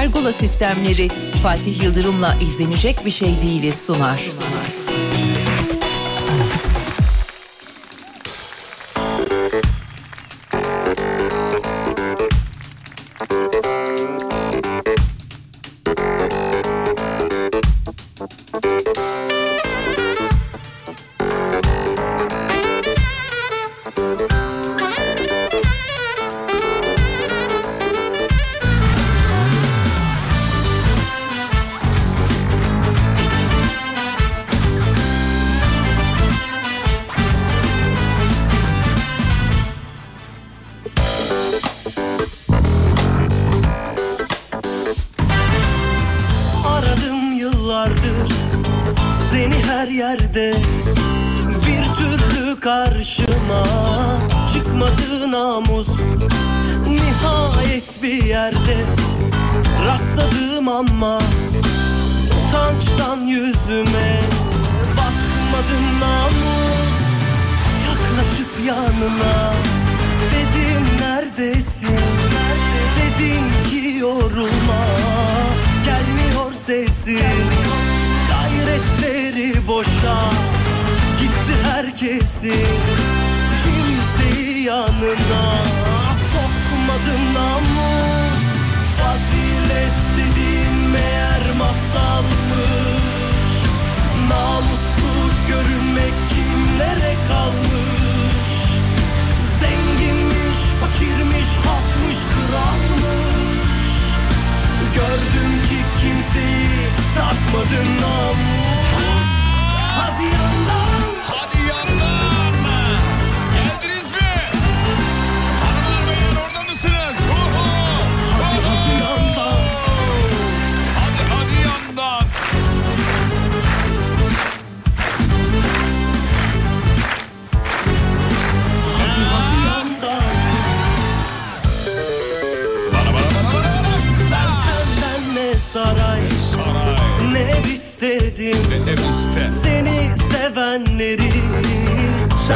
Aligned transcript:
Pergola 0.00 0.32
sistemleri 0.32 1.08
Fatih 1.42 1.82
Yıldırım'la 1.82 2.36
izlenecek 2.42 3.04
bir 3.04 3.10
şey 3.10 3.42
değiliz 3.42 3.74
sunar. 3.86 4.20
Aradım 4.20 4.69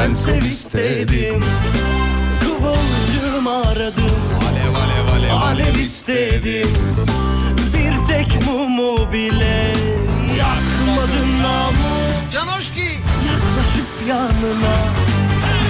sen 0.04 0.14
sev 0.14 0.42
istedim 0.42 1.44
Kıvılcım 2.40 3.46
aradım. 3.46 4.14
Alev 4.48 4.74
alev 4.74 5.08
alev 5.14 5.42
Alev 5.42 5.74
istedim 5.74 6.68
Bir 7.74 8.12
tek 8.12 8.46
mumu 8.46 9.12
bile 9.12 9.72
Yakmadın 10.38 11.42
namus 11.42 12.32
Canoşki. 12.32 12.80
Yaklaşıp 13.30 14.08
yanına. 14.08 14.76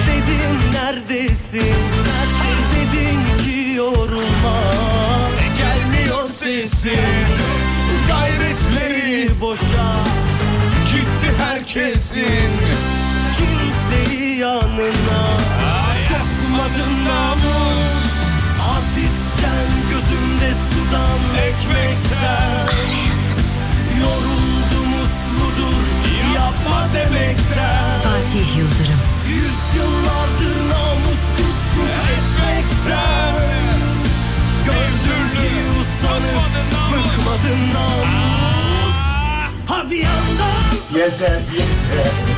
Dedim 0.07 0.71
neredesin? 0.73 1.75
Dedin 2.75 3.45
ki 3.45 3.73
yorulma. 3.75 4.61
Gelmiyor 5.57 6.27
sesin 6.27 6.99
Gayretleri 8.07 9.41
boşa. 9.41 9.95
Gitti 10.91 11.33
herkesin. 11.43 13.04
Kimseyi 13.37 14.37
yanına. 14.37 15.21
Sokmadın 16.09 17.05
namus 17.05 18.05
Azizken 18.75 19.67
gözümde 19.89 20.53
sudan 20.69 21.19
ekmekten. 21.47 22.67
Yoruldum 23.99 24.91
usludur 25.03 25.83
yapma 26.35 26.87
demekten. 26.95 28.01
Fatih 28.01 28.57
Yıldırım. 28.57 29.01
Yüzyıllardır 29.27 30.69
namussuzluk 30.69 31.91
etmekten. 32.15 33.35
Gördüm 34.65 35.25
ki 35.35 35.51
usanıp 35.79 36.45
bıkmadın 36.91 37.73
namus. 37.73 38.95
Hadi 39.67 39.95
yandan. 39.95 40.65
Yeter 40.95 41.39
yeter. 41.53 42.34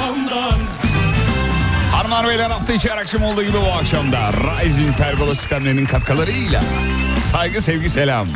Yandan 0.00 0.60
Hanımlar 1.92 2.26
beyler 2.28 2.50
hafta 2.50 2.72
içi 2.72 2.90
her 2.90 2.96
akşam 2.96 3.22
olduğu 3.22 3.42
gibi 3.42 3.56
bu 3.56 3.72
akşamda 3.72 4.32
Rising 4.32 4.96
Pergola 4.96 5.34
sistemlerinin 5.34 5.86
katkılarıyla 5.86 6.62
saygı 7.32 7.62
sevgi 7.62 7.88
selam. 7.88 8.28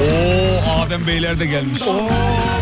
Oo 0.00 0.82
Adem 0.82 1.06
Beyler 1.06 1.40
de 1.40 1.46
gelmiş. 1.46 1.82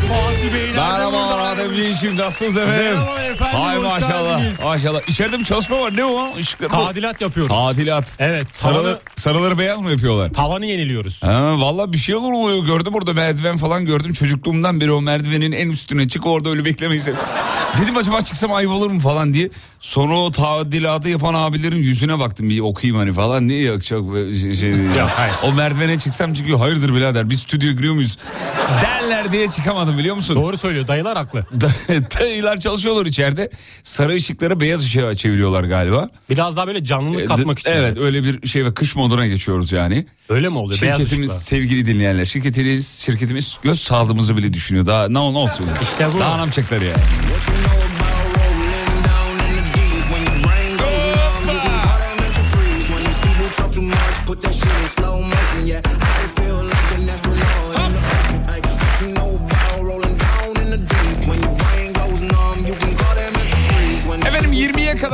Fatih 0.09 0.55
Beyler 0.55 0.77
Merhaba. 0.77 1.19
Adem 1.19 1.77
Beyciğim 1.77 2.17
nasılsınız 2.17 2.57
efendim? 2.57 2.85
Merhaba 2.85 3.21
efendim, 3.23 3.59
Hay 3.61 3.79
maşallah 3.79 4.39
geldiniz. 4.39 4.61
maşallah. 4.65 5.09
İçeride 5.09 5.39
bir 5.39 5.45
çalışma 5.45 5.81
var 5.81 5.97
ne 5.97 6.05
o? 6.05 6.39
Işıklar- 6.39 6.69
Tadilat 6.69 7.21
yapıyoruz. 7.21 7.57
Tadilat. 7.57 8.05
Evet, 8.19 8.47
Sarılı, 8.53 8.83
tavanı- 8.83 8.99
sarıları 9.17 9.59
beyaz 9.59 9.81
mı 9.81 9.91
yapıyorlar? 9.91 10.33
Tavanı 10.33 10.67
yeniliyoruz. 10.67 11.23
Ha, 11.23 11.61
vallahi 11.61 11.93
bir 11.93 11.99
şey 11.99 12.15
olur 12.15 12.33
oluyor. 12.33 12.65
Gördüm 12.65 12.95
orada 12.95 13.13
merdiven 13.13 13.57
falan 13.57 13.87
gördüm. 13.87 14.13
Çocukluğumdan 14.13 14.81
beri 14.81 14.93
o 14.93 15.01
merdivenin 15.01 15.53
en 15.53 15.71
üstüne 15.71 16.09
çık 16.09 16.27
orada 16.27 16.51
öyle 16.51 16.65
beklemeyi 16.65 17.01
Dedim 17.83 17.97
acaba 17.97 18.23
çıksam 18.23 18.53
ayıp 18.53 18.71
olur 18.71 18.91
mu 18.91 19.01
falan 19.01 19.35
diye. 19.35 19.51
Sonra 19.81 20.17
o 20.19 20.31
tadilatı 20.31 21.09
yapan 21.09 21.35
abilerin 21.35 21.77
yüzüne 21.77 22.19
baktım 22.19 22.51
bir 22.51 22.61
okuyayım 22.61 22.99
hani 22.99 23.13
falan. 23.13 23.49
Niye 23.49 23.63
yok 23.63 23.85
çok 23.85 24.07
şey, 24.41 24.55
şey. 24.55 24.71
Yok, 24.71 25.11
hayır. 25.17 25.35
O 25.43 25.53
merdivene 25.53 25.99
çıksam 25.99 26.35
çıkıyor. 26.35 26.59
Hayırdır 26.59 26.95
birader 26.95 27.31
biz 27.31 27.41
stüdyoya 27.41 27.75
giriyor 27.75 27.95
muyuz? 27.95 28.19
Derler 28.83 29.33
diye 29.33 29.49
çıkamadım 29.49 29.98
biliyor 29.99 30.17
musun? 30.17 30.37
Doğru 30.37 30.59
söylüyor 30.59 30.89
dayılar 30.89 31.17
haklı. 31.17 31.47
Dayılar 32.21 32.61
çalışıyorlar 32.61 33.07
içeride. 33.07 33.51
Sarı 33.83 34.13
ışıkları 34.13 34.61
beyaz 34.61 34.85
ışığa 34.85 35.15
çeviriyorlar 35.15 35.65
galiba. 35.65 36.09
Biraz 36.31 36.57
daha 36.57 36.67
böyle 36.67 36.85
canlılık 36.85 37.21
E, 37.21 37.25
katmak 37.25 37.59
için. 37.59 37.71
Evet 37.71 37.99
öyle 38.01 38.25
bir 38.25 38.49
şey 38.49 38.65
ve 38.65 38.75
kış 38.75 38.97
moduna 38.97 39.27
geçiyoruz 39.27 39.73
yani. 39.73 40.07
Öyle 40.29 40.49
mi 40.49 40.59
oluyor? 40.59 40.79
Şirketimiz 40.79 41.33
sevgili 41.33 41.87
dinleyenler 41.87 42.25
şirketimiz 42.25 42.89
şirketimiz 42.89 43.57
göz 43.63 43.81
sağlığımızı 43.81 44.37
bile 44.37 44.53
düşünüyor. 44.53 44.87
Daha 44.87 45.09
ne, 45.09 45.15
ne 45.15 45.19
olsun? 45.19 45.67
İşte 45.83 46.09
bu. 46.15 46.21
Daha 46.21 46.35
ne 46.35 46.41
yapacaklar 46.41 46.81
ya? 46.83 46.95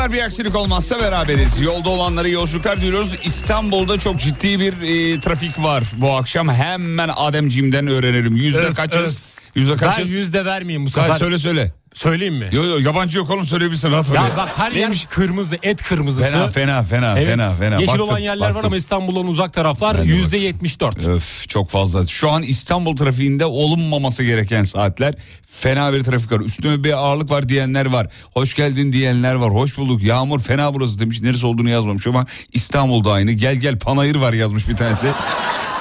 Kadar 0.05 0.19
bir 0.19 0.23
aksilik 0.23 0.57
olmazsa 0.57 1.01
beraberiz. 1.01 1.61
Yolda 1.61 1.89
olanlara 1.91 2.29
yolculuklar 2.29 2.81
diliyoruz. 2.81 3.15
İstanbul'da 3.25 3.99
çok 3.99 4.19
ciddi 4.21 4.61
bir 4.61 4.73
e, 4.73 5.21
trafik 5.21 5.59
var 5.63 5.85
bu 5.97 6.17
akşam. 6.17 6.49
Hemen 6.49 7.11
Ademciğimden 7.17 7.87
öğrenelim. 7.87 8.37
Yüzde 8.37 8.59
Öf, 8.59 8.77
kaçız? 8.77 9.19
öf. 9.19 9.55
Yüzde 9.55 9.73
Ben 9.73 9.79
kaçız? 9.79 10.11
yüzde 10.11 10.45
vermeyeyim 10.45 10.87
bu 10.87 10.91
Hayır, 10.97 11.07
sefer. 11.13 11.19
söyle 11.19 11.39
söyle. 11.39 11.73
Söyleyeyim 11.95 12.35
mi? 12.35 12.49
Yo 12.53 12.65
yo 12.65 12.79
yabancı 12.79 13.19
yok 13.19 13.31
oğlum 13.31 13.47
söyleyebilirsin 13.47 13.91
rahat. 13.91 14.15
Ya 14.15 14.31
bak 14.37 14.49
her 14.57 14.73
yer 14.73 14.81
Neymiş? 14.81 15.05
kırmızı, 15.11 15.59
et 15.63 15.83
kırmızısı. 15.83 16.25
Fena 16.31 16.49
fena 16.49 16.83
fena 16.83 17.13
Evet. 17.19 17.27
fena 17.27 17.51
fena. 17.55 17.75
Yeşil 17.75 17.89
Baktım, 17.89 18.09
olan 18.09 18.19
yerler 18.19 18.47
var 18.47 18.55
baktım. 18.55 18.67
ama 18.67 18.77
İstanbul'dan 18.77 19.27
uzak 19.27 19.53
taraflar 19.53 19.99
Ben 19.99 20.09
de 20.09 20.13
yüzde 20.13 20.37
yetmiş 20.39 20.81
dört. 20.81 21.07
Öf 21.07 21.49
çok 21.49 21.71
fazla. 21.71 22.07
Şu 22.07 22.31
an 22.31 22.43
İstanbul 22.43 22.97
trafiğinde 22.97 23.45
olunmaması 23.45 24.25
gereken 24.25 24.65
saatler 24.65 25.15
fena 25.51 25.93
bir 25.93 26.05
trafik 26.05 26.33
var. 26.33 26.41
Üstüne 26.41 26.85
bir 26.85 26.93
ağırlık 26.93 27.31
var 27.31 27.49
diyenler 27.49 27.87
var. 27.87 28.07
Hoş 28.35 28.55
geldin 28.55 28.93
diyenler 28.93 29.35
var. 29.35 29.51
Hoş 29.51 29.79
bulduk. 29.79 30.03
Yağmur 30.03 30.41
fena 30.41 30.75
burası 30.75 30.99
demiş. 30.99 31.21
Neresi 31.23 31.47
olduğunu 31.47 31.69
yazmamış 31.69 32.07
ama 32.07 32.27
İstanbul'da 32.53 33.13
aynı. 33.13 33.33
Gel 33.33 33.55
gel 33.57 33.79
panayır 33.79 34.17
var 34.17 34.33
yazmış 34.33 34.69
bir 34.69 34.77
tanesi. 34.77 35.07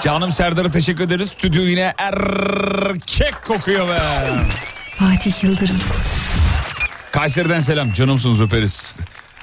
Canım 0.01 0.31
Serdar'a 0.31 0.71
teşekkür 0.71 1.03
ederiz. 1.03 1.29
Stüdyo 1.29 1.61
yine 1.61 1.93
erkek 1.97 3.33
kokuyor 3.47 3.87
be. 3.87 3.97
Fatih 4.93 5.43
Yıldırım. 5.43 5.75
Kayseri'den 7.11 7.59
selam. 7.59 7.93
Canımsınız 7.93 8.41
öperiz. 8.41 8.95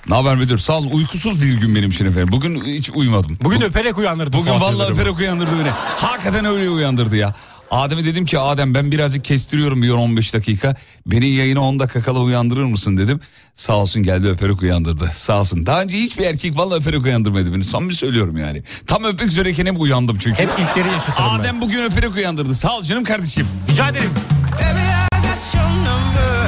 Ne 0.08 0.14
haber 0.14 0.36
müdür? 0.36 0.58
Sağ 0.58 0.72
olun. 0.72 0.90
Uykusuz 0.92 1.42
bir 1.42 1.52
gün 1.54 1.74
benim 1.74 1.90
için 1.90 2.06
efendim. 2.06 2.28
Bugün 2.32 2.64
hiç 2.64 2.90
uyumadım. 2.94 3.38
Bugün 3.42 3.60
öperek 3.60 3.98
uyandırdı 3.98 4.36
Bugün 4.36 4.50
Fuat 4.50 4.62
vallahi 4.62 4.92
öperek 4.92 5.18
uyandırdı 5.18 5.50
beni. 5.60 5.70
Hakikaten 5.96 6.44
öyle 6.44 6.70
uyandırdı 6.70 7.16
ya. 7.16 7.34
Adem'e 7.70 8.04
dedim 8.04 8.24
ki 8.24 8.38
Adem 8.38 8.74
ben 8.74 8.90
birazcık 8.90 9.24
kestiriyorum 9.24 9.82
bir 9.82 9.90
15 9.90 10.34
dakika. 10.34 10.74
Beni 11.06 11.26
yayına 11.26 11.60
10 11.60 11.80
dakika 11.80 12.02
kala 12.02 12.18
uyandırır 12.20 12.64
mısın 12.64 12.96
dedim. 12.96 13.20
Sağ 13.54 13.76
olsun 13.76 14.02
geldi 14.02 14.28
öperek 14.28 14.62
uyandırdı. 14.62 15.10
Sağ 15.14 15.40
olsun. 15.40 15.66
Daha 15.66 15.82
önce 15.82 15.98
hiçbir 15.98 16.24
erkek 16.24 16.56
vallahi 16.56 16.78
öperek 16.80 17.04
uyandırmadı 17.04 17.54
beni. 17.54 17.64
Samimi 17.64 17.94
söylüyorum 17.94 18.36
yani. 18.36 18.62
Tam 18.86 19.04
öpmek 19.04 19.28
üzereyken 19.28 19.66
hep 19.66 19.80
uyandım 19.80 20.18
çünkü. 20.18 20.42
Hep 20.42 20.48
ilkleri 20.58 20.88
yaşatırım 20.92 21.28
ben. 21.34 21.40
Adem 21.40 21.60
bugün 21.62 21.82
öperek 21.82 22.16
uyandırdı. 22.16 22.54
Sağ 22.54 22.76
ol 22.76 22.82
canım 22.82 23.04
kardeşim. 23.04 23.46
Rica 23.70 23.88
ederim. 23.88 24.10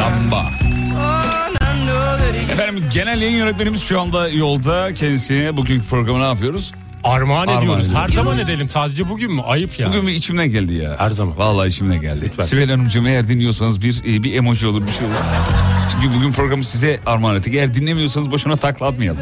Lamba. 0.03 0.51
Efendim 2.53 2.85
genel 2.93 3.23
yayın 3.23 3.37
yönetmenimiz 3.37 3.83
şu 3.83 4.01
anda 4.01 4.29
yolda. 4.29 4.95
Kendisine 4.95 5.57
bugünkü 5.57 5.87
programı 5.87 6.21
ne 6.21 6.25
yapıyoruz? 6.25 6.73
Armağan, 7.05 7.47
Armağan 7.47 7.63
ediyoruz. 7.63 7.87
ediyoruz. 7.87 8.05
Her 8.09 8.15
zaman 8.15 8.39
edelim. 8.39 8.69
Sadece 8.69 9.09
bugün 9.09 9.33
mü? 9.33 9.43
Ayıp 9.47 9.79
ya. 9.79 9.89
Bugün 9.89 10.07
bir 10.07 10.13
içimden 10.13 10.51
geldi 10.51 10.75
ya. 10.75 10.95
Her 10.99 11.11
zaman. 11.11 11.39
Vallahi 11.39 11.69
içimden 11.69 12.01
geldi. 12.01 12.25
Lütfen. 12.25 12.45
Sibel 12.45 12.71
Hanımcığım 12.71 13.07
eğer 13.07 13.29
dinliyorsanız 13.29 13.83
bir 13.83 14.01
e, 14.05 14.23
bir 14.23 14.35
emoji 14.35 14.67
olur 14.67 14.87
bir 14.87 14.93
şey 14.93 15.07
olur. 15.07 15.15
Çünkü 15.93 16.17
bugün 16.17 16.33
programı 16.33 16.65
size 16.65 17.01
armağan 17.07 17.37
ettik. 17.37 17.55
Eğer 17.55 17.75
dinlemiyorsanız 17.75 18.31
boşuna 18.31 18.57
takla 18.57 18.87
atmayalım. 18.87 19.21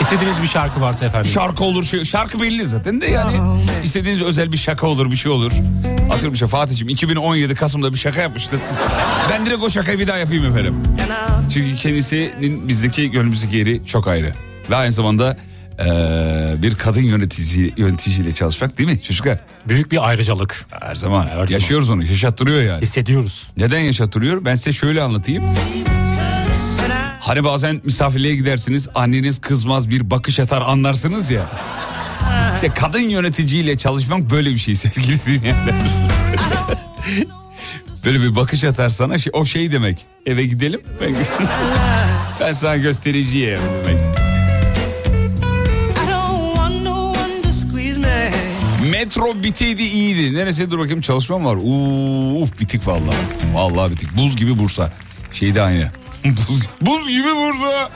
İstediğiniz 0.00 0.42
bir 0.42 0.48
şarkı 0.48 0.80
varsa 0.80 1.04
efendim. 1.04 1.30
Şarkı 1.30 1.64
olur 1.64 1.84
şey, 1.84 2.04
şarkı 2.04 2.40
belli 2.42 2.64
zaten 2.64 3.00
de 3.00 3.06
yani. 3.06 3.32
istediğiniz 3.84 4.22
özel 4.22 4.52
bir 4.52 4.56
şaka 4.56 4.86
olur 4.86 5.10
bir 5.10 5.16
şey 5.16 5.32
olur. 5.32 5.52
Atıyorum 6.12 6.32
işte 6.34 6.46
Fatih'ciğim 6.46 6.88
2017 6.88 7.54
Kasım'da 7.54 7.92
bir 7.92 7.98
şaka 7.98 8.20
yapmıştın. 8.20 8.60
ben 9.30 9.46
direkt 9.46 9.62
o 9.62 9.70
şakayı 9.70 9.98
bir 9.98 10.06
daha 10.06 10.16
yapayım 10.18 10.44
efendim. 10.44 10.74
Çünkü 11.54 11.76
kendisinin 11.76 12.68
bizdeki 12.68 13.10
gönlümüzdeki 13.10 13.56
yeri 13.56 13.86
çok 13.86 14.08
ayrı. 14.08 14.34
Ve 14.70 14.76
aynı 14.76 14.92
zamanda 14.92 15.36
eee, 15.78 16.62
bir 16.62 16.74
kadın 16.74 17.00
yönetici 17.02 17.74
yöneticiyle 17.76 18.32
çalışmak 18.32 18.78
değil 18.78 18.90
mi 18.90 19.02
çocuklar? 19.02 19.38
Büyük 19.68 19.92
bir 19.92 20.08
ayrıcalık. 20.08 20.66
Her 20.80 20.94
zaman. 20.94 21.26
Her 21.26 21.30
zaman. 21.30 21.46
Yaşıyoruz 21.46 21.90
onu. 21.90 22.04
Yaşattırıyor 22.04 22.62
yani. 22.62 22.82
Hissediyoruz. 22.82 23.50
Neden 23.56 23.80
yaşattırıyor? 23.80 24.44
Ben 24.44 24.54
size 24.54 24.72
şöyle 24.72 25.02
anlatayım. 25.02 25.44
Hani 27.20 27.44
bazen 27.44 27.80
misafirliğe 27.84 28.36
gidersiniz 28.36 28.88
anneniz 28.94 29.38
kızmaz 29.38 29.90
bir 29.90 30.10
bakış 30.10 30.40
atar 30.40 30.62
anlarsınız 30.66 31.30
ya. 31.30 31.42
İşte 32.54 32.68
kadın 32.68 32.98
yöneticiyle 33.08 33.78
çalışmak 33.78 34.30
böyle 34.30 34.50
bir 34.50 34.58
şey 34.58 34.74
sevgili 34.74 35.18
dinleyenler. 35.26 35.74
böyle 38.04 38.20
bir 38.20 38.36
bakış 38.36 38.64
atar 38.64 38.90
sana 38.90 39.18
şey, 39.18 39.30
o 39.36 39.44
şey 39.46 39.72
demek. 39.72 39.98
Eve 40.26 40.44
gidelim 40.44 40.80
ben, 41.00 41.14
ben 42.40 42.52
sana 42.52 42.76
göstereceğim 42.76 43.60
demek. 43.82 44.23
Metro 49.04 49.42
biteydi 49.42 49.82
iyiydi. 49.82 50.38
Neresi 50.38 50.70
bakayım 50.70 51.00
çalışmam 51.00 51.44
var. 51.44 51.56
Uf 52.42 52.60
bitik 52.60 52.86
vallahi. 52.86 53.16
Vallahi 53.54 53.92
bitik. 53.92 54.16
Buz 54.16 54.36
gibi 54.36 54.58
Bursa. 54.58 54.92
Şeyde 55.32 55.62
aynı. 55.62 55.88
buz, 56.24 56.66
buz 56.80 57.08
gibi 57.08 57.28
Bursa. 57.28 57.90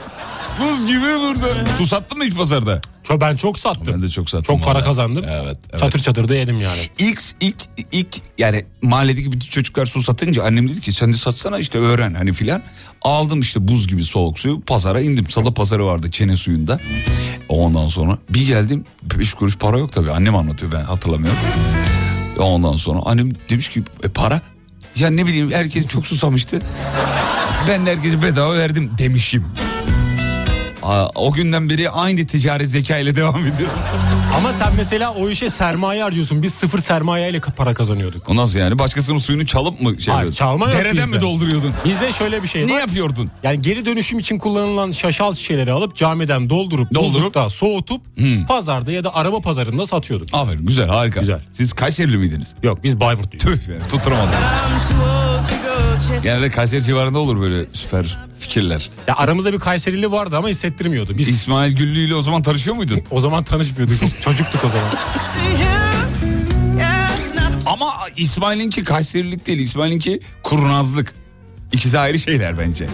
Buz 0.59 0.85
gibi 0.85 1.19
Bursa. 1.19 1.47
Su 1.77 1.87
sattın 1.87 2.17
mı 2.17 2.23
hiç 2.23 2.35
pazarda? 2.35 2.81
Çok, 3.09 3.21
ben 3.21 3.35
çok 3.35 3.59
sattım. 3.59 3.93
Ben 3.93 4.01
de 4.01 4.07
çok 4.07 4.29
sattım. 4.29 4.43
Çok 4.43 4.63
para 4.63 4.73
vallahi. 4.73 4.85
kazandım. 4.85 5.25
Evet. 5.27 5.57
evet. 5.69 5.79
Çatır 5.79 5.99
çatır 5.99 6.27
da 6.27 6.35
yedim 6.35 6.61
yani. 6.61 6.79
İlk, 6.99 7.21
ilk, 7.39 7.55
ilk 7.91 8.07
yani 8.37 8.65
mahalledeki 8.81 9.31
bütün 9.31 9.49
çocuklar 9.49 9.85
su 9.85 10.03
satınca 10.03 10.43
annem 10.43 10.69
dedi 10.69 10.81
ki 10.81 10.91
sen 10.91 11.13
de 11.13 11.17
satsana 11.17 11.59
işte 11.59 11.77
öğren 11.77 12.13
hani 12.13 12.33
filan. 12.33 12.61
Aldım 13.01 13.39
işte 13.39 13.67
buz 13.67 13.87
gibi 13.87 14.03
soğuk 14.03 14.39
suyu 14.39 14.61
pazara 14.61 15.01
indim. 15.01 15.29
Salı 15.29 15.53
pazarı 15.53 15.85
vardı 15.85 16.11
çene 16.11 16.37
suyunda. 16.37 16.79
Ondan 17.49 17.87
sonra 17.87 18.17
bir 18.29 18.47
geldim 18.47 18.85
5 19.03 19.33
kuruş 19.33 19.57
para 19.57 19.77
yok 19.77 19.91
tabii 19.91 20.11
annem 20.11 20.35
anlatıyor 20.35 20.71
ben 20.71 20.81
hatırlamıyorum. 20.81 21.39
Ondan 22.39 22.75
sonra 22.75 22.99
annem 23.05 23.31
demiş 23.49 23.69
ki 23.69 23.83
e, 24.03 24.07
para? 24.07 24.41
Ya 24.95 25.09
ne 25.09 25.25
bileyim 25.25 25.51
herkes 25.51 25.87
çok 25.87 26.07
susamıştı. 26.07 26.61
Ben 27.67 27.85
de 27.85 27.91
herkese 27.91 28.21
bedava 28.21 28.57
verdim 28.57 28.91
demişim. 28.97 29.45
Aa, 30.83 31.07
o 31.15 31.31
günden 31.33 31.69
beri 31.69 31.89
aynı 31.89 32.27
ticari 32.27 32.65
zeka 32.67 32.97
ile 32.97 33.15
devam 33.15 33.39
ediyorum. 33.45 33.75
Ama 34.37 34.53
sen 34.53 34.73
mesela 34.77 35.13
o 35.13 35.29
işe 35.29 35.49
sermaye 35.49 36.03
harcıyorsun. 36.03 36.43
Biz 36.43 36.53
sıfır 36.53 36.79
sermaye 36.79 37.29
ile 37.29 37.39
para 37.39 37.73
kazanıyorduk. 37.73 38.29
O 38.29 38.35
nasıl 38.35 38.59
yani? 38.59 38.79
Başkasının 38.79 39.17
suyunu 39.17 39.45
çalıp 39.45 39.81
mı 39.81 40.01
şey 40.01 40.13
Hayır, 40.13 40.27
yapıyordun? 40.27 40.31
çalma 40.31 40.65
yok 40.65 40.73
Dereden 40.75 41.05
bizde. 41.05 41.15
mi 41.17 41.21
dolduruyordun? 41.21 41.73
Bizde 41.85 42.11
şöyle 42.13 42.43
bir 42.43 42.47
şey 42.47 42.67
Ne 42.67 42.73
var. 42.73 42.79
yapıyordun? 42.79 43.29
Yani 43.43 43.61
geri 43.61 43.85
dönüşüm 43.85 44.19
için 44.19 44.37
kullanılan 44.39 44.91
şaşal 44.91 45.35
şişeleri 45.35 45.71
alıp 45.71 45.95
camiden 45.95 46.49
doldurup, 46.49 46.93
Doldurup? 46.93 47.15
buzlukta 47.15 47.49
soğutup 47.49 48.01
Hmm. 48.17 48.45
pazarda 48.45 48.91
ya 48.91 49.03
da 49.03 49.15
araba 49.15 49.39
pazarında 49.41 49.87
satıyorduk. 49.87 50.27
Aferin 50.33 50.65
güzel 50.65 50.87
harika. 50.87 51.19
Güzel. 51.19 51.39
Siz 51.51 51.73
Kayserili 51.73 52.17
miydiniz? 52.17 52.55
Yok 52.63 52.83
biz 52.83 52.99
Bayburtluyuz. 52.99 53.45
Tüh 53.65 53.69
be 53.73 53.79
tutturamadım. 53.91 54.29
Genelde 56.23 56.49
Kayseri 56.49 56.83
civarında 56.83 57.19
olur 57.19 57.41
böyle 57.41 57.65
süper 57.73 58.17
fikirler. 58.39 58.89
Ya 59.07 59.15
aramızda 59.15 59.53
bir 59.53 59.59
Kayserili 59.59 60.11
vardı 60.11 60.37
ama 60.37 60.47
hissettirmiyordu. 60.47 61.17
Biz 61.17 61.27
İsmail 61.29 61.75
Güllü 61.75 61.99
ile 61.99 62.15
o 62.15 62.21
zaman 62.21 62.41
tanışıyor 62.41 62.75
muydun? 62.75 63.01
o 63.11 63.19
zaman 63.21 63.43
tanışmıyorduk. 63.43 63.95
Çocuktuk 64.21 64.65
o 64.65 64.69
zaman. 64.69 64.89
Ama 67.65 67.85
İsmail'inki 68.17 68.83
Kayserilik 68.83 69.47
değil. 69.47 69.59
İsmail'inki 69.59 70.19
kurnazlık. 70.43 71.13
İkisi 71.71 71.99
ayrı 71.99 72.19
şeyler 72.19 72.57
bence. 72.59 72.87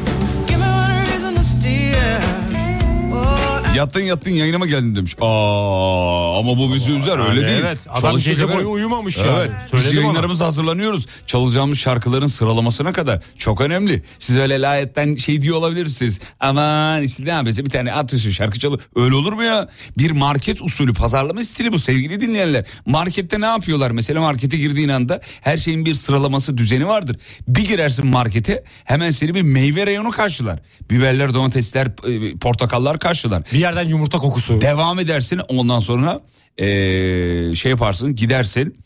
Yattın 3.75 4.01
yattın 4.01 4.31
yayınıma 4.31 4.65
geldin 4.65 4.95
demiş. 4.95 5.15
Aa 5.21 6.39
ama 6.39 6.57
bu 6.57 6.73
bizi 6.73 6.91
üzer 6.91 7.19
öyle 7.29 7.39
Yani 7.41 7.47
değil. 7.47 7.59
evet, 7.65 7.79
adam 7.89 8.01
Çalıştık 8.01 8.33
gece 8.33 8.53
boyu 8.53 8.69
uyumamış 8.71 9.17
yani. 9.17 9.29
Evet. 9.37 9.51
Biz 9.63 9.69
Söyledim 9.81 9.97
ona. 9.97 10.01
yayınlarımıza 10.05 10.45
hazırlanıyoruz. 10.45 11.05
Çalacağımız 11.25 11.77
şarkıların 11.77 12.27
sıralamasına 12.27 12.91
kadar 12.91 13.19
çok 13.37 13.61
önemli. 13.61 14.03
Siz 14.19 14.37
öyle 14.37 14.61
layetten 14.61 15.15
şey 15.15 15.41
diyor 15.41 15.57
olabilirsiniz. 15.57 16.19
Aman 16.39 17.01
işte 17.03 17.25
ne 17.25 17.29
yapıyorsun 17.29 17.65
bir 17.65 17.69
tane 17.69 17.93
atıyorsun 17.93 18.29
şarkı 18.31 18.59
çalıyor. 18.59 18.81
Öyle 18.95 19.15
olur 19.15 19.33
mu 19.33 19.43
ya? 19.43 19.67
Bir 19.97 20.11
market 20.11 20.61
usulü 20.61 20.93
pazarlama 20.93 21.43
stili 21.43 21.71
bu 21.71 21.79
sevgili 21.79 22.21
dinleyenler. 22.21 22.65
Markette 22.85 23.41
ne 23.41 23.45
yapıyorlar? 23.45 23.91
Mesela 23.91 24.21
markete 24.21 24.57
girdiğin 24.57 24.89
anda 24.89 25.21
her 25.41 25.57
şeyin 25.57 25.85
bir 25.85 25.93
sıralaması 25.93 26.57
düzeni 26.57 26.87
vardır. 26.87 27.17
Bir 27.47 27.65
girersin 27.67 28.07
markete 28.07 28.63
hemen 28.85 29.11
seni 29.11 29.33
bir 29.33 29.41
meyve 29.41 29.87
reyonu 29.87 30.11
karşılar. 30.11 30.59
Biberler, 30.91 31.33
domatesler, 31.33 31.85
e, 31.87 32.37
portakallar 32.37 32.99
karşılar. 32.99 33.43
Bir 33.53 33.64
yerden 33.65 33.87
yumurta 33.89 34.17
kokusu. 34.17 34.61
Devam 34.61 34.99
edersin 34.99 35.41
ondan 35.47 35.79
sonra 35.79 36.19
eee, 36.57 37.55
şey 37.55 37.69
yaparsın 37.71 38.15
gidersin 38.15 38.77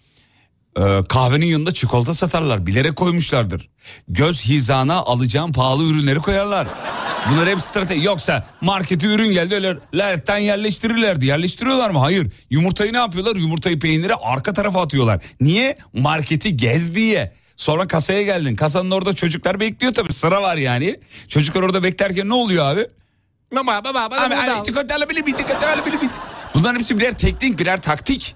eee, 0.79 1.03
kahvenin 1.09 1.45
yanında 1.45 1.73
çikolata 1.73 2.13
satarlar 2.13 2.65
bilerek 2.67 2.95
koymuşlardır. 2.95 3.69
Göz 4.07 4.45
hizana 4.45 4.95
alacağın 4.95 5.51
pahalı 5.51 5.83
ürünleri 5.83 6.19
koyarlar. 6.19 6.67
Bunlar 7.31 7.49
hep 7.49 7.59
strateji. 7.59 8.05
Yoksa 8.05 8.45
markete 8.61 9.07
ürün 9.07 9.31
geldi 9.33 9.55
öyle 9.55 9.75
lerten 9.97 10.37
yerleştirirlerdi. 10.37 11.25
Yerleştiriyorlar 11.25 11.89
mı? 11.89 11.99
Hayır. 11.99 12.27
Yumurtayı 12.49 12.93
ne 12.93 12.97
yapıyorlar? 12.97 13.35
Yumurtayı 13.35 13.79
peyniri 13.79 14.15
arka 14.15 14.53
tarafa 14.53 14.81
atıyorlar. 14.81 15.21
Niye? 15.41 15.77
Marketi 15.93 16.57
gez 16.57 16.95
diye. 16.95 17.33
Sonra 17.57 17.87
kasaya 17.87 18.21
geldin. 18.21 18.55
Kasanın 18.55 18.91
orada 18.91 19.13
çocuklar 19.13 19.59
bekliyor 19.59 19.93
tabii. 19.93 20.13
Sıra 20.13 20.41
var 20.41 20.57
yani. 20.57 20.95
Çocuklar 21.27 21.61
orada 21.61 21.83
beklerken 21.83 22.29
ne 22.29 22.33
oluyor 22.33 22.65
abi? 22.65 22.87
Baba 23.55 23.83
baba 23.83 23.93
baba. 23.93 24.15
Abi, 24.15 24.33
baba. 24.35 24.57
abi 24.57 24.65
çikolata 24.65 24.95
alabilir 24.95 25.21
miyim? 25.23 25.37
Çikolata 25.37 25.67
alabilir 25.73 25.95
miyim? 25.95 26.11
Bunların 26.55 26.75
hepsi 26.79 26.99
birer 26.99 27.17
teknik, 27.17 27.59
birer 27.59 27.81
taktik. 27.81 28.35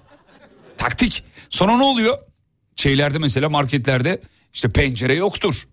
Taktik. 0.78 1.24
Sonra 1.50 1.78
ne 1.78 1.84
oluyor? 1.84 2.18
Şeylerde 2.76 3.20
mesela 3.20 3.50
marketlerde 3.50 4.22
işte 4.54 4.70
pencere 4.70 5.16
yoktur. 5.16 5.68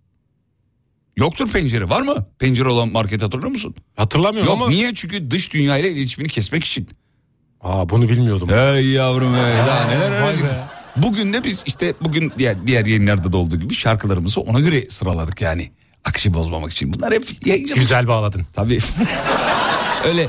Yoktur 1.16 1.48
pencere. 1.48 1.88
Var 1.88 2.02
mı? 2.02 2.26
Pencere 2.38 2.68
olan 2.68 2.88
market 2.88 3.22
hatırlıyor 3.22 3.50
musun? 3.50 3.74
Hatırlamıyorum 3.96 4.52
Yok 4.52 4.62
ama. 4.62 4.70
niye? 4.70 4.94
Çünkü 4.94 5.30
dış 5.30 5.52
dünyayla 5.52 5.88
iletişimini 5.90 6.28
kesmek 6.28 6.64
için. 6.64 6.88
Aa 7.60 7.88
bunu 7.88 8.08
bilmiyordum. 8.08 8.48
Ey 8.52 8.86
yavrum 8.86 9.34
ey. 9.34 9.40
Daha 9.66 9.84
neler 9.88 10.10
öğreneceksin. 10.10 10.58
Bugün 10.96 11.32
de 11.32 11.44
biz 11.44 11.62
işte 11.66 11.94
bugün 12.00 12.32
diğer, 12.38 12.66
diğer 12.66 12.86
yayınlarda 12.86 13.32
da 13.32 13.38
olduğu 13.38 13.56
gibi 13.60 13.74
şarkılarımızı 13.74 14.40
ona 14.40 14.60
göre 14.60 14.88
sıraladık 14.88 15.40
yani. 15.42 15.70
Akışı 16.04 16.34
bozmamak 16.34 16.72
için. 16.72 16.94
Bunlar 16.94 17.12
hep 17.14 17.46
yayıncılık. 17.46 17.80
Güzel 17.80 18.08
bağladın. 18.08 18.46
Tabii. 18.52 18.78
Öyle 20.08 20.28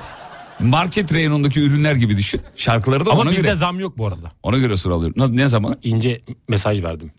market 0.60 1.14
reyonundaki 1.14 1.60
ürünler 1.60 1.96
gibi 1.96 2.18
düşün. 2.18 2.42
Şarkıları 2.56 3.06
da 3.06 3.12
Ama 3.12 3.22
ona 3.22 3.30
bizde 3.32 3.42
göre 3.42 3.56
zam 3.56 3.80
yok 3.80 3.98
bu 3.98 4.08
arada. 4.08 4.32
ona 4.44 4.58
göre 4.58 4.78
sıralıyorum. 4.78 5.14
Nasıl 5.18 5.34
ne 5.34 5.48
zaman? 5.48 5.78
İnce 5.84 6.22
mesaj 6.48 6.84
verdim. 6.84 7.12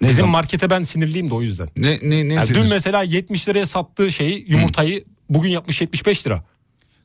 Ne 0.00 0.08
Bizim 0.08 0.16
zaman? 0.20 0.30
markete 0.32 0.70
ben 0.70 0.82
sinirliyim 0.82 1.30
de 1.30 1.34
o 1.34 1.42
yüzden. 1.42 1.68
Ne 1.76 1.98
ne 2.02 2.28
ne? 2.28 2.34
Yani 2.34 2.46
sinir? 2.46 2.58
dün 2.60 2.68
mesela 2.68 3.02
70 3.02 3.48
liraya 3.48 3.66
sattığı 3.66 4.12
şeyi 4.12 4.44
yumurtayı 4.48 5.04
bugün 5.30 5.48
yapmış 5.50 5.80
75 5.80 6.26
lira. 6.26 6.44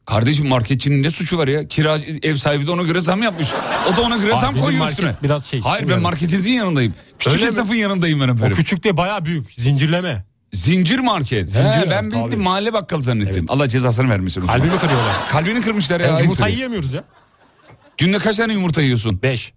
Kardeşim 0.05 0.47
marketçinin 0.47 1.03
ne 1.03 1.09
suçu 1.09 1.37
var 1.37 1.47
ya? 1.47 1.67
Kira 1.67 1.97
ev 2.23 2.35
sahibi 2.35 2.67
de 2.67 2.71
ona 2.71 2.83
göre 2.83 3.01
zam 3.01 3.23
yapmış. 3.23 3.47
O 3.93 3.97
da 3.97 4.01
ona 4.01 4.17
göre 4.17 4.31
Abi 4.33 4.39
zam 4.41 4.55
koyuyor 4.55 4.89
üstüne. 4.89 5.15
biraz 5.23 5.45
şey, 5.45 5.61
Hayır 5.61 5.75
ben 5.75 5.81
bilmiyorum. 5.81 6.03
marketinizin 6.03 6.51
yanındayım. 6.51 6.93
Küçük 7.19 7.33
Öyle 7.33 7.43
mi? 7.45 7.49
esnafın 7.49 7.75
yanındayım 7.75 8.19
ben 8.21 8.27
O 8.27 8.33
efendim. 8.33 8.57
küçük 8.57 8.83
de 8.83 8.97
bayağı 8.97 9.25
büyük 9.25 9.51
zincirleme. 9.53 10.25
Zincir 10.55 10.99
market. 10.99 11.49
Zincir 11.49 11.65
He, 11.69 11.73
evet, 11.77 11.87
ben 11.91 12.05
bildim 12.11 12.21
tabii. 12.31 12.35
mahalle 12.37 12.73
bakkal 12.73 13.01
zannettim. 13.01 13.35
Evet. 13.39 13.43
Allah 13.51 13.67
cezasını 13.67 14.09
vermesin. 14.09 14.41
Kalbimi 14.41 14.77
kırıyorlar. 14.77 15.15
Kalbini 15.29 15.61
kırmışlar 15.61 15.99
ya. 15.99 16.07
Yani 16.07 16.21
yumurta 16.21 16.47
yiyemiyoruz 16.47 16.93
ya. 16.93 17.03
Günde 17.97 18.17
kaç 18.17 18.35
tane 18.37 18.53
yumurta 18.53 18.81
yiyorsun? 18.81 19.19
5. 19.23 19.53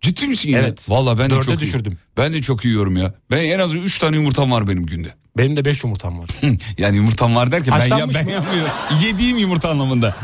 Ciddi 0.00 0.26
misin 0.26 0.50
ya? 0.50 0.58
Evet. 0.60 0.90
Valla 0.90 1.18
ben 1.18 1.26
de 1.30 1.34
Dörde 1.34 1.44
çok 1.44 1.54
iyi- 1.54 1.60
düşürdüm. 1.60 1.98
Ben 2.16 2.32
de 2.32 2.42
çok 2.42 2.64
yiyorum 2.64 2.96
ya. 2.96 3.14
Ben 3.30 3.38
en 3.38 3.58
az 3.58 3.74
3 3.74 3.98
tane 3.98 4.16
yumurtam 4.16 4.50
var 4.50 4.68
benim 4.68 4.86
günde. 4.86 5.14
Benim 5.36 5.56
de 5.56 5.64
5 5.64 5.84
yumurtam 5.84 6.18
var. 6.18 6.28
yani 6.78 6.96
yumurtam 6.96 7.36
var 7.36 7.52
derken 7.52 7.74
ben, 7.80 7.96
ya, 7.96 8.14
ben 8.14 8.24
mı? 8.24 8.30
yapmıyorum. 8.30 8.70
Yediğim 9.02 9.38
yumurta 9.38 9.70
anlamında. 9.70 10.14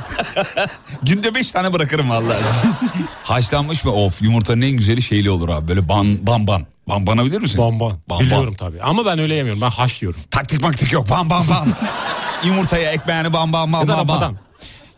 Günde 1.03 1.35
5 1.35 1.53
tane 1.53 1.73
bırakırım 1.73 2.11
vallahi. 2.11 2.43
Haşlanmış 3.25 3.85
mı? 3.85 3.93
Of 3.93 4.23
yumurtanın 4.23 4.63
en 4.63 4.71
güzeli 4.71 5.03
şeyli 5.03 5.31
olur 5.31 5.49
abi. 5.49 5.69
Böyle 5.69 5.89
ban 5.89 6.27
ban 6.27 6.47
ban. 6.47 6.67
Ban 6.89 7.07
bana 7.07 7.25
bilir 7.25 7.41
misin? 7.41 7.59
Bonbon. 7.59 7.99
Ban, 8.11 8.21
Biliyorum 8.21 8.57
ban. 8.61 8.69
tabii. 8.69 8.83
Ama 8.83 9.07
ben 9.07 9.19
öyle 9.19 9.35
yemiyorum. 9.35 9.63
Ben 9.63 9.71
haş 9.71 10.03
yiyorum. 10.03 10.21
Taktik 10.31 10.63
maktik 10.63 10.93
yok. 10.93 11.11
Ban 11.11 11.31
ban 11.31 11.49
ban. 11.51 11.69
Yumurtaya 12.45 12.93
ekmeğini 12.93 13.33
ban 13.33 13.53
ban 13.53 13.73
ban 13.73 13.89
ban 13.89 14.09
ban. 14.09 14.37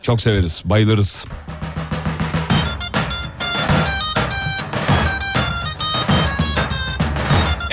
Çok 0.01 0.21
severiz. 0.21 0.61
Bayılırız. 0.65 1.25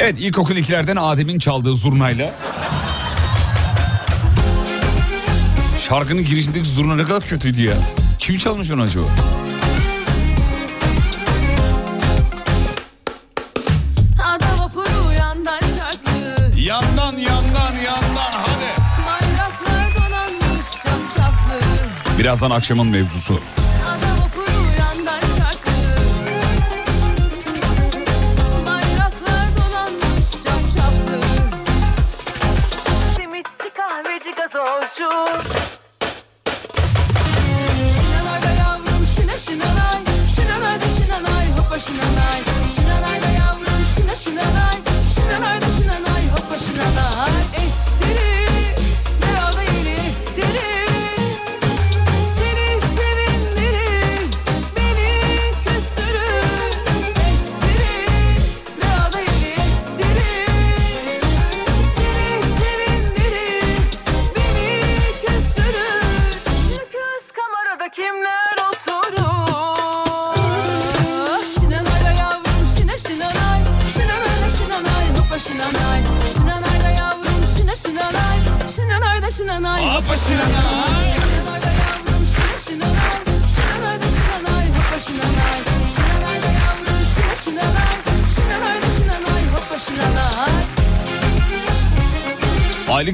Evet 0.06 0.18
ilkokul 0.18 0.56
ikilerden 0.56 0.96
Adem'in 0.96 1.38
çaldığı 1.38 1.74
zurnayla 1.76 2.34
Şarkının 5.88 6.24
girişindeki 6.24 6.68
zurna 6.68 6.96
ne 6.96 7.02
kadar 7.02 7.22
kötüydü 7.22 7.62
ya. 7.62 7.74
Kim 8.18 8.38
çalmış 8.38 8.70
onu 8.70 8.82
acaba? 8.82 9.06
Yandan 16.56 17.18
Yandan 17.18 17.74
yandan 17.74 18.32
hadi. 18.32 18.82
Birazdan 22.18 22.50
akşamın 22.50 22.86
mevzusu. 22.86 23.40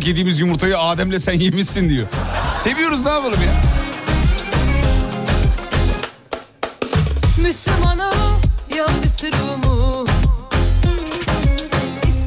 Aylık 0.03 0.09
yediğimiz 0.09 0.41
yumurtayı 0.41 0.79
Adem'le 0.79 1.19
sen 1.19 1.33
yemişsin 1.33 1.89
diyor. 1.89 2.07
Seviyoruz 2.51 3.05
ne 3.05 3.11
yapalım 3.11 3.41
ya. 3.43 3.63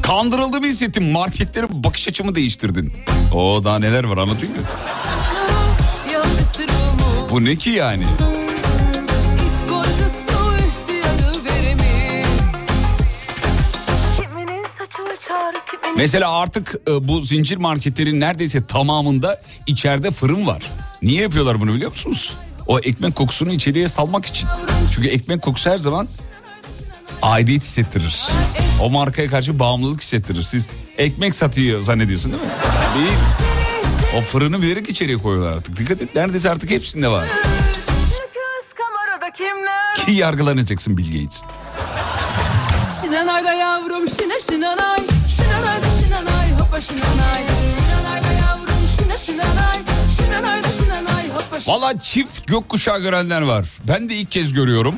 Kandırıldığımı 0.02 0.66
hissettim. 0.66 1.10
Marketlere 1.12 1.66
bakış 1.70 2.08
açımı 2.08 2.34
değiştirdin. 2.34 2.92
O 3.34 3.64
daha 3.64 3.78
neler 3.78 4.04
var 4.04 4.16
anlatayım 4.16 4.54
mı? 4.54 4.62
Bu 7.30 7.44
ne 7.44 7.56
ki 7.56 7.70
yani? 7.70 8.06
Mesela 15.96 16.32
artık 16.32 16.74
e, 16.88 17.08
bu 17.08 17.20
zincir 17.20 17.56
marketlerin 17.56 18.20
neredeyse 18.20 18.66
tamamında 18.66 19.40
içeride 19.66 20.10
fırın 20.10 20.46
var. 20.46 20.62
Niye 21.02 21.22
yapıyorlar 21.22 21.60
bunu 21.60 21.74
biliyor 21.74 21.90
musunuz? 21.90 22.36
O 22.66 22.78
ekmek 22.78 23.14
kokusunu 23.16 23.52
içeriye 23.52 23.88
salmak 23.88 24.26
için. 24.26 24.48
Çünkü 24.94 25.08
ekmek 25.08 25.42
kokusu 25.42 25.70
her 25.70 25.78
zaman 25.78 26.08
aidiyet 27.22 27.62
hissettirir. 27.62 28.26
O 28.82 28.90
markaya 28.90 29.28
karşı 29.28 29.58
bağımlılık 29.58 30.00
hissettirir. 30.00 30.42
Siz 30.42 30.68
ekmek 30.98 31.34
satıyor 31.34 31.80
zannediyorsun 31.80 32.32
değil 32.32 32.42
mi? 32.42 32.48
Değil. 32.98 33.18
O 34.16 34.20
fırını 34.20 34.62
bilerek 34.62 34.88
içeriye 34.88 35.18
koyuyorlar 35.18 35.56
artık. 35.56 35.76
Dikkat 35.76 36.02
et 36.02 36.14
neredeyse 36.14 36.50
artık 36.50 36.70
hepsinde 36.70 37.08
var. 37.08 37.24
Ki 40.06 40.12
yargılanacaksın 40.12 40.96
Bill 40.96 41.06
Gates. 41.22 41.42
Şinanayda 43.02 43.52
yavrum 43.52 44.08
şine 44.08 44.40
şinanay 44.50 45.00
yavrum 46.76 46.90
hoppa 51.34 51.72
Valla 51.72 51.98
çift 51.98 52.46
gökkuşağı 52.46 53.00
görenler 53.00 53.42
var. 53.42 53.66
Ben 53.88 54.08
de 54.08 54.14
ilk 54.14 54.30
kez 54.30 54.52
görüyorum. 54.52 54.94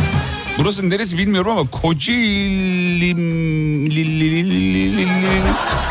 Burası 0.58 0.90
neresi 0.90 1.18
bilmiyorum 1.18 1.50
ama 1.50 1.70
Kocaeli... 1.70 3.16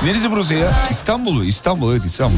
Neresi 0.03 0.31
burası 0.31 0.53
ya? 0.53 0.87
İstanbul 0.89 1.31
mu? 1.31 1.43
İstanbul 1.43 1.93
evet 1.93 2.05
İstanbul. 2.05 2.37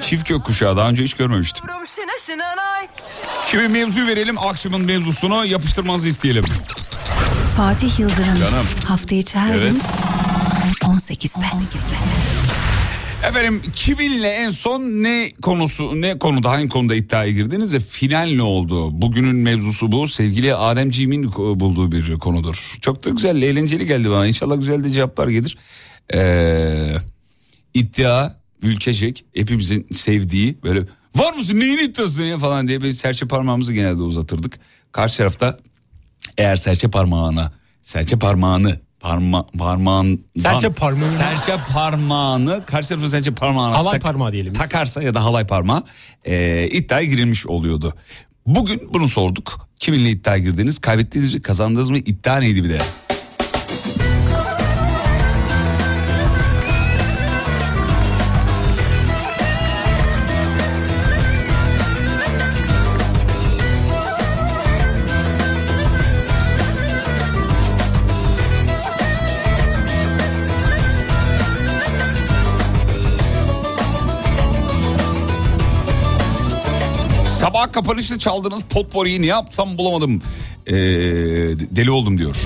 Çift 0.00 0.28
gökkuşağı 0.28 0.76
daha 0.76 0.88
önce 0.88 1.02
hiç 1.02 1.14
görmemiştim. 1.14 1.64
Şimdi 3.46 3.68
mevzuyu 3.68 4.06
verelim. 4.06 4.38
Akşamın 4.38 4.80
mevzusunu 4.80 5.46
yapıştırmanızı 5.46 6.08
isteyelim. 6.08 6.44
Fatih 7.56 7.98
Yıldırım. 7.98 8.38
Canım. 8.50 8.66
Hafta 8.84 9.14
içi 9.14 9.38
her 9.38 9.50
Evet. 9.50 9.62
gün 9.62 9.82
18'de. 11.24 11.96
Efendim 13.28 13.62
kiminle 13.72 14.28
en 14.28 14.50
son 14.50 14.80
ne 14.80 15.32
konusu 15.42 16.00
ne 16.00 16.18
konuda 16.18 16.50
hangi 16.50 16.68
konuda 16.68 16.94
iddiaya 16.94 17.32
girdiniz 17.32 17.74
ve 17.74 17.80
final 17.80 18.26
ne 18.26 18.42
oldu? 18.42 19.02
Bugünün 19.02 19.36
mevzusu 19.36 19.92
bu. 19.92 20.06
Sevgili 20.06 20.54
Ademciğimin 20.54 21.32
bulduğu 21.32 21.92
bir 21.92 22.18
konudur. 22.18 22.76
Çok 22.80 23.04
da 23.04 23.10
güzel 23.10 23.42
eğlenceli 23.42 23.86
geldi 23.86 24.10
bana. 24.10 24.26
İnşallah 24.26 24.56
güzel 24.56 24.84
de 24.84 24.88
cevaplar 24.88 25.28
gelir. 25.28 25.58
Ee, 26.14 26.96
iddia 27.74 28.34
ülkecek 28.62 29.24
hepimizin 29.34 29.86
sevdiği 29.90 30.58
böyle 30.62 30.80
var 31.16 31.34
mısın 31.34 31.60
neyin 31.60 31.78
iddiası 31.78 32.22
ya 32.22 32.38
falan 32.38 32.68
diye 32.68 32.80
bir 32.80 32.92
serçe 32.92 33.26
parmağımızı 33.26 33.72
genelde 33.74 34.02
uzatırdık. 34.02 34.58
Karşı 34.92 35.16
tarafta 35.16 35.58
eğer 36.38 36.56
serçe 36.56 36.88
parmağına 36.88 37.52
serçe 37.82 38.18
parmağını 38.18 38.85
parma, 39.00 39.46
parmağın 39.58 40.24
Serçe 40.38 40.66
parmağını- 40.70 41.08
serçe 41.08 41.56
parmağını 41.74 42.62
karşı 42.66 42.88
tarafın 42.88 43.08
serçe 43.08 43.30
parmağına 43.34 43.74
Halay 43.76 43.98
parmağı 43.98 44.32
diyelim 44.32 44.52
takarsa 44.52 45.02
ya 45.02 45.14
da 45.14 45.24
halay 45.24 45.46
parmağı 45.46 45.82
e, 46.24 46.66
iddiaya 46.72 47.04
girilmiş 47.04 47.46
oluyordu. 47.46 47.94
Bugün 48.46 48.94
bunu 48.94 49.08
sorduk. 49.08 49.68
Kiminle 49.78 50.10
iddiaya 50.10 50.38
girdiniz? 50.38 50.78
Kaybettiniz 50.78 51.34
mi? 51.34 51.42
Kazandınız 51.42 51.90
mı? 51.90 51.98
İddia 51.98 52.38
neydi 52.38 52.64
bir 52.64 52.68
de? 52.68 52.78
Sabah 77.66 77.72
kapanışta 77.72 78.18
çaldığınız 78.18 78.62
potpourri'yi 78.62 79.22
ne 79.22 79.26
yapsam 79.26 79.78
bulamadım. 79.78 80.22
Ee, 80.66 80.74
deli 81.76 81.90
oldum 81.90 82.18
diyor. 82.18 82.36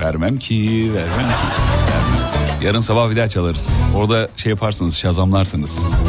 Vermem 0.00 0.38
ki, 0.38 0.90
vermem 0.94 1.28
ki. 1.28 1.46
Vermem. 1.90 2.62
Yarın 2.62 2.80
sabah 2.80 3.10
bir 3.10 3.16
daha 3.16 3.28
çalarız. 3.28 3.70
Orada 3.96 4.28
şey 4.36 4.50
yaparsınız, 4.50 4.96
şazamlarsınız. 4.96 6.02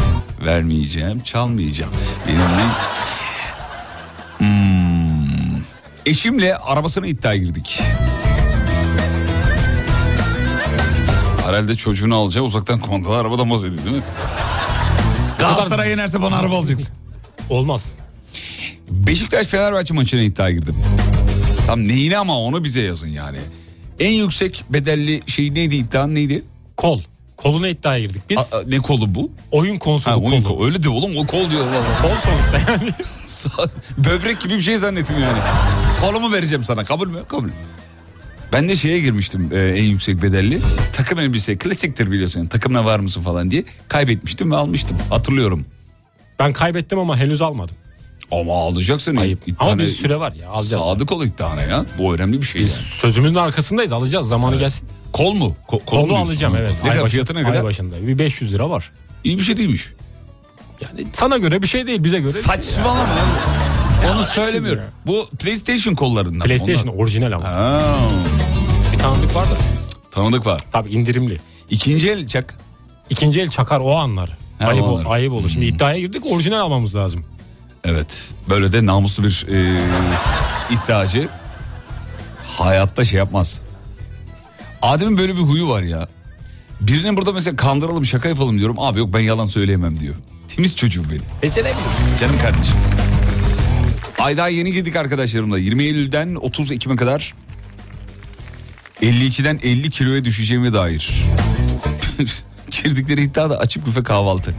Vermeyeceğim, 0.45 1.19
çalmayacağım. 1.24 1.91
Benim 2.27 2.39
ne... 2.39 2.65
Hmm. 4.38 5.62
Eşimle 6.05 6.57
arabasına 6.57 7.07
iddiaya 7.07 7.38
girdik. 7.38 7.81
Herhalde 11.45 11.75
çocuğunu 11.75 12.15
alacak 12.15 12.43
uzaktan 12.43 12.79
kumandalı 12.79 13.17
arabadan 13.17 13.50
bahsediyor 13.50 13.86
değil 13.86 13.95
mi? 13.95 14.03
Galatasaray 15.39 15.89
yenerse 15.89 16.22
bana 16.22 16.38
araba 16.38 16.57
alacaksın. 16.57 17.05
Olmaz. 17.50 17.86
Beşiktaş 18.90 19.48
Fenerbahçe 19.48 19.94
maçına 19.94 20.22
iddia 20.22 20.52
girdim. 20.52 20.75
Tam 21.68 21.88
neyine 21.88 22.18
ama 22.18 22.40
onu 22.40 22.64
bize 22.64 22.82
yazın 22.82 23.08
yani. 23.08 23.38
En 24.00 24.12
yüksek 24.12 24.64
bedelli 24.70 25.22
şey 25.28 25.54
neydi 25.54 25.75
iddian 25.75 26.16
neydi? 26.16 26.44
Kol. 26.78 27.02
Koluna 27.38 27.68
iddiaya 27.68 28.00
girdik 28.00 28.22
biz. 28.30 28.38
A- 28.38 28.64
ne 28.68 28.78
kolu 28.80 29.16
bu? 29.16 29.32
oyun 29.52 29.78
konsolu 29.78 30.14
Ha, 30.14 30.18
oyun 30.20 30.44
kolu. 30.44 30.56
kolu. 30.58 30.66
Öyle 30.66 30.84
de 30.84 30.90
oğlum 30.90 31.18
o 31.18 31.25
kol 31.28 31.50
diyor. 31.52 31.62
Allah. 31.68 32.02
Kol 32.02 32.10
sonuçta 32.10 32.72
yani. 32.72 32.92
Böbrek 33.98 34.42
gibi 34.42 34.54
bir 34.56 34.62
şey 34.62 34.78
zannettim 34.78 35.16
yani. 35.20 35.40
Kolumu 36.02 36.34
vereceğim 36.34 36.64
sana 36.64 36.84
kabul 36.84 37.08
mü? 37.08 37.20
Kabul. 37.28 37.50
Ben 38.54 38.70
de 38.70 38.75
şeye 38.75 39.00
girmiştim 39.00 39.50
e, 39.54 39.60
en 39.62 39.84
yüksek 39.84 40.22
bedelli. 40.22 40.60
Takım 40.94 41.20
elbise 41.20 41.58
klasiktir 41.58 42.12
biliyorsun. 42.12 42.46
Takımla 42.46 42.86
var 42.86 43.00
mısın 43.00 43.22
falan 43.22 43.52
diye. 43.52 43.64
Kaybetmiştim 43.88 44.52
ve 44.52 44.56
almıştım. 44.56 44.98
Hatırlıyorum. 45.10 45.66
Ben 46.39 46.54
kaybettim 46.54 47.00
ama 47.00 47.18
henüz 47.18 47.42
almadım. 47.42 47.75
Ama 48.32 48.54
alacaksın. 48.68 49.15
Ayıp. 49.15 49.39
Ama 49.60 49.77
bir 49.80 49.89
süre 49.89 50.20
var 50.20 50.34
ya, 50.34 50.50
alacağız. 50.50 50.84
Sadık 50.84 51.12
ol 51.12 51.24
iddiana 51.24 51.62
ya. 51.62 51.86
Bu 51.98 52.15
önemli 52.15 52.42
bir 52.42 52.46
şey 52.46 52.62
Biz 52.62 52.70
yani. 52.72 52.82
sözümüzün 53.01 53.36
arkasındayız 53.36 53.92
alacağız 53.92 54.27
zamanı 54.27 54.56
gelsin. 54.56 54.88
Kol 55.13 55.34
mu? 55.34 55.56
Ko- 55.68 55.70
kol 55.72 55.77
mu 55.80 55.86
Kolu 55.86 56.08
diyorsun? 56.10 56.25
alacağım 56.25 56.54
Ha. 56.54 56.60
evet. 56.60 56.72
Ne 56.84 56.89
kadar 56.94 57.08
fiyatı 57.10 57.34
ne 57.34 57.38
Ay 57.38 57.44
kadar? 57.46 57.63
başında 57.63 58.08
bir 58.08 58.20
500 58.20 58.54
lira 58.54 58.70
var. 58.70 58.92
İyi 59.24 59.38
bir 59.38 59.44
şey 59.44 59.58
değilmiş. 59.58 59.89
Yani 60.82 61.08
sana 61.13 61.38
göre 61.38 61.62
bir 61.62 61.68
şey 61.68 61.88
değil 61.88 62.04
bize 62.04 62.20
göre. 62.20 62.32
Saçmalama. 62.32 63.06
Onu 64.12 64.24
söylemiyorum. 64.24 64.82
ya. 64.82 64.88
Bu 65.08 65.27
PlayStation 65.39 65.94
kollarından. 65.94 66.46
PlayStation 66.48 66.88
Onlar- 66.88 67.04
orijinal 67.04 67.32
ama. 67.32 67.46
Ha, 67.56 67.82
Bir 68.94 68.98
tanıdık 69.00 69.36
var 69.36 69.46
da. 69.46 69.56
tanıdık 70.12 70.46
var. 70.46 70.62
Tabii 70.72 70.89
indirimli. 70.89 71.39
İkinci 71.70 72.12
el 72.12 72.27
çak. 72.27 72.56
İkinci 73.10 73.42
el 73.42 73.48
çakar 73.48 73.80
o 73.80 73.96
anlar. 73.96 74.38
Ha, 74.60 74.68
ayıp, 74.68 74.84
o 74.84 74.88
ol- 74.88 75.00
anlar. 75.00 75.12
ayıp 75.12 75.34
olur. 75.34 75.50
Şimdi 75.50 75.66
iddiaya 75.66 76.00
girdik 76.00 76.24
orijinal 76.32 76.60
almamız 76.60 76.96
lazım. 76.96 77.26
Evet. 77.84 78.30
Böyle 78.50 78.72
de 78.72 78.86
namuslu 78.86 79.24
bir 79.24 79.46
e, 79.52 79.80
iddiacı 80.72 81.28
hayatta 82.46 83.06
şey 83.06 83.18
yapmaz. 83.18 83.62
Adem'in 84.82 85.18
böyle 85.18 85.34
bir 85.36 85.41
huyu 85.41 85.70
var 85.70 85.82
ya. 85.84 86.08
Birinin 86.82 87.18
burada 87.18 87.32
mesela 87.32 87.56
kandıralım 87.56 88.06
şaka 88.06 88.30
yapalım 88.30 88.58
diyorum. 88.60 88.80
Abi 88.80 89.00
yok 89.00 89.10
ben 89.13 89.20
yalan 89.20 89.46
söyleyemem 89.46 90.00
diyor. 90.00 90.15
Temiz 90.56 90.76
çocuğum 90.76 91.04
benim. 91.10 91.22
Becerebilir. 91.44 91.76
Canım 92.20 92.38
kardeşim. 92.39 92.76
Ayda 94.20 94.48
yeni 94.48 94.72
girdik 94.72 94.96
arkadaşlarımla. 94.96 95.58
20 95.58 95.84
Eylül'den 95.84 96.36
30 96.36 96.72
Ekim'e 96.72 96.96
kadar 96.96 97.34
52'den 99.02 99.60
50 99.63 99.89
kiloya 99.89 100.26
düşeceğime 100.26 100.74
dair. 100.74 101.24
Girdikleri 102.71 103.21
iddia 103.23 103.49
da 103.49 103.58
açık 103.60 103.86
büfe 103.86 104.04
kahvaltı. 104.04 104.54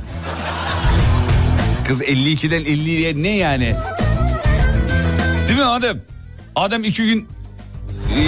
Kız 1.86 2.02
52'den 2.02 2.62
50'ye 2.62 3.22
ne 3.22 3.28
yani? 3.36 3.74
Değil 5.48 5.58
mi 5.58 5.64
Adem? 5.64 6.02
Adem 6.56 6.84
iki 6.84 7.02
gün 7.06 7.28
eee, 8.16 8.26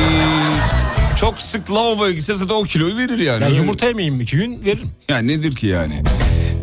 çok 1.21 1.41
sık 1.41 1.71
lavaboya 1.71 2.13
gitse 2.13 2.35
zaten 2.35 2.55
o 2.55 2.63
kiloyu 2.65 2.97
verir 2.97 3.19
yani. 3.19 3.45
Öyle- 3.45 3.57
yumurta 3.57 3.87
yemeyeyim 3.87 4.21
iki 4.21 4.37
gün 4.37 4.65
veririm. 4.65 4.89
yani 5.09 5.29
nedir 5.29 5.55
ki 5.57 5.67
yani? 5.67 6.03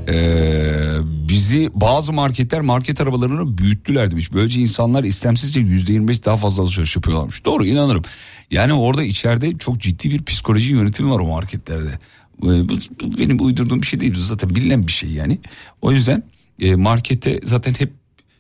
Ee, 0.10 0.98
bizi 1.30 1.70
bazı 1.74 2.14
marketler 2.14 2.62
market 2.62 3.02
arabalarını 3.02 3.58
büyüttüler 3.58 4.12
demiş. 4.12 4.34
Böylece 4.34 4.62
insanlar 4.62 5.04
istemsizce 5.04 5.60
yüzde 5.60 5.94
yirmi 5.94 6.08
beş 6.08 6.26
daha 6.26 6.38
fazla 6.38 6.64
alışveriş 6.64 6.96
yapıyorlarmış. 6.96 7.46
Doğru 7.46 7.66
inanırım. 7.66 8.04
Yani 8.52 8.74
orada 8.74 9.04
içeride 9.04 9.58
çok 9.58 9.78
ciddi 9.80 10.12
bir 10.12 10.24
psikoloji 10.24 10.74
yönetimi 10.74 11.12
var 11.12 11.20
o 11.20 11.26
marketlerde. 11.28 12.00
Ee, 12.44 12.70
Bu, 12.70 12.74
bu 13.02 13.18
benim 13.18 13.46
uydurduğum 13.46 13.82
bir 13.82 13.88
şey 13.88 14.00
değil. 14.00 14.14
Zaten 14.18 14.50
bilinen 14.50 14.88
bir 14.88 14.92
şey 14.92 15.10
yani. 15.10 15.40
O 15.82 15.92
yüzden 15.92 16.24
e, 16.62 16.76
markete 16.76 17.40
zaten 17.44 17.74
hep 17.74 17.94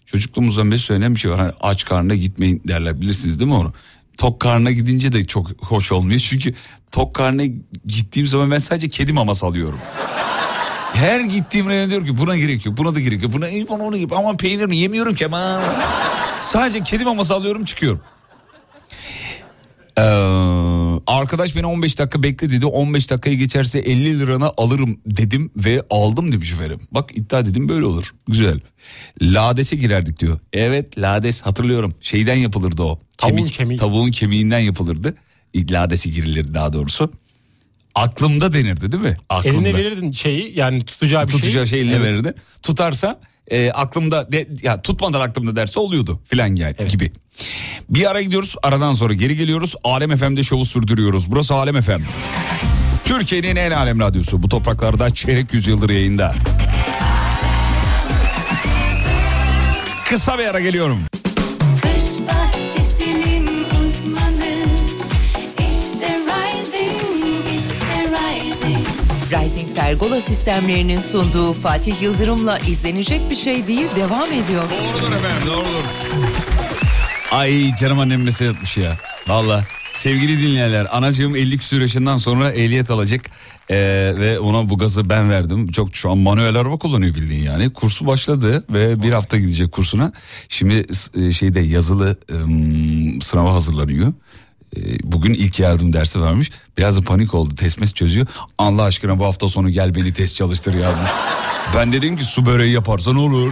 çocukluğumuzdan 0.05 0.71
beri 0.71 0.79
söylenen 0.79 1.15
bir 1.15 1.19
şey 1.19 1.31
var. 1.31 1.39
Hani 1.39 1.51
aç 1.61 1.85
karnına 1.85 2.15
gitmeyin 2.15 2.61
derler 2.67 3.01
bilirsiniz 3.01 3.39
değil 3.39 3.51
mi 3.51 3.57
onu? 3.57 3.73
Tok 4.17 4.39
karnına 4.39 4.71
gidince 4.71 5.11
de 5.11 5.25
çok 5.25 5.63
hoş 5.63 5.91
olmuyor. 5.91 6.19
Çünkü 6.19 6.53
tok 6.91 7.13
karnına 7.13 7.45
gittiğim 7.85 8.27
zaman 8.27 8.51
ben 8.51 8.57
sadece 8.57 8.89
kedi 8.89 9.13
maması 9.13 9.45
alıyorum. 9.45 9.79
Her 10.93 11.19
gittiğim 11.19 11.69
reyona 11.69 11.89
diyor 11.89 12.05
ki 12.05 12.17
buna 12.17 12.37
gerek 12.37 12.65
yok, 12.65 12.77
buna 12.77 12.95
da 12.95 12.99
gerek 12.99 13.23
yok. 13.23 13.33
Buna, 13.33 13.45
buna 13.69 13.83
onu 13.83 13.97
gibi. 13.97 14.15
Aman 14.15 14.37
peynir 14.37 14.65
mi 14.65 14.77
yemiyorum 14.77 15.15
ki 15.15 15.25
aman. 15.25 15.63
Sadece 16.41 16.83
kedi 16.83 17.03
maması 17.05 17.33
alıyorum 17.33 17.65
çıkıyorum. 17.65 18.01
Ee, 19.97 20.01
arkadaş 21.07 21.55
beni 21.55 21.65
15 21.65 21.99
dakika 21.99 22.23
bekle 22.23 22.49
dedi. 22.49 22.65
15 22.65 23.09
dakikayı 23.11 23.37
geçerse 23.37 23.79
50 23.79 24.19
lirana 24.19 24.51
alırım 24.57 24.99
dedim 25.05 25.51
ve 25.57 25.81
aldım 25.89 26.31
demiş 26.31 26.51
efendim. 26.53 26.79
Bak 26.91 27.09
iddia 27.17 27.45
dedim 27.45 27.69
böyle 27.69 27.85
olur. 27.85 28.15
Güzel. 28.27 28.59
Lades'e 29.21 29.75
girerdik 29.75 30.19
diyor. 30.19 30.39
Evet 30.53 30.97
lades 30.97 31.41
hatırlıyorum. 31.41 31.95
Şeyden 32.01 32.35
yapılırdı 32.35 32.83
o. 32.83 32.99
Tavuğun 33.17 33.47
kemiği. 33.47 33.79
Tavuğun 33.79 34.11
kemiğinden 34.11 34.59
yapılırdı. 34.59 35.15
Ladesi 35.55 36.11
girilirdi 36.11 36.53
daha 36.53 36.73
doğrusu. 36.73 37.11
Aklımda 37.95 38.53
denirdi 38.53 38.91
değil 38.91 39.03
mi? 39.03 39.17
Aklımda. 39.29 39.69
Eline 39.69 39.77
verirdin 39.77 40.11
şeyi 40.11 40.57
yani 40.59 40.85
tutacağı 40.85 41.27
bir 41.27 41.31
Tutacağı 41.31 41.67
şeyi. 41.67 41.79
şey 41.79 41.81
eline 41.81 41.95
Evet. 41.95 42.05
verirdi. 42.05 42.33
Tutarsa 42.63 43.19
e, 43.47 43.71
aklımda 43.71 44.31
de, 44.31 44.47
ya 44.61 44.81
tutmadan 44.81 45.21
aklımda 45.21 45.55
derse 45.55 45.79
oluyordu 45.79 46.21
filan 46.25 46.55
yani 46.55 46.75
gibi. 46.89 47.11
Bir 47.89 48.11
ara 48.11 48.21
gidiyoruz 48.21 48.55
aradan 48.63 48.93
sonra 48.93 49.13
geri 49.13 49.37
geliyoruz. 49.37 49.75
Alem 49.83 50.17
FM'de 50.17 50.43
şovu 50.43 50.65
sürdürüyoruz. 50.65 51.31
Burası 51.31 51.53
Alem 51.53 51.81
FM. 51.81 52.01
Türkiye'nin 53.05 53.55
en 53.55 53.71
alem 53.71 53.99
radyosu. 53.99 54.43
Bu 54.43 54.49
topraklarda 54.49 55.13
çeyrek 55.13 55.53
yüzyıldır 55.53 55.89
yayında. 55.89 56.35
Kısa 60.05 60.37
bir 60.37 60.45
ara 60.45 60.59
geliyorum. 60.59 60.99
Rising. 69.35 69.75
Pergola 69.75 70.21
sistemlerinin 70.21 70.99
sunduğu 70.99 71.53
Fatih 71.53 72.01
Yıldırım'la 72.01 72.57
izlenecek 72.57 73.21
bir 73.29 73.35
şey 73.35 73.67
değil 73.67 73.87
devam 73.95 74.31
ediyor. 74.31 74.63
Doğrudur 74.69 75.15
efendim 75.15 75.47
doğrudur. 75.47 75.85
Ay 77.31 77.75
canım 77.75 77.99
annem 77.99 78.23
mesaj 78.23 78.47
atmış 78.47 78.77
ya. 78.77 78.97
Valla 79.27 79.63
sevgili 79.93 80.41
dinleyenler 80.41 80.97
anacığım 80.97 81.35
50 81.35 81.57
küsur 81.57 81.81
yaşından 81.81 82.17
sonra 82.17 82.51
ehliyet 82.51 82.89
alacak. 82.89 83.21
Ee, 83.69 84.13
ve 84.15 84.39
ona 84.39 84.69
bu 84.69 84.77
gazı 84.77 85.09
ben 85.09 85.29
verdim. 85.29 85.71
Çok 85.71 85.95
şu 85.95 86.11
an 86.11 86.17
manuel 86.17 86.55
araba 86.55 86.77
kullanıyor 86.77 87.15
bildiğin 87.15 87.43
yani. 87.43 87.73
Kursu 87.73 88.07
başladı 88.07 88.63
ve 88.69 89.01
bir 89.01 89.11
hafta 89.11 89.37
gidecek 89.37 89.71
kursuna. 89.71 90.11
Şimdi 90.49 90.85
e, 91.13 91.31
şeyde 91.31 91.59
yazılı 91.59 92.17
ım, 92.31 93.21
sınava 93.21 93.53
hazırlanıyor. 93.53 94.13
E, 94.77 94.81
Bugün 95.03 95.33
ilk 95.33 95.59
yardım 95.59 95.93
dersi 95.93 96.21
varmış. 96.21 96.51
Biraz 96.77 96.97
da 96.97 97.01
panik 97.01 97.33
oldu. 97.33 97.55
Test 97.55 97.79
mes 97.81 97.93
çözüyor. 97.93 98.27
Allah 98.57 98.83
aşkına 98.83 99.19
bu 99.19 99.25
hafta 99.25 99.47
sonu 99.47 99.69
gel 99.69 99.95
beni 99.95 100.13
test 100.13 100.35
çalıştır 100.35 100.73
yazmış. 100.73 101.09
Ben 101.75 101.91
dedim 101.91 102.17
ki 102.17 102.23
su 102.23 102.45
böreği 102.45 102.73
yaparsan 102.73 103.15
olur. 103.15 103.51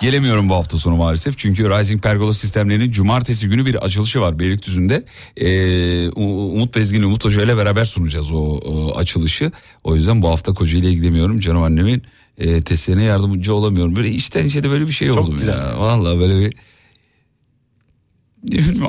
Gelemiyorum 0.00 0.48
bu 0.48 0.54
hafta 0.54 0.78
sonu 0.78 0.96
maalesef. 0.96 1.38
Çünkü 1.38 1.70
Rising 1.70 2.02
Pergola 2.02 2.34
sistemlerinin 2.34 2.90
cumartesi 2.90 3.48
günü 3.48 3.66
bir 3.66 3.74
açılışı 3.74 4.20
var 4.20 4.38
Beylikdüzü'nde. 4.38 5.04
Ee, 5.36 6.08
Umut 6.10 6.76
Bezgin, 6.76 7.02
Umut 7.02 7.24
Hoca 7.24 7.42
ile 7.42 7.56
beraber 7.56 7.84
sunacağız 7.84 8.30
o, 8.32 8.36
o 8.36 8.96
açılışı. 8.96 9.52
O 9.84 9.94
yüzden 9.96 10.22
bu 10.22 10.28
hafta 10.28 10.54
Kocaeli'ye 10.54 10.92
gidemiyorum. 10.92 11.40
Canım 11.40 11.62
annemin 11.62 12.02
e, 12.38 12.60
testlerine 12.62 13.04
yardımcı 13.04 13.54
olamıyorum. 13.54 13.96
Böyle 13.96 14.08
içten 14.10 14.46
içe 14.46 14.62
de 14.62 14.70
böyle 14.70 14.86
bir 14.86 14.92
şey 14.92 15.08
Çok 15.08 15.18
oldu 15.18 15.36
güzel. 15.36 15.58
ya. 15.58 15.78
Vallahi 15.78 16.18
böyle 16.18 16.40
bir... 16.40 16.52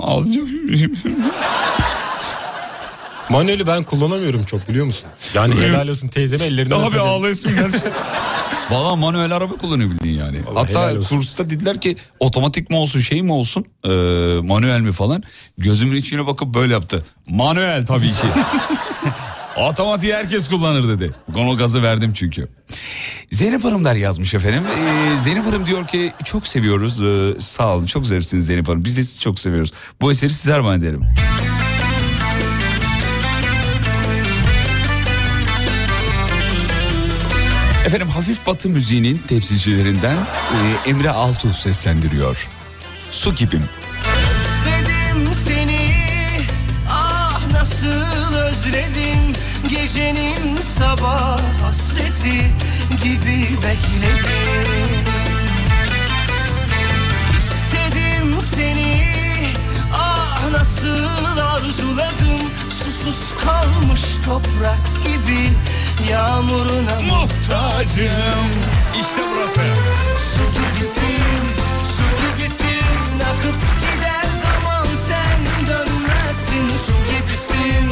Ağlayacağım. 0.01 0.49
Manuel'i 3.29 3.67
ben 3.67 3.83
kullanamıyorum 3.83 4.43
çok 4.43 4.69
biliyor 4.69 4.85
musun? 4.85 5.05
Yani 5.33 5.55
helal 5.55 5.87
olsun 5.87 6.07
teyzeme 6.07 6.43
ellerinden 6.45 6.79
Daha 6.79 6.87
bir 6.87 6.91
öperim. 6.91 7.05
ağlayasım 7.07 7.51
geldi. 7.55 7.77
Valla 8.71 8.95
manuel 8.95 9.31
araba 9.31 9.53
kullanıyor 9.53 9.89
bildiğin 9.89 10.19
yani. 10.19 10.45
Vallahi 10.45 10.65
Hatta 10.67 10.87
helal 10.89 10.97
olsun. 10.97 11.17
kursta 11.17 11.49
dediler 11.49 11.81
ki 11.81 11.95
otomatik 12.19 12.69
mi 12.69 12.75
olsun 12.75 12.99
şey 12.99 13.21
mi 13.21 13.31
olsun 13.31 13.65
ee, 13.83 13.89
manuel 14.47 14.79
mi 14.79 14.91
falan. 14.91 15.23
Gözümün 15.57 15.95
içine 15.95 16.27
bakıp 16.27 16.53
böyle 16.53 16.73
yaptı. 16.73 17.05
Manuel 17.27 17.85
tabii 17.85 18.07
ki. 18.09 18.27
Otomatiği 19.57 20.13
herkes 20.13 20.47
kullanır 20.49 20.87
dedi. 20.99 21.11
Onu 21.35 21.57
gazı 21.57 21.83
verdim 21.83 22.13
çünkü. 22.13 22.47
Zeynep 23.31 23.63
Hanımlar 23.63 23.95
yazmış 23.95 24.33
efendim. 24.33 24.63
Ee, 24.77 25.17
Zeynep 25.23 25.45
Hanım 25.45 25.65
diyor 25.65 25.87
ki 25.87 26.13
çok 26.23 26.47
seviyoruz. 26.47 27.01
Ee, 27.01 27.41
sağ 27.41 27.75
olun 27.75 27.85
çok 27.85 28.07
seversiniz 28.07 28.45
Zeynep 28.45 28.67
Hanım. 28.67 28.85
Biz 28.85 28.97
de 28.97 29.03
sizi 29.03 29.19
çok 29.19 29.39
seviyoruz. 29.39 29.73
Bu 30.01 30.11
eseri 30.11 30.29
size 30.33 30.53
armağan 30.53 30.79
ederim. 30.79 31.05
Efendim 37.85 38.07
hafif 38.07 38.45
batı 38.47 38.69
müziğinin 38.69 39.17
temsilcilerinden 39.17 40.15
e, 40.15 40.89
Emre 40.89 41.09
Altuğ 41.09 41.53
seslendiriyor. 41.53 42.47
Su 43.11 43.35
gibim. 43.35 43.63
Özledim 44.17 45.33
seni 45.45 45.91
ah 46.89 47.41
nasıl 47.51 48.33
özledim 48.35 49.33
Gecenin 49.69 50.57
sabah 50.57 51.39
hasreti 51.61 52.51
gibi 53.03 53.47
bekledim 53.63 55.05
İstedim 57.37 58.37
seni 58.55 59.03
ah 59.93 60.49
nasıl 60.51 61.37
arzuladım 61.37 62.49
Susuz 62.69 63.33
kalmış 63.45 64.01
toprak 64.25 65.03
gibi 65.03 65.49
yağmuruna 66.11 66.99
Muhtacım. 67.09 68.49
İşte 69.01 69.21
burası. 69.31 69.61
Su 70.35 70.43
gibisin, 70.59 71.45
su 71.95 72.03
gibisin 72.21 73.19
Akıp 73.19 73.61
gider 73.81 74.25
zaman 74.43 74.85
sen 75.07 75.67
dönmezsin 75.67 76.69
Su 76.85 76.93
gibisin, 77.11 77.89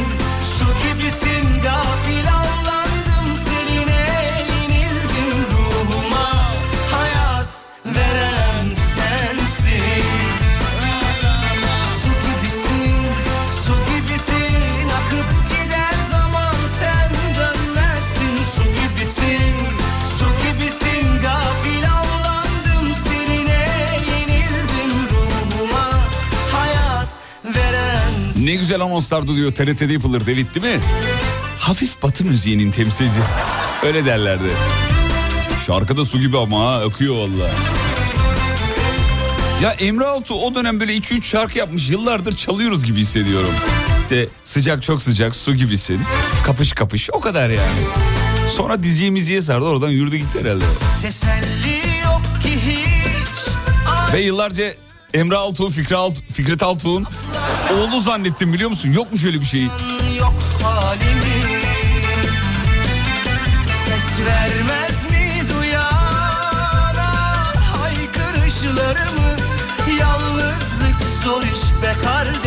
su 0.58 0.64
gibisin 0.82 1.60
Gafil 1.62 2.28
avlandım 2.28 2.83
anonslar 28.84 29.26
duyuyor 29.26 29.52
TRT'de 29.54 29.92
yapılır 29.92 30.20
David 30.20 30.46
değil 30.54 30.76
mi? 30.76 30.82
Hafif 31.58 32.02
batı 32.02 32.24
müziğinin 32.24 32.70
temsilci. 32.70 33.20
Öyle 33.86 34.04
derlerdi. 34.04 34.50
Şarkıda 35.66 36.04
su 36.04 36.20
gibi 36.20 36.38
ama 36.38 36.60
ha, 36.60 36.74
akıyor 36.74 37.14
valla. 37.14 37.50
Ya 39.62 39.70
Emre 39.70 40.04
Altuğ 40.04 40.34
o 40.34 40.54
dönem 40.54 40.80
böyle 40.80 40.96
2-3 40.96 41.22
şarkı 41.22 41.58
yapmış 41.58 41.90
yıllardır 41.90 42.36
çalıyoruz 42.36 42.84
gibi 42.84 43.00
hissediyorum. 43.00 43.50
İşte 44.02 44.28
sıcak 44.44 44.82
çok 44.82 45.02
sıcak 45.02 45.36
su 45.36 45.54
gibisin. 45.54 46.00
Kapış 46.46 46.72
kapış 46.72 47.10
o 47.12 47.20
kadar 47.20 47.50
yani. 47.50 47.80
Sonra 48.56 48.82
diziye 48.82 49.10
miziye 49.10 49.42
sardı 49.42 49.64
oradan 49.64 49.90
yürüdü 49.90 50.16
gitti 50.16 50.40
herhalde. 50.40 50.64
teselli 51.02 51.98
yok 52.04 52.42
ki 52.42 52.50
hiç 52.66 53.54
Ve 54.14 54.20
yıllarca 54.20 54.64
Emre 55.14 55.36
Altuğ, 55.36 55.70
Fikri 55.70 55.96
Alt, 55.96 56.14
Fikret 56.32 56.62
Altuğ'un 56.62 57.06
oğlu 57.72 58.00
zannettim 58.00 58.52
biliyor 58.52 58.70
musun? 58.70 58.92
Yokmuş 58.92 59.24
öyle 59.24 59.40
bir 59.40 59.44
şey. 59.46 59.62
yok 60.18 60.34
halimi 60.62 61.62
Ses 63.84 64.26
vermez 64.26 65.04
mi 65.10 65.42
duyana 65.54 67.12
haykırışlarımı 67.82 69.36
Yalnızlık 70.00 70.96
zor 71.24 71.42
iş 71.42 71.82
be 71.82 71.92
kardeş 72.04 72.43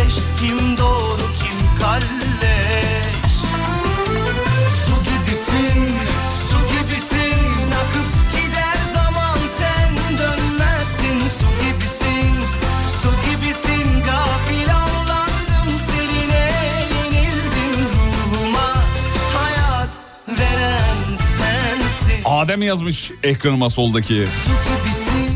Adem 22.47 22.61
yazmış 22.61 23.11
ekranıma 23.23 23.69
soldaki. 23.69 24.27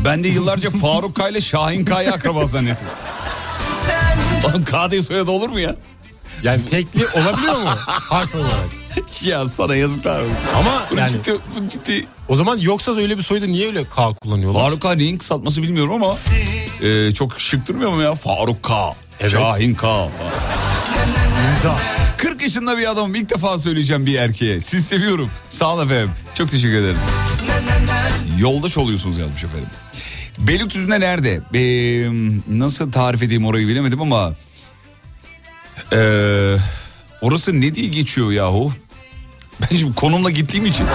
Ben 0.04 0.24
de 0.24 0.28
yıllarca 0.28 0.70
Faruk 0.70 1.16
K 1.16 1.28
ile 1.28 1.40
Şahin 1.40 1.84
K'yı 1.84 2.12
akraba 2.12 2.46
zannettim. 2.46 2.86
Oğlum 4.44 4.64
K 4.64 4.90
diye 4.90 5.02
soyadı 5.02 5.30
olur 5.30 5.48
mu 5.50 5.60
ya? 5.60 5.74
Yani 6.42 6.64
tekli 6.64 7.06
olabiliyor 7.06 7.56
mu? 7.56 7.68
Harf 7.86 8.34
olarak. 8.34 8.52
Ya 9.24 9.48
sana 9.48 9.76
yazıklar 9.76 10.20
olsun. 10.20 10.34
Ama 10.58 10.82
Bu 10.90 10.96
yani 10.96 11.10
ciddi, 11.12 11.34
bu 11.60 11.66
ciddi. 11.66 12.06
o 12.28 12.34
zaman 12.34 12.56
yoksa 12.56 12.96
öyle 12.96 13.18
bir 13.18 13.22
soyadı 13.22 13.48
niye 13.48 13.66
öyle 13.66 13.84
K 13.84 14.14
kullanıyorlar? 14.14 14.60
Faruk 14.60 14.82
K 14.82 14.98
neyin 14.98 15.18
kısaltması 15.18 15.62
bilmiyorum 15.62 15.92
ama 15.92 16.16
e, 16.82 17.14
çok 17.14 17.40
şık 17.40 17.68
durmuyor 17.68 17.90
mu 17.92 18.02
ya? 18.02 18.14
Faruk 18.14 18.62
K, 18.62 18.94
Evet. 19.20 19.32
Şahin 19.32 19.74
K. 19.74 20.08
İmza. 21.62 21.78
40 22.16 22.42
yaşında 22.42 22.78
bir 22.78 22.90
adamım 22.90 23.14
ilk 23.14 23.30
defa 23.30 23.58
söyleyeceğim 23.58 24.06
bir 24.06 24.14
erkeğe. 24.14 24.60
Siz 24.60 24.86
seviyorum. 24.86 25.30
Sağ 25.48 25.74
olun 25.74 25.86
efendim. 25.86 26.10
Çok 26.34 26.50
teşekkür 26.50 26.74
ederiz. 26.76 27.02
Yoldaş 28.38 28.76
oluyorsunuz 28.76 29.18
yazmış 29.18 29.44
efendim. 29.44 29.68
Beylikdüzü'nde 30.38 31.00
nerede? 31.00 31.40
Ee, 31.54 32.10
nasıl 32.58 32.92
tarif 32.92 33.22
edeyim 33.22 33.46
orayı 33.46 33.68
bilemedim 33.68 34.02
ama... 34.02 34.34
Ee, 35.92 36.56
orası 37.20 37.60
ne 37.60 37.74
diye 37.74 37.88
geçiyor 37.88 38.32
yahu? 38.32 38.72
Ben 39.60 39.76
şimdi 39.76 39.94
konumla 39.94 40.30
gittiğim 40.30 40.66
için 40.66 40.86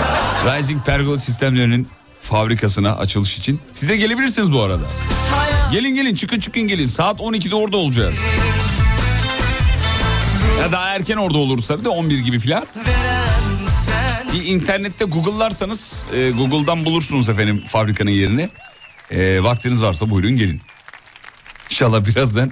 Rising 0.45 0.86
Pergola 0.86 1.17
sistemlerinin 1.17 1.88
fabrikasına 2.19 2.95
açılış 2.95 3.38
için. 3.38 3.60
Siz 3.73 3.89
de 3.89 3.97
gelebilirsiniz 3.97 4.53
bu 4.53 4.62
arada. 4.62 4.86
Gelin 5.71 5.95
gelin 5.95 6.15
çıkın 6.15 6.39
çıkın 6.39 6.62
gelin. 6.62 6.86
Saat 6.86 7.19
12'de 7.19 7.56
orada 7.56 7.77
olacağız. 7.77 8.19
Ya 10.59 10.71
daha 10.71 10.89
erken 10.95 11.17
orada 11.17 11.37
oluruz 11.37 11.67
tabii 11.67 11.85
de 11.85 11.89
11 11.89 12.19
gibi 12.19 12.39
filan. 12.39 12.65
Bir 14.33 14.45
internette 14.45 15.05
Google'larsanız 15.05 16.03
e, 16.15 16.29
Google'dan 16.31 16.85
bulursunuz 16.85 17.29
efendim 17.29 17.63
fabrikanın 17.67 18.09
yerini. 18.11 18.49
E, 19.11 19.43
vaktiniz 19.43 19.81
varsa 19.81 20.09
buyurun 20.09 20.35
gelin. 20.35 20.61
İnşallah 21.71 22.05
birazdan 22.05 22.51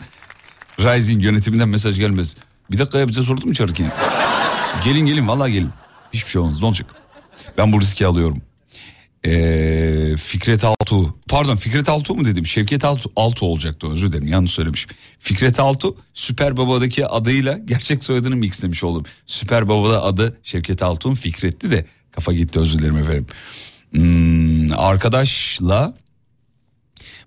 Rising 0.79 1.23
yönetiminden 1.23 1.69
mesaj 1.69 1.99
gelmez. 1.99 2.35
Bir 2.71 2.77
dakika 2.77 2.99
ya 2.99 3.07
bize 3.07 3.23
sordu 3.23 3.47
mu 3.47 3.53
çağırırken? 3.53 3.91
gelin 4.83 5.05
gelin 5.05 5.27
vallahi 5.27 5.51
gelin. 5.51 5.69
Hiçbir 6.13 6.31
şey 6.31 6.41
olmaz 6.41 6.61
ne 6.61 6.65
olacak? 6.67 6.87
Ben 7.57 7.73
bu 7.73 7.81
riski 7.81 8.05
alıyorum. 8.07 8.41
Ee, 9.25 10.15
Fikret 10.17 10.63
Altuğ 10.63 11.13
pardon 11.29 11.55
Fikret 11.55 11.89
Altuğ 11.89 12.15
mu 12.15 12.25
dedim 12.25 12.45
Şevket 12.45 12.85
Altuğ, 12.85 13.11
Altuğ 13.15 13.45
olacaktı 13.45 13.91
özür 13.91 14.11
dilerim 14.11 14.27
yanlış 14.27 14.51
söylemişim. 14.51 14.89
Fikret 15.19 15.59
Altuğ 15.59 15.95
Süper 16.13 16.57
Baba'daki 16.57 17.05
adıyla 17.07 17.57
gerçek 17.65 18.03
soyadını 18.03 18.35
mixlemiş 18.35 18.83
oldum. 18.83 19.03
Süper 19.25 19.69
Baba'da 19.69 20.03
adı 20.03 20.38
Şevket 20.43 20.83
Altuğ'un 20.83 21.15
Fikret'ti 21.15 21.71
de 21.71 21.85
kafa 22.11 22.33
gitti 22.33 22.59
özür 22.59 22.79
dilerim 22.79 22.97
efendim. 22.97 23.27
Hmm, 23.91 24.79
arkadaşla 24.79 25.93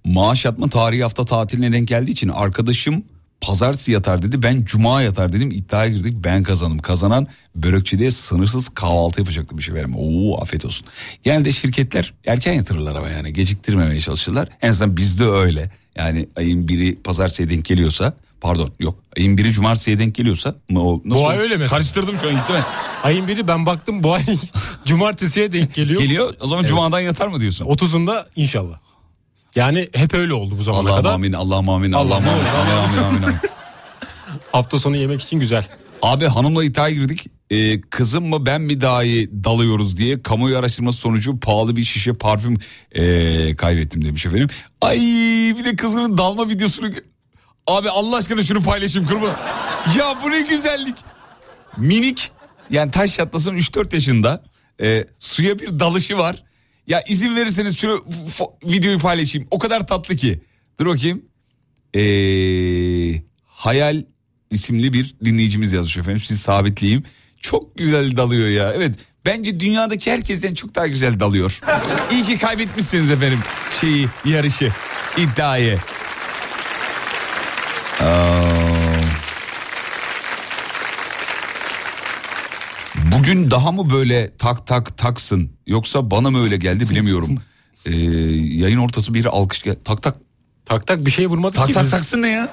maaş 0.04 0.44
yatma 0.44 0.68
tarihi 0.68 1.02
hafta 1.02 1.24
tatiline 1.24 1.72
denk 1.72 1.88
geldiği 1.88 2.10
için 2.10 2.28
arkadaşım 2.28 3.04
pazartesi 3.40 3.92
yatar 3.92 4.22
dedi. 4.22 4.42
Ben 4.42 4.64
cuma 4.64 5.02
yatar 5.02 5.32
dedim. 5.32 5.50
İddiaya 5.50 5.90
girdik. 5.90 6.16
Ben 6.24 6.42
kazandım. 6.42 6.78
Kazanan 6.78 7.26
börekçide 7.54 8.10
sınırsız 8.10 8.68
kahvaltı 8.68 9.20
yapacaktı 9.20 9.58
bir 9.58 9.62
şey 9.62 9.74
verim. 9.74 9.94
Oo 9.96 10.40
afiyet 10.42 10.64
olsun. 10.64 10.86
Genelde 11.22 11.52
şirketler 11.52 12.14
erken 12.26 12.52
yatırırlar 12.52 12.94
ama 12.94 13.08
yani 13.08 13.32
geciktirmemeye 13.32 14.00
çalışırlar. 14.00 14.48
En 14.62 14.68
azından 14.68 14.96
bizde 14.96 15.24
öyle. 15.24 15.70
Yani 15.96 16.28
ayın 16.36 16.68
biri 16.68 16.98
pazartesiye 17.02 17.48
denk 17.48 17.64
geliyorsa 17.64 18.14
pardon 18.40 18.72
yok 18.80 18.98
ayın 19.16 19.38
biri 19.38 19.52
cumartesiye 19.52 19.98
denk 19.98 20.14
geliyorsa 20.14 20.54
mı 20.68 20.82
o 20.82 21.02
nasıl 21.04 21.22
Bu 21.22 21.28
ay 21.28 21.38
öyle 21.38 21.56
mesela. 21.56 21.78
Karıştırdım 21.78 22.18
şu 22.20 22.28
an 22.28 22.34
gitti 22.34 22.52
mi? 22.52 22.58
Ayın 23.02 23.28
biri 23.28 23.48
ben 23.48 23.66
baktım 23.66 24.02
bu 24.02 24.12
ay 24.14 24.22
cumartesiye 24.84 25.52
denk 25.52 25.74
geliyor. 25.74 26.00
Geliyor 26.00 26.34
o 26.40 26.46
zaman 26.46 26.64
cumadan 26.64 27.00
yatar 27.00 27.28
mı 27.28 27.40
diyorsun? 27.40 27.64
30'unda 27.66 28.24
inşallah. 28.36 28.78
Yani 29.54 29.88
hep 29.94 30.14
öyle 30.14 30.34
oldu 30.34 30.54
bu 30.58 30.62
zamana 30.62 30.90
Allah'ım 30.90 31.02
kadar. 31.02 31.14
amin 31.14 31.32
Allah'ım 31.32 31.68
amin 31.68 31.92
Allah'ım 31.92 32.28
amin 32.28 32.44
amin 32.44 32.72
amin 32.72 33.02
amin. 33.02 33.22
amin. 33.22 33.36
Hafta 34.52 34.78
sonu 34.78 34.96
yemek 34.96 35.22
için 35.22 35.40
güzel. 35.40 35.68
Abi 36.02 36.24
hanımla 36.26 36.64
iddiaya 36.64 36.94
girdik. 36.94 37.26
Ee, 37.50 37.80
kızım 37.80 38.28
mı 38.28 38.46
ben 38.46 38.60
mi 38.60 38.80
daha 38.80 39.04
iyi 39.04 39.44
dalıyoruz 39.44 39.96
diye 39.96 40.18
kamuoyu 40.18 40.58
araştırması 40.58 40.98
sonucu 40.98 41.40
pahalı 41.40 41.76
bir 41.76 41.84
şişe 41.84 42.12
parfüm 42.12 42.58
ee, 42.92 43.56
kaybettim 43.56 44.04
demiş 44.04 44.26
efendim. 44.26 44.48
Ay 44.80 44.98
bir 45.58 45.64
de 45.64 45.76
kızının 45.76 46.18
dalma 46.18 46.48
videosunu... 46.48 46.90
Abi 47.66 47.90
Allah 47.90 48.16
aşkına 48.16 48.42
şunu 48.42 48.62
paylaşayım 48.62 49.08
kırma. 49.08 49.26
Ya 49.98 50.18
bu 50.24 50.30
ne 50.30 50.40
güzellik. 50.40 50.96
Minik 51.76 52.30
yani 52.70 52.90
taş 52.90 53.16
çatlasın 53.16 53.56
3-4 53.56 53.94
yaşında 53.94 54.42
ee, 54.82 55.06
suya 55.18 55.58
bir 55.58 55.78
dalışı 55.78 56.18
var. 56.18 56.42
Ya 56.88 57.02
izin 57.08 57.36
verirseniz 57.36 57.76
fo- 57.76 58.52
videoyu 58.72 58.98
paylaşayım. 58.98 59.48
O 59.50 59.58
kadar 59.58 59.86
tatlı 59.86 60.16
ki. 60.16 60.40
Dur 60.80 60.86
bakayım. 60.86 61.22
Ee, 61.94 63.22
Hayal 63.46 64.02
isimli 64.50 64.92
bir 64.92 65.14
dinleyicimiz 65.24 65.72
yazmış 65.72 65.98
efendim. 65.98 66.22
Sizi 66.24 66.40
sabitleyeyim. 66.40 67.02
Çok 67.40 67.76
güzel 67.78 68.16
dalıyor 68.16 68.48
ya. 68.48 68.72
Evet 68.76 68.94
bence 69.26 69.60
dünyadaki 69.60 70.12
herkesten 70.12 70.54
çok 70.54 70.74
daha 70.74 70.86
güzel 70.86 71.20
dalıyor. 71.20 71.60
İyi 72.12 72.22
ki 72.22 72.38
kaybetmişsiniz 72.38 73.10
efendim 73.10 73.38
şeyi 73.80 74.08
yarışı 74.24 74.72
iddiayı. 75.16 75.78
Aa, 78.00 78.57
Bugün 83.28 83.50
daha 83.50 83.72
mı 83.72 83.90
böyle 83.90 84.30
tak 84.36 84.66
tak 84.66 84.98
taksın 84.98 85.50
yoksa 85.66 86.10
bana 86.10 86.30
mı 86.30 86.42
öyle 86.42 86.56
geldi 86.56 86.90
bilemiyorum. 86.90 87.38
Ee, 87.86 87.90
yayın 87.90 88.78
ortası 88.78 89.14
bir 89.14 89.24
alkış 89.24 89.62
gel 89.62 89.76
tak 89.84 90.02
tak 90.02 90.16
Tak 90.66 90.86
tak 90.86 91.06
bir 91.06 91.10
şey 91.10 91.26
vurmadık 91.26 91.56
tak 91.56 91.66
ki 91.66 91.72
tak 91.74 91.84
biz. 91.84 91.90
taksın 91.90 92.22
ne 92.22 92.28
ya? 92.28 92.48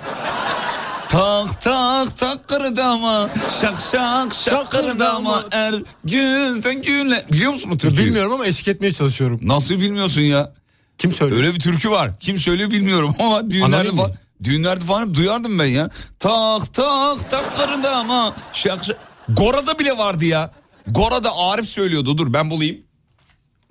Tak 1.09 1.61
tak 1.61 2.17
tak 2.17 2.47
kırdama 2.47 3.29
şak 3.61 3.75
şak 3.91 4.33
şak 4.33 4.71
kırdama 4.71 5.43
er 5.51 5.75
güzel 6.03 6.73
güle. 6.73 7.25
Biliyor 7.31 7.51
musun 7.51 7.71
bu 7.71 7.77
türküyü? 7.77 8.07
Bilmiyorum 8.07 8.33
ama 8.33 8.45
eşlik 8.45 8.67
etmeye 8.67 8.91
çalışıyorum. 8.91 9.39
Nasıl 9.43 9.79
bilmiyorsun 9.79 10.21
ya? 10.21 10.53
Kim 10.97 11.11
söylüyor? 11.11 11.41
Öyle 11.41 11.55
bir 11.55 11.59
türkü 11.59 11.89
var. 11.89 12.19
Kim 12.19 12.39
söylüyor 12.39 12.71
bilmiyorum 12.71 13.15
ama 13.19 13.49
düğünlerde 13.49 13.91
falan, 13.91 14.11
düğünlerde 14.43 14.83
falan 14.85 15.15
duyardım 15.15 15.59
ben 15.59 15.65
ya. 15.65 15.89
Tak 16.19 16.73
tak 16.73 17.29
tak 17.29 17.55
kırdama 17.55 18.33
şak 18.53 18.85
şak. 18.85 18.97
Gora'da 19.29 19.79
bile 19.79 19.97
vardı 19.97 20.25
ya. 20.25 20.51
Gora'da 20.87 21.29
Arif 21.37 21.65
söylüyordu. 21.65 22.17
Dur 22.17 22.33
ben 22.33 22.49
bulayım. 22.49 22.77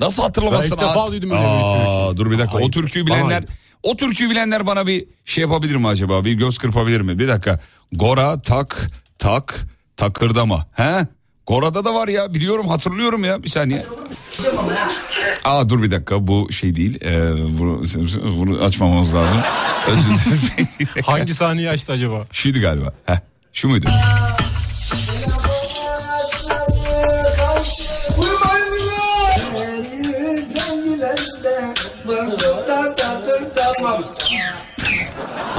Nasıl 0.01 0.23
hatırlamazsın? 0.23 0.71
Ben 0.71 0.77
ilk 0.85 0.91
defa 0.91 1.07
duydum 1.13 1.31
öyle 1.31 1.43
bir 1.43 1.47
Aa, 1.49 2.09
türkü. 2.09 2.17
Dur 2.19 2.31
bir 2.31 2.39
dakika. 2.39 2.57
O 2.57 2.61
Ayıp. 2.61 2.73
türküyü 2.73 3.07
bilenler 3.07 3.31
ayıp. 3.37 3.49
o 3.83 3.97
türküyü 3.97 4.31
bilenler 4.31 4.67
bana 4.67 4.87
bir 4.87 5.05
şey 5.25 5.43
yapabilir 5.43 5.77
mi 5.77 5.89
acaba? 5.89 6.25
Bir 6.25 6.33
göz 6.33 6.59
kırpabilir 6.59 7.01
mi? 7.01 7.19
Bir 7.19 7.29
dakika. 7.29 7.61
Gora 7.93 8.39
tak 8.43 8.91
tak 9.19 9.67
takırdama. 9.97 10.67
He? 10.73 11.07
Gora'da 11.47 11.85
da 11.85 11.95
var 11.95 12.09
ya 12.09 12.35
biliyorum 12.35 12.69
hatırlıyorum 12.69 13.25
ya 13.25 13.43
bir 13.43 13.49
saniye. 13.49 13.85
Aa 15.45 15.69
dur 15.69 15.83
bir 15.83 15.91
dakika 15.91 16.27
bu 16.27 16.53
şey 16.53 16.75
değil. 16.75 17.01
Ee, 17.05 17.33
bunu, 17.59 17.83
bunu 18.39 18.65
açmamamız 18.65 19.15
lazım. 19.15 19.39
Özür 19.89 20.25
dilerim. 20.29 21.03
Hangi 21.07 21.35
sahneyi 21.35 21.71
açtı 21.71 21.93
acaba? 21.93 22.25
Şuydu 22.33 22.61
galiba. 22.61 22.93
Heh, 23.07 23.17
şu 23.53 23.69
muydu? 23.69 23.87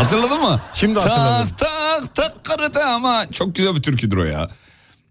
Hatırladın 0.06 0.42
mı? 0.42 0.60
Şimdi 0.74 1.00
hatırladım. 1.00 1.48
Tak 1.58 1.58
tak 1.58 2.16
tak 2.16 2.44
karıda 2.46 2.86
ama 2.86 3.26
çok 3.34 3.56
güzel 3.56 3.76
bir 3.76 3.82
türküdür 3.82 4.18
o 4.18 4.24
ya. 4.24 4.50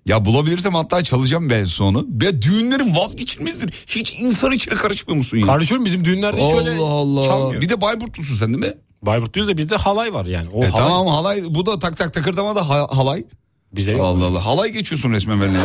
Ya 0.06 0.24
bulabilirsem 0.24 0.74
hatta 0.74 1.02
çalacağım 1.02 1.50
ben 1.50 1.64
sonu. 1.64 2.06
Ve 2.08 2.42
düğünlerin 2.42 2.96
vazgeçilmezdir. 2.96 3.70
Hiç 3.86 4.14
insan 4.20 4.52
içine 4.52 4.74
karışmıyor 4.74 5.16
musun 5.16 5.36
ya? 5.38 5.46
Karışıyorum 5.46 5.84
bizim 5.86 6.04
düğünlerde 6.04 6.46
hiç 6.46 6.54
öyle 6.54 6.70
Allah 6.70 6.84
Allah. 6.90 7.26
çalmıyor. 7.26 7.62
Bir 7.62 7.68
de 7.68 7.80
Bayburtlusun 7.80 8.36
sen 8.36 8.48
değil 8.48 8.58
mi? 8.72 8.74
Bayburt 9.02 9.34
diyoruz 9.34 9.52
da 9.52 9.56
bizde 9.56 9.76
halay 9.76 10.12
var 10.14 10.26
yani. 10.26 10.48
O 10.52 10.64
E 10.64 10.66
halay 10.68 10.82
tamam 10.88 11.06
halay 11.06 11.42
bu 11.50 11.66
da 11.66 11.78
tak 11.78 11.96
tak 11.96 12.12
takırdama 12.12 12.56
da 12.56 12.68
ha- 12.68 12.86
halay. 12.90 13.24
bize 13.72 13.90
yok. 13.92 14.00
Allah 14.04 14.24
Allah 14.26 14.46
halay 14.46 14.70
geçiyorsun 14.70 15.12
resmen 15.12 15.40
benimle. 15.40 15.58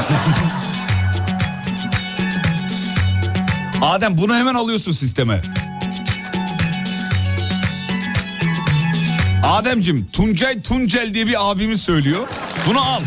Adem 3.81 4.17
bunu 4.17 4.35
hemen 4.35 4.55
alıyorsun 4.55 4.91
sisteme. 4.91 5.41
Ademcim 9.49 10.07
Tuncay 10.13 10.61
Tuncel 10.61 11.13
diye 11.13 11.27
bir 11.27 11.51
abimiz 11.51 11.81
söylüyor. 11.81 12.27
Bunu 12.67 12.79
al. 12.81 13.01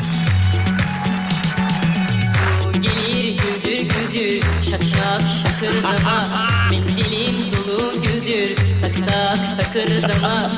Gelir 2.81 3.39
güldür 3.39 3.89
güldür 3.89 4.43
şak 4.71 4.83
şak 4.83 5.23
şakırdama 5.43 6.27
Mendilim 6.71 7.37
dolu 7.53 7.93
güldür 8.03 8.57
tak 8.83 9.09
tak 9.09 9.61
takırdama 9.61 10.51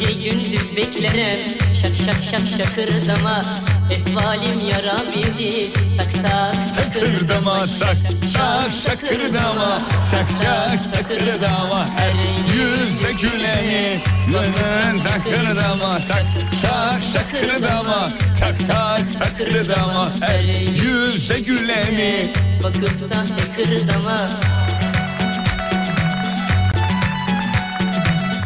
Gece 0.00 0.12
gündüz 0.12 0.76
beklerim 0.76 1.38
şak 1.80 1.96
şak 1.96 2.16
şak 2.30 2.48
şakırdama. 2.48 3.42
Ehvalim 3.90 4.68
yara 4.68 4.98
bildi 4.98 5.70
tak 5.98 6.14
tak 6.14 6.74
Takırdama. 6.74 7.58
Tak 7.80 7.96
şak 8.32 8.72
şakırdama 8.84 9.80
şak 10.10 10.26
şak 10.42 10.92
takırdama. 10.94 11.86
her 11.96 12.12
yüze 12.54 13.12
güleni 13.12 14.00
Yönün 14.32 14.98
takırdama. 14.98 15.98
Tak 16.08 16.24
şak 16.62 17.02
şakırdama. 17.12 18.10
Tak 18.40 18.66
tak 18.66 19.18
takırdama. 19.18 20.08
Her 20.20 20.40
yüze 20.40 21.38
güleni 21.38 22.26
Bakıp 22.64 23.10
da 23.10 23.24
takırdama. 23.24 24.18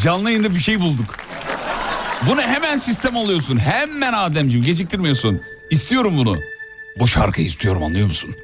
Canlı 0.01 0.31
yayında 0.31 0.55
bir 0.55 0.61
şey 0.61 0.81
bulduk. 0.81 1.24
Bunu 2.29 2.41
hemen 2.43 2.77
sistem 2.77 3.17
alıyorsun. 3.17 3.59
Hemen 3.59 4.13
Ademciğim 4.13 4.67
geciktirmiyorsun. 4.67 5.41
İstiyorum 5.71 6.17
bunu. 6.17 6.41
Bu 6.99 7.07
şarkıyı 7.07 7.47
istiyorum 7.47 7.83
anlıyor 7.83 8.07
musun? 8.07 8.37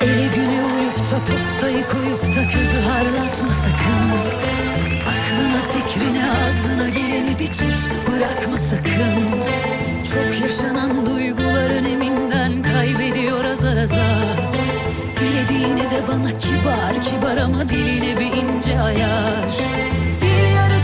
Eli 0.00 0.30
güne 0.34 0.64
uyup 0.64 0.98
da 0.98 1.18
postayı 1.24 1.84
koyup 1.86 2.36
da 2.36 2.48
közü 2.48 2.80
harlatma 2.88 3.54
sakın 3.54 4.10
Aklına 5.00 5.62
fikrine 5.72 6.30
ağzına 6.30 6.88
geleni 6.88 7.38
bir 7.38 7.46
tut 7.46 7.90
bırakma 8.12 8.58
sakın 8.58 9.44
Çok 10.04 10.40
yaşanan 10.42 11.06
duyguların 11.06 11.84
eminden 11.84 12.62
kaybediyor 12.62 13.44
azar 13.44 13.76
azar 13.76 14.50
Dilediğine 15.20 15.90
de 15.90 16.08
bana 16.08 16.38
kibar 16.38 17.02
kibar 17.02 17.36
ama 17.36 17.68
diline 17.68 18.20
bir 18.20 18.26
ince 18.26 18.80
ayar 18.80 19.44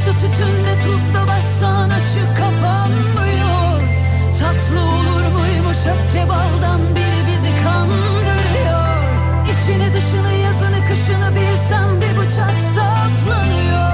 Yarısı 0.09 0.27
tütünde 0.27 0.79
tuzla 0.85 1.27
bassan 1.27 1.91
açık 1.91 2.37
kapanmıyor 2.37 3.81
Tatlı 4.41 4.81
olur 4.81 5.33
muymuş? 5.33 5.77
Öfke 5.77 6.29
baldan 6.29 6.81
biri 6.95 7.27
bizi 7.27 7.63
kandırıyor. 7.65 8.89
İçini 9.45 9.95
dışını 9.95 10.33
yazını 10.33 10.89
kışını 10.89 11.31
bilsem 11.37 12.01
bir 12.01 12.21
bıçak 12.21 12.55
saplanıyor 12.75 13.88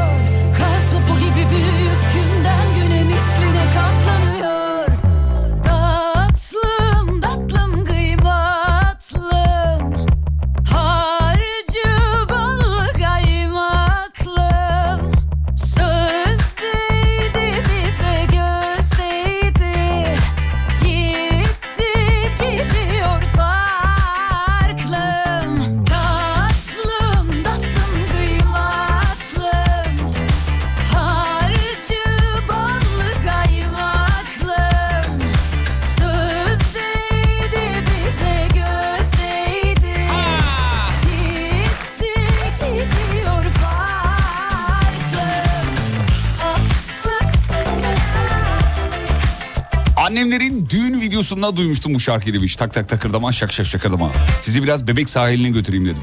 videosunda 51.34 51.56
duymuştum 51.56 51.94
bu 51.94 52.00
şarkıyı 52.00 52.34
demiş. 52.34 52.56
Tak 52.56 52.74
tak 52.74 52.88
takırdama 52.88 53.32
şak 53.32 53.52
şak 53.52 53.66
şakırdama. 53.66 54.10
Sizi 54.40 54.62
biraz 54.62 54.86
bebek 54.86 55.08
sahiline 55.08 55.50
götüreyim 55.50 55.84
dedim. 55.86 56.02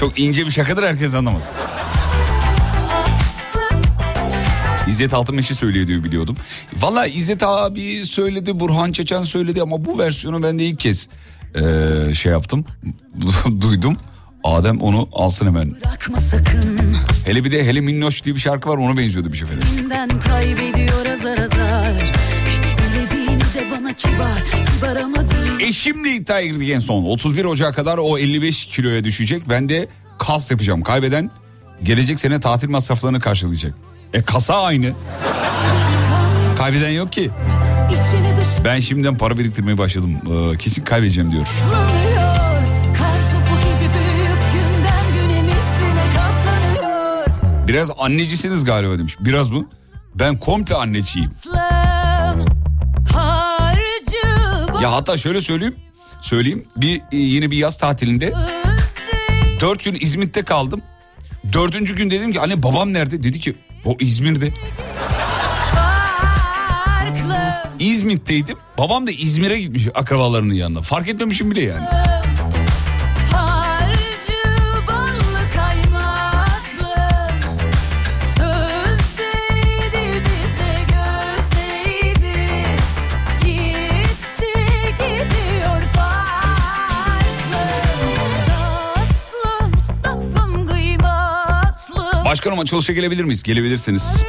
Çok 0.00 0.18
ince 0.20 0.46
bir 0.46 0.50
şakadır 0.50 0.82
herkes 0.82 1.14
anlamaz. 1.14 1.48
İzzet 4.88 5.14
Altınmeşe 5.14 5.54
söylüyor 5.54 5.86
diyor 5.86 6.04
biliyordum. 6.04 6.36
Valla 6.80 7.06
İzzet 7.06 7.42
abi 7.42 8.04
söyledi, 8.06 8.60
Burhan 8.60 8.92
Çeçen 8.92 9.22
söyledi 9.22 9.62
ama 9.62 9.84
bu 9.84 9.98
versiyonu 9.98 10.42
ben 10.42 10.58
de 10.58 10.64
ilk 10.64 10.80
kez 10.80 11.08
eee, 11.54 12.14
şey 12.14 12.32
yaptım, 12.32 12.64
duydum. 13.60 13.96
Adem 14.44 14.80
onu 14.80 15.08
alsın 15.12 15.46
hemen. 15.46 15.74
Bırakma 15.84 16.20
sakın 16.20 16.78
Hele 17.24 17.44
bir 17.44 17.52
de 17.52 17.64
Hele 17.66 17.80
Minnoş 17.80 18.24
diye 18.24 18.34
bir 18.34 18.40
şarkı 18.40 18.68
var 18.68 18.76
ona 18.76 18.96
benziyordu 18.96 19.32
bir. 19.32 19.60
Benden 19.76 20.20
kaybediyor 20.20 21.06
azar 21.06 21.38
azar 21.38 22.12
kibar 23.96 24.42
Kibar 24.74 24.98
Eşimle 25.60 26.14
iddiaya 26.14 26.46
girdik 26.46 26.70
en 26.70 26.78
son. 26.78 27.04
31 27.04 27.44
Ocak'a 27.44 27.72
kadar 27.72 27.98
o 27.98 28.18
55 28.18 28.64
kiloya 28.64 29.04
düşecek. 29.04 29.48
Ben 29.48 29.68
de 29.68 29.88
kas 30.18 30.50
yapacağım. 30.50 30.82
Kaybeden 30.82 31.30
gelecek 31.82 32.20
sene 32.20 32.40
tatil 32.40 32.70
masraflarını 32.70 33.20
karşılayacak. 33.20 33.74
E 34.12 34.22
kasa 34.22 34.62
aynı. 34.62 34.92
Kaybeden 36.58 36.90
yok 36.90 37.12
ki. 37.12 37.30
Ben 38.64 38.80
şimdiden 38.80 39.18
para 39.18 39.38
biriktirmeye 39.38 39.78
başladım. 39.78 40.10
Ee, 40.52 40.56
kesin 40.58 40.84
kaybedeceğim 40.84 41.32
diyor. 41.32 41.46
Biraz 47.68 47.90
annecisiniz 47.98 48.64
galiba 48.64 48.98
demiş. 48.98 49.16
Biraz 49.20 49.50
mı? 49.50 49.66
Ben 50.14 50.38
komple 50.38 50.74
anneciyim. 50.74 51.30
Ya 54.82 54.92
hatta 54.92 55.16
şöyle 55.16 55.40
söyleyeyim. 55.40 55.74
Söyleyeyim. 56.20 56.64
Bir 56.76 56.96
e, 57.12 57.16
yine 57.16 57.50
bir 57.50 57.56
yaz 57.56 57.78
tatilinde 57.78 58.32
dört 59.60 59.84
gün 59.84 59.96
İzmit'te 60.00 60.42
kaldım. 60.42 60.82
Dördüncü 61.52 61.96
gün 61.96 62.10
dedim 62.10 62.32
ki 62.32 62.40
anne 62.40 62.62
babam 62.62 62.92
nerede? 62.92 63.22
Dedi 63.22 63.40
ki 63.40 63.56
o 63.84 63.96
İzmir'de. 64.00 64.52
İzmit'teydim. 67.78 68.56
Babam 68.78 69.06
da 69.06 69.10
İzmir'e 69.10 69.60
gitmiş 69.60 69.88
akrabalarının 69.94 70.54
yanına. 70.54 70.82
Fark 70.82 71.08
etmemişim 71.08 71.50
bile 71.50 71.62
yani. 71.62 71.86
Başkanım 92.48 92.62
açılışa 92.62 92.92
gelebilir 92.92 93.24
miyiz? 93.24 93.42
Gelebilirsiniz. 93.42 94.24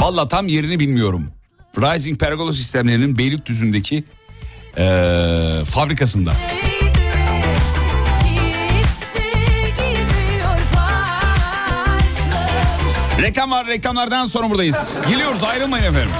Valla 0.00 0.28
tam 0.28 0.48
yerini 0.48 0.80
bilmiyorum. 0.80 1.30
Rising 1.78 2.20
Pergola 2.20 2.52
sistemlerinin 2.52 3.18
Beylikdüzü'ndeki 3.18 4.04
eee, 4.76 5.64
fabrikasında. 5.64 6.32
Reklam 13.22 13.50
var 13.50 13.66
reklamlardan 13.66 14.26
sonra 14.26 14.50
buradayız. 14.50 14.94
Geliyoruz 15.08 15.42
ayrılmayın 15.42 15.84
efendim. 15.84 16.10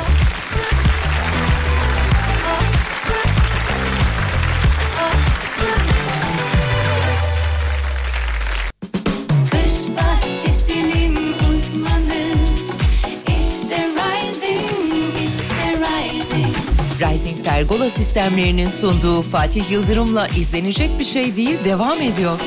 Pergola 17.57 17.91
sistemlerinin 17.91 18.69
sunduğu 18.69 19.23
Fatih 19.23 19.71
Yıldırım'la 19.71 20.29
izlenecek 20.29 20.91
bir 20.99 21.05
şey 21.05 21.37
değil 21.37 21.65
devam 21.65 22.01
ediyor. 22.01 22.41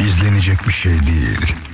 İzlenecek 0.00 0.66
bir 0.66 0.72
şey 0.72 0.92
değil. 0.92 1.67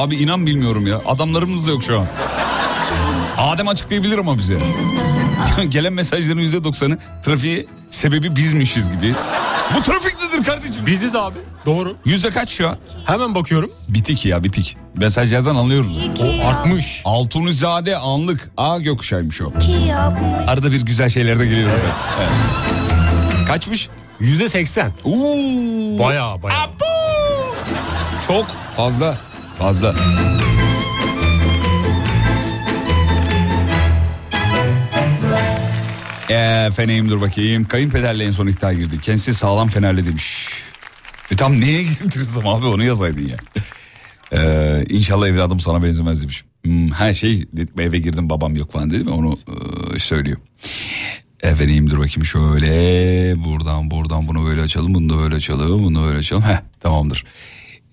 Abi 0.00 0.16
inan 0.16 0.46
bilmiyorum 0.46 0.86
ya. 0.86 1.00
Adamlarımız 1.06 1.66
da 1.66 1.70
yok 1.70 1.82
şu 1.82 2.00
an. 2.00 2.06
Adem 3.38 3.68
açıklayabilir 3.68 4.18
ama 4.18 4.38
bize. 4.38 4.58
Gelen 5.68 5.92
mesajların 5.92 6.40
yüzde 6.40 6.64
doksanı 6.64 6.98
trafiği 7.24 7.66
sebebi 7.90 8.36
bizmişiz 8.36 8.90
gibi. 8.90 9.14
Bu 9.76 9.82
trafik 9.82 10.16
nedir 10.22 10.44
kardeşim? 10.44 10.86
Biziz 10.86 11.14
abi. 11.14 11.38
Doğru. 11.66 11.96
Yüzde 12.04 12.30
kaç 12.30 12.50
şu 12.50 12.68
an? 12.68 12.76
Hemen 13.06 13.34
bakıyorum. 13.34 13.70
Bitik 13.88 14.26
ya 14.26 14.44
bitik. 14.44 14.76
Mesajlardan 14.96 15.56
anlıyoruz. 15.56 15.96
O 16.20 16.48
artmış. 16.48 17.02
Altunizade 17.04 17.96
anlık. 17.96 18.50
A 18.56 18.78
gökkuşağıymış 18.78 19.42
o. 19.42 19.52
Arada 20.46 20.72
bir 20.72 20.80
güzel 20.82 21.08
şeyler 21.08 21.38
de 21.38 21.46
geliyor. 21.46 21.70
Evet. 21.70 21.98
evet. 22.18 23.46
Kaçmış? 23.46 23.88
Yüzde 24.20 24.48
seksen. 24.48 24.92
Uuu. 25.04 25.98
Baya 25.98 26.42
baya. 26.42 26.70
Çok 28.26 28.46
fazla 28.76 29.16
fazla. 29.60 29.94
Efendim 36.30 37.08
dur 37.08 37.20
bakayım. 37.20 37.64
Kayınpederle 37.64 38.24
en 38.24 38.30
son 38.30 38.46
iddia 38.46 38.72
girdi. 38.72 39.00
Kendisi 39.02 39.34
sağlam 39.34 39.68
fenerle 39.68 40.06
demiş. 40.06 40.48
E 41.30 41.36
tam 41.36 41.60
neye 41.60 41.82
girdiniz 42.02 42.38
ama 42.38 42.54
abi 42.54 42.66
onu 42.66 42.84
yazaydın 42.84 43.28
ya. 43.28 43.36
Ee, 44.32 44.84
inşallah 44.88 45.28
evladım 45.28 45.60
sana 45.60 45.82
benzemez 45.82 46.22
demiş. 46.22 46.44
Hmm, 46.64 46.90
her 46.90 47.14
şey 47.14 47.44
eve 47.78 47.98
girdim 47.98 48.30
babam 48.30 48.56
yok 48.56 48.72
falan 48.72 48.90
dedi 48.90 49.04
mi 49.04 49.10
onu 49.10 49.38
e, 49.94 49.98
söylüyor. 49.98 50.38
Efendim 51.42 51.90
dur 51.90 51.98
bakayım 51.98 52.24
şöyle 52.24 53.44
buradan 53.44 53.90
buradan 53.90 54.28
bunu 54.28 54.46
böyle 54.46 54.62
açalım 54.62 54.94
bunu 54.94 55.08
da 55.08 55.18
böyle 55.18 55.34
açalım 55.34 55.84
bunu 55.84 56.04
böyle 56.04 56.18
açalım. 56.18 56.42
Heh 56.42 56.60
tamamdır. 56.80 57.24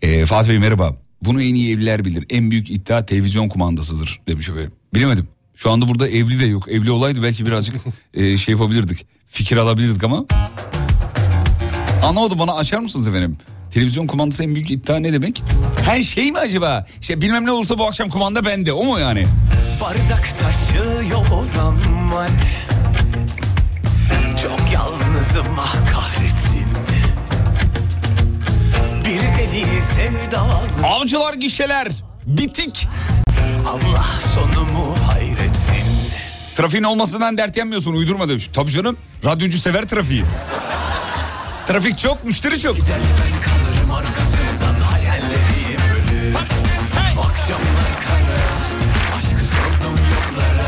Ee, 0.01 0.25
Fatih 0.25 0.49
Bey 0.49 0.59
merhaba. 0.59 1.06
Bunu 1.21 1.41
en 1.41 1.55
iyi 1.55 1.73
evliler 1.75 2.05
bilir. 2.05 2.25
En 2.29 2.51
büyük 2.51 2.69
iddia 2.69 3.05
televizyon 3.05 3.49
kumandasıdır 3.49 4.19
demiş 4.27 4.49
efendim. 4.49 4.71
Bilemedim. 4.93 5.27
Şu 5.55 5.71
anda 5.71 5.87
burada 5.87 6.07
evli 6.07 6.39
de 6.39 6.45
yok. 6.45 6.69
Evli 6.69 6.91
olaydı 6.91 7.23
belki 7.23 7.45
birazcık 7.45 7.75
e, 8.13 8.37
şey 8.37 8.51
yapabilirdik. 8.51 9.05
Fikir 9.27 9.57
alabilirdik 9.57 10.03
ama. 10.03 10.25
Anlamadım 12.03 12.39
bana 12.39 12.53
açar 12.53 12.79
mısınız 12.79 13.07
efendim? 13.07 13.37
Televizyon 13.71 14.07
kumandası 14.07 14.43
en 14.43 14.55
büyük 14.55 14.71
iddia 14.71 14.97
ne 14.99 15.13
demek? 15.13 15.43
Her 15.85 16.01
şey 16.03 16.31
mi 16.31 16.37
acaba? 16.37 16.85
İşte 17.01 17.21
bilmem 17.21 17.45
ne 17.45 17.51
olursa 17.51 17.77
bu 17.79 17.85
akşam 17.87 18.09
kumanda 18.09 18.45
bende. 18.45 18.73
O 18.73 18.83
mu 18.83 18.99
yani? 18.99 19.23
Bardak 19.81 20.37
taşıyor 20.39 21.03
oram 21.31 22.11
var 22.11 22.29
Çok 24.43 24.73
yalnızım 24.73 25.59
ah 25.59 25.75
kahretsin 25.93 26.16
Avcılar 30.83 31.33
gişeler. 31.33 31.87
Bitik. 32.25 32.87
Allah 33.67 34.05
sonumu 34.33 34.95
hayretsin 35.07 35.87
Trafiğin 36.55 36.83
olmasından 36.83 37.37
dert 37.37 37.57
yanmıyorsun 37.57 37.93
uydurma 37.93 38.29
demiş. 38.29 38.49
Tabii 38.53 38.71
canım 38.71 38.97
radyocu 39.25 39.57
sever 39.57 39.87
trafiği. 39.87 40.23
Trafik 41.67 41.99
çok 41.99 42.23
müşteri 42.25 42.59
çok. 42.59 42.75
Gider 42.75 42.99
ben 42.99 43.41
kalırım 43.43 43.91
arkasından 43.91 44.81
hayallerim 44.91 45.81
ölür 45.95 46.35
Akşamlar 47.19 47.89
kara 48.07 48.39
aşkı 49.17 49.45
sordum 49.45 49.97
yollara 49.97 50.67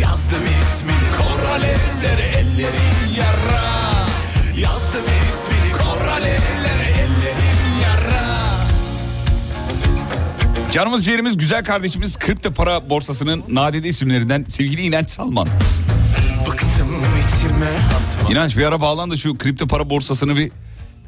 Yazdım 0.00 0.44
ismini 0.44 1.16
kor 1.18 1.48
alevlere 1.50 2.38
ellerim 2.38 3.14
yara 3.16 3.55
Canımız 10.76 11.04
ciğerimiz 11.04 11.36
güzel 11.36 11.64
kardeşimiz 11.64 12.18
kripto 12.18 12.52
para 12.52 12.90
borsasının 12.90 13.44
nadide 13.48 13.88
isimlerinden 13.88 14.44
sevgili 14.48 14.82
İnanç 14.82 15.10
Salman. 15.10 15.48
Bıktım 16.46 16.88
içime 17.26 17.66
atma 17.66 18.30
İnanç 18.30 18.56
bir 18.56 18.64
ara 18.64 18.80
bağlandı 18.80 19.18
şu 19.18 19.38
kripto 19.38 19.66
para 19.66 19.90
borsasını 19.90 20.36
bir 20.36 20.52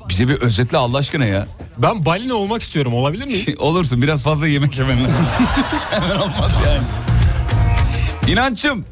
bize 0.08 0.28
bir 0.28 0.34
özetle 0.34 0.76
Allah 0.76 0.98
aşkına 0.98 1.24
ya. 1.24 1.46
Ben 1.78 2.04
balina 2.04 2.34
olmak 2.34 2.62
istiyorum 2.62 2.94
olabilir 2.94 3.26
miyim? 3.26 3.56
Olursun 3.58 4.02
biraz 4.02 4.22
fazla 4.22 4.46
yemek 4.46 4.78
yemen 4.78 5.04
lazım. 5.04 5.26
Hemen 5.90 6.16
olmaz 6.16 6.52
yani. 6.66 6.86
İnanç'ım 8.32 8.84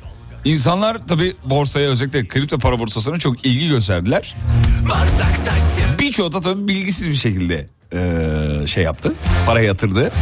insanlar 0.44 1.06
tabi 1.08 1.34
borsaya 1.44 1.90
özellikle 1.90 2.28
kripto 2.28 2.58
para 2.58 2.78
borsasına 2.78 3.18
çok 3.18 3.46
ilgi 3.46 3.68
gösterdiler. 3.68 4.36
Birçoğu 5.98 6.32
da 6.32 6.40
tabii 6.40 6.68
bilgisiz 6.68 7.08
bir 7.08 7.14
şekilde 7.14 7.75
eee, 7.92 8.66
şey 8.66 8.84
yaptı. 8.84 9.12
Para 9.46 9.60
yatırdı. 9.60 10.12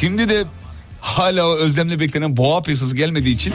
Şimdi 0.00 0.28
de 0.28 0.44
hala 1.00 1.54
özlemle 1.56 2.00
beklenen 2.00 2.36
boğa 2.36 2.62
piyasası 2.62 2.96
gelmediği 2.96 3.34
için 3.34 3.54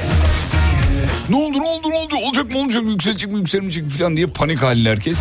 ne 1.30 1.36
oldu 1.36 1.58
ne 1.58 1.68
oldu 1.68 1.90
ne 1.90 1.96
oldu 1.96 2.16
olacak 2.16 2.54
mı 2.54 2.60
olacak 2.60 2.84
mı 2.84 2.90
yükselecek 2.90 3.32
mi 3.32 3.38
yükselmeyecek 3.38 3.84
mi 3.84 3.90
falan 3.90 4.16
diye 4.16 4.28
panik 4.28 4.62
halinde 4.62 4.90
herkes. 4.90 5.20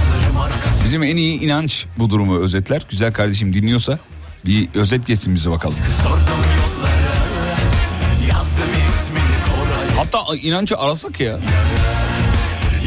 Bizim 0.84 1.02
en 1.02 1.16
iyi 1.16 1.40
inanç 1.40 1.86
bu 1.98 2.10
durumu 2.10 2.40
özetler. 2.40 2.86
Güzel 2.90 3.12
kardeşim 3.12 3.54
dinliyorsa 3.54 3.98
bir 4.46 4.68
özet 4.74 5.06
geçsin 5.06 5.34
bize 5.34 5.50
bakalım. 5.50 5.76
Hatta 9.96 10.18
inancı 10.42 10.78
arasak 10.78 11.20
ya. 11.20 11.38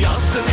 Yazdım 0.03 0.43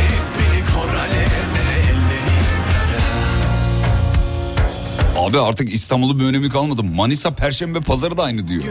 Abi 5.25 5.39
artık 5.39 5.73
İstanbul'un 5.73 6.19
bir 6.19 6.25
önemi 6.25 6.49
kalmadı. 6.49 6.83
Manisa 6.83 7.31
Perşembe 7.31 7.79
Pazarı 7.79 8.17
da 8.17 8.23
aynı 8.23 8.47
diyor. 8.47 8.63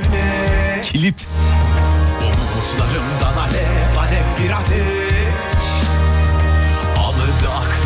Kilit. 0.84 1.28
Umutlarımdan 2.22 3.36
alev 3.38 3.96
alev 3.98 4.52
ateş 4.54 4.78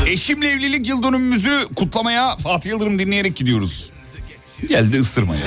Eşimle 0.07 0.51
evlilik 0.51 0.89
yıl 0.89 1.03
dönümümüzü 1.03 1.67
kutlamaya 1.77 2.37
Fatih 2.37 2.71
Yıldırım 2.71 2.99
dinleyerek 2.99 3.37
gidiyoruz. 3.37 3.91
Geldi 4.69 5.01
ısırmaya. 5.01 5.43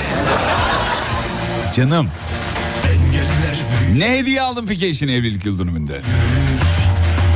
Canım 1.76 2.08
ne 3.96 4.18
hediye 4.18 4.42
aldın 4.42 4.66
peki 4.66 4.86
eşine 4.86 5.14
evlilik 5.14 5.44
yıl 5.44 5.58
dönümünde? 5.58 6.00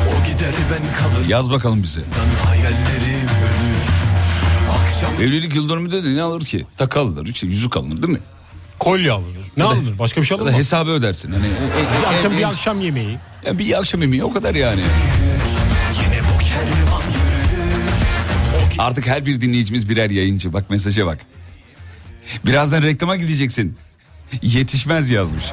O 0.08 0.24
gider 0.26 0.54
ben 0.70 0.82
kalırım 1.02 1.30
Yaz 1.30 1.50
bakalım 1.50 1.82
bize. 1.82 2.00
Akşam 2.00 2.95
Evlilik 5.20 5.54
yıl 5.54 5.68
dönümünde 5.68 6.04
de 6.04 6.14
ne 6.16 6.22
alır 6.22 6.40
ki? 6.44 6.66
Takı 6.76 7.00
alınır, 7.00 7.26
işte 7.26 7.46
yüzük 7.46 7.76
alınır 7.76 8.02
değil 8.02 8.12
mi? 8.12 8.18
Kolye 8.78 9.12
alınır. 9.12 9.46
Ne 9.56 9.64
alınır? 9.64 9.98
Başka 9.98 10.20
bir 10.20 10.26
şey 10.26 10.36
Ya 10.36 10.42
alınmaz. 10.42 10.58
hesabı 10.60 10.90
ödersin. 10.90 11.32
Hani, 11.32 11.42
Bir 11.44 12.16
akşam, 12.16 12.38
bir 12.38 12.42
akşam 12.48 12.80
yemeği. 12.80 13.18
Ya 13.46 13.58
bir 13.58 13.78
akşam 13.78 14.00
yemeği 14.02 14.24
o 14.24 14.32
kadar 14.32 14.54
yani. 14.54 14.80
Artık 18.78 19.06
her 19.06 19.26
bir 19.26 19.40
dinleyicimiz 19.40 19.88
birer 19.88 20.10
yayıncı. 20.10 20.52
Bak 20.52 20.70
mesaja 20.70 21.06
bak. 21.06 21.18
Birazdan 22.46 22.82
reklama 22.82 23.16
gideceksin. 23.16 23.76
Yetişmez 24.42 25.10
yazmış. 25.10 25.44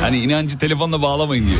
hani 0.00 0.18
inancı 0.18 0.58
telefonla 0.58 1.02
bağlamayın 1.02 1.46
diyor. 1.46 1.58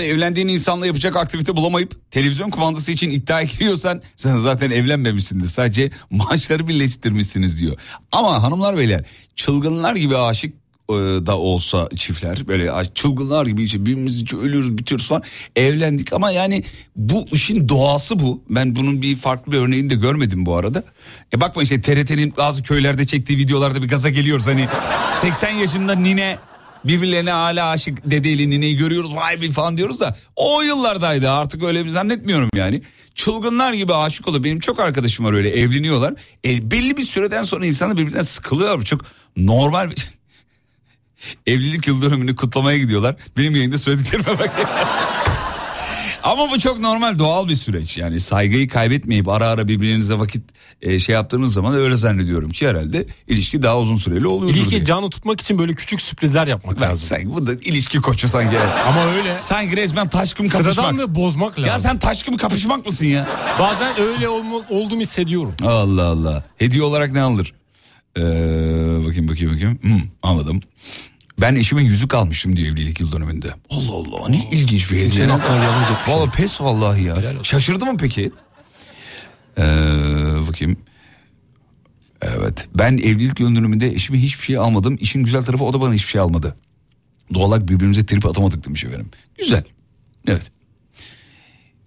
Abi 0.00 0.06
evlendiğin 0.06 0.48
insanla 0.48 0.86
yapacak 0.86 1.16
aktivite 1.16 1.56
bulamayıp 1.56 2.10
televizyon 2.10 2.50
kumandası 2.50 2.92
için 2.92 3.10
iddia 3.10 3.42
giriyorsan 3.42 4.02
sen 4.16 4.38
zaten 4.38 4.70
evlenmemişsindir. 4.70 5.48
Sadece 5.48 5.90
maaşları 6.10 6.68
birleştirmişsiniz 6.68 7.60
diyor. 7.60 7.76
Ama 8.12 8.42
hanımlar 8.42 8.76
beyler 8.76 9.04
çılgınlar 9.36 9.96
gibi 9.96 10.16
aşık 10.16 10.54
e, 10.88 10.92
da 11.26 11.38
olsa 11.38 11.88
çiftler 11.96 12.48
böyle 12.48 12.72
çılgınlar 12.94 13.46
gibi 13.46 13.62
işte 13.62 13.80
birbirimiz 13.80 14.20
için 14.20 14.38
ölüyoruz 14.38 14.78
bitiyoruz 14.78 15.08
falan 15.08 15.22
evlendik 15.56 16.12
ama 16.12 16.30
yani 16.30 16.64
bu 16.96 17.26
işin 17.32 17.68
doğası 17.68 18.18
bu 18.18 18.42
ben 18.50 18.76
bunun 18.76 19.02
bir 19.02 19.16
farklı 19.16 19.52
bir 19.52 19.58
örneğini 19.58 19.90
de 19.90 19.94
görmedim 19.94 20.46
bu 20.46 20.56
arada 20.56 20.84
e 21.34 21.40
bakma 21.40 21.62
işte 21.62 21.80
TRT'nin 21.80 22.34
bazı 22.36 22.62
köylerde 22.62 23.04
çektiği 23.04 23.38
videolarda 23.38 23.82
bir 23.82 23.88
gaza 23.88 24.10
geliyoruz 24.10 24.46
hani 24.46 24.68
80 25.20 25.50
yaşında 25.50 25.94
nine 25.94 26.38
birbirlerine 26.84 27.30
hala 27.30 27.68
aşık 27.68 28.10
dedeyle 28.10 28.50
nineyi 28.50 28.76
görüyoruz 28.76 29.16
vay 29.16 29.42
be 29.42 29.50
falan 29.50 29.76
diyoruz 29.76 30.00
da 30.00 30.16
o 30.36 30.62
yıllardaydı 30.62 31.30
artık 31.30 31.62
öyle 31.62 31.84
bir 31.84 31.90
zannetmiyorum 31.90 32.48
yani. 32.54 32.82
Çılgınlar 33.14 33.72
gibi 33.72 33.94
aşık 33.94 34.28
oluyor. 34.28 34.44
Benim 34.44 34.60
çok 34.60 34.80
arkadaşım 34.80 35.24
var 35.24 35.32
öyle 35.32 35.50
evleniyorlar. 35.50 36.14
E, 36.44 36.70
belli 36.70 36.96
bir 36.96 37.02
süreden 37.02 37.42
sonra 37.42 37.66
insanlar 37.66 37.96
birbirinden 37.96 38.22
sıkılıyorlar. 38.22 38.80
Bu 38.80 38.84
çok 38.84 39.00
normal 39.36 39.90
bir... 39.90 39.96
Evlilik 41.46 41.86
yıl 41.86 42.36
kutlamaya 42.36 42.78
gidiyorlar. 42.78 43.16
Benim 43.36 43.56
yayında 43.56 43.78
söylediklerime 43.78 44.38
bak. 44.38 44.50
Ama 46.22 46.50
bu 46.50 46.58
çok 46.58 46.78
normal 46.78 47.18
doğal 47.18 47.48
bir 47.48 47.56
süreç. 47.56 47.98
Yani 47.98 48.20
saygıyı 48.20 48.68
kaybetmeyip 48.68 49.28
ara 49.28 49.46
ara 49.46 49.68
birbirinize 49.68 50.18
vakit 50.18 50.42
e, 50.82 50.98
şey 50.98 51.14
yaptığınız 51.14 51.52
zaman 51.52 51.74
öyle 51.74 51.96
zannediyorum 51.96 52.50
ki 52.50 52.68
herhalde 52.68 53.06
ilişki 53.28 53.62
daha 53.62 53.78
uzun 53.78 53.96
süreli 53.96 54.20
diye. 54.24 54.50
İlişki 54.50 54.84
canlı 54.84 55.10
tutmak 55.10 55.40
için 55.40 55.58
böyle 55.58 55.74
küçük 55.74 56.02
sürprizler 56.02 56.46
yapmak 56.46 56.80
Ben 56.80 56.90
lazım. 56.90 57.04
sanki 57.06 57.34
bu 57.34 57.46
da 57.46 57.52
ilişki 57.52 57.98
koçu 57.98 58.28
sanki. 58.28 58.56
Ama 58.88 59.04
öyle. 59.04 59.38
Sanki 59.38 59.76
resmen 59.76 60.08
taşkın 60.08 60.48
kapışmak. 60.48 60.74
Sıradanlığı 60.74 61.14
bozmak 61.14 61.50
lazım. 61.58 61.64
Ya 61.64 61.78
sen 61.78 61.98
taşkın 61.98 62.36
kapışmak 62.36 62.86
mısın 62.86 63.06
ya? 63.06 63.26
Bazen 63.58 64.00
öyle 64.00 64.28
olma, 64.28 64.56
olduğumu 64.70 65.00
hissediyorum. 65.02 65.54
Allah 65.66 66.06
Allah. 66.06 66.44
Hediye 66.58 66.82
olarak 66.82 67.12
ne 67.12 67.20
alır? 67.20 67.52
Ee, 68.16 68.20
bakayım 69.06 69.28
bakayım 69.28 69.52
bakayım. 69.52 69.78
Hmm, 69.82 70.00
anladım. 70.22 70.60
Ben 71.40 71.54
eşime 71.54 71.82
yüzük 71.82 72.14
almıştım 72.14 72.56
diyor 72.56 72.68
evlilik 72.72 73.00
yıl 73.00 73.12
dönümünde. 73.12 73.54
Allah 73.70 73.92
Allah 73.92 74.28
ne 74.28 74.48
ilginç 74.52 74.90
bir 74.90 74.96
hediye. 74.98 75.28
Valla 76.08 76.30
pes 76.30 76.60
vallahi 76.60 77.02
ya. 77.02 77.16
Şaşırdı 77.42 77.86
mı 77.86 77.96
peki? 78.00 78.30
Ee, 79.58 79.62
bakayım. 80.48 80.76
Evet 82.22 82.68
ben 82.74 82.92
evlilik 82.98 83.40
yıl 83.40 83.56
dönümünde 83.56 83.88
eşime 83.88 84.18
hiçbir 84.18 84.44
şey 84.44 84.56
almadım. 84.56 84.96
İşin 85.00 85.22
güzel 85.24 85.42
tarafı 85.44 85.64
o 85.64 85.72
da 85.72 85.80
bana 85.80 85.94
hiçbir 85.94 86.10
şey 86.10 86.20
almadı. 86.20 86.56
Doğal 87.34 87.42
olarak 87.48 87.68
birbirimize 87.68 88.06
trip 88.06 88.26
atamadık 88.26 88.66
demiş 88.66 88.84
efendim. 88.84 89.10
Güzel. 89.38 89.62
Evet. 90.28 90.50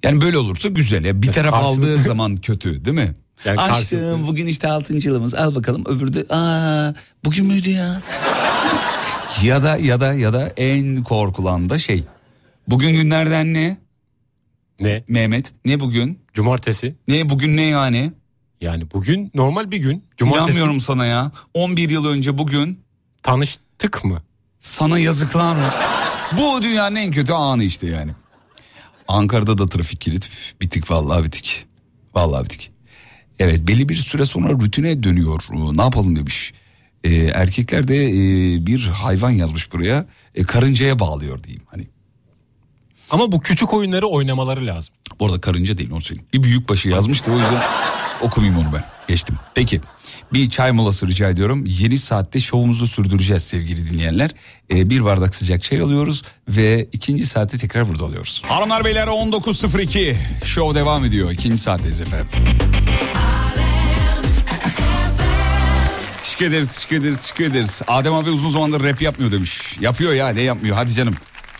Yani 0.03 0.21
böyle 0.21 0.37
olursa 0.37 0.67
güzel 0.69 1.05
ya. 1.05 1.21
Bir 1.21 1.27
taraf 1.31 1.53
aldığı 1.53 1.97
zaman 1.97 2.37
kötü 2.37 2.85
değil 2.85 2.97
mi? 2.97 3.13
Yani 3.45 3.59
Aşkım 3.61 3.75
karşılıklı- 3.99 4.27
bugün 4.27 4.47
işte 4.47 4.67
6. 4.67 4.97
yılımız 5.07 5.33
al 5.35 5.55
bakalım 5.55 5.83
öbürü 5.85 6.13
de 6.13 6.25
aa 6.29 6.93
bugün 7.25 7.45
müydü 7.45 7.69
ya? 7.69 8.01
Ya 9.41 9.63
da 9.63 9.77
ya 9.77 9.99
da 9.99 10.13
ya 10.13 10.33
da 10.33 10.47
en 10.57 11.03
korkulan 11.03 11.69
da 11.69 11.79
şey. 11.79 12.03
Bugün 12.67 12.89
günlerden 12.91 13.53
ne? 13.53 13.77
Ne? 14.79 15.03
Mehmet 15.07 15.53
ne 15.65 15.79
bugün? 15.79 16.19
Cumartesi. 16.33 16.95
Ne 17.07 17.29
bugün 17.29 17.57
ne 17.57 17.61
yani? 17.61 18.11
Yani 18.61 18.91
bugün 18.93 19.31
normal 19.35 19.71
bir 19.71 19.77
gün. 19.77 20.03
Cumartesi. 20.17 20.43
İnanmıyorum 20.43 20.79
sana 20.79 21.05
ya. 21.05 21.31
11 21.53 21.89
yıl 21.89 22.05
önce 22.05 22.37
bugün 22.37 22.79
Tanıştık 23.23 24.05
mı? 24.05 24.21
sana 24.59 24.99
yazıklar 24.99 25.55
mı? 25.55 25.69
Bu 26.37 26.61
dünyanın 26.61 26.95
en 26.95 27.11
kötü 27.11 27.33
anı 27.33 27.63
işte 27.63 27.87
yani. 27.87 28.11
Ankara'da 29.07 29.57
da 29.57 29.67
trafik 29.67 30.01
kilit. 30.01 30.29
Bitik 30.61 30.91
vallahi 30.91 31.23
bitik. 31.23 31.65
Vallahi 32.15 32.43
bitik. 32.45 32.71
Evet 33.39 33.67
belli 33.67 33.89
bir 33.89 33.95
süre 33.95 34.25
sonra 34.25 34.49
rutine 34.49 35.03
dönüyor. 35.03 35.41
Ne 35.51 35.81
yapalım 35.81 36.15
demiş. 36.15 36.53
Ee, 37.03 37.15
erkekler 37.15 37.87
de 37.87 38.05
e, 38.07 38.11
bir 38.65 38.85
hayvan 38.85 39.31
yazmış 39.31 39.73
buraya. 39.73 40.05
E, 40.35 40.43
karıncaya 40.43 40.99
bağlıyor 40.99 41.43
diyeyim. 41.43 41.63
Hani 41.67 41.87
Ama 43.11 43.31
bu 43.31 43.39
küçük 43.39 43.73
oyunları 43.73 44.07
oynamaları 44.07 44.65
lazım. 44.67 44.95
bu 45.19 45.25
arada 45.25 45.41
karınca 45.41 45.77
değil 45.77 45.91
onu 45.91 46.01
söyleyeyim. 46.01 46.27
Bir 46.33 46.43
büyük 46.43 46.69
başı 46.69 46.89
yazmıştı 46.89 47.31
o 47.31 47.33
yüzden 47.39 47.61
okumayayım 48.21 48.59
onu 48.61 48.73
ben. 48.73 48.83
Geçtim. 49.07 49.35
Peki 49.55 49.81
bir 50.33 50.49
çay 50.49 50.71
molası 50.71 51.07
rica 51.07 51.29
ediyorum. 51.29 51.63
Yeni 51.67 51.97
saatte 51.97 52.39
şovumuzu 52.39 52.87
sürdüreceğiz 52.87 53.43
sevgili 53.43 53.91
dinleyenler. 53.91 54.31
Ee, 54.71 54.89
bir 54.89 55.03
bardak 55.05 55.35
sıcak 55.35 55.63
çay 55.63 55.81
alıyoruz 55.81 56.23
ve 56.47 56.89
ikinci 56.91 57.25
saatte 57.25 57.57
tekrar 57.57 57.87
burada 57.87 58.03
oluyoruz. 58.05 58.41
Hanımlar 58.45 58.85
beyler 58.85 59.07
19.02 59.07 60.15
şov 60.45 60.75
devam 60.75 61.05
ediyor. 61.05 61.31
İkinci 61.31 61.57
saatteyiz 61.57 62.01
efendim. 62.01 62.27
Teşekkür 66.23 66.45
ederiz, 66.45 66.67
teşekkür 66.67 67.01
ederiz, 67.01 67.17
teşekkür 67.17 67.43
ederiz. 67.43 67.81
Adem 67.87 68.13
abi 68.13 68.29
uzun 68.29 68.49
zamandır 68.49 68.83
rap 68.83 69.01
yapmıyor 69.01 69.31
demiş. 69.31 69.77
Yapıyor 69.79 70.13
ya 70.13 70.29
ne 70.29 70.41
yapmıyor 70.41 70.75
hadi 70.75 70.93
canım. 70.93 71.15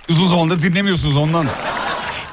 Uzun 0.09 0.27
zamandır 0.27 0.61
dinlemiyorsunuz 0.61 1.17
ondan. 1.17 1.47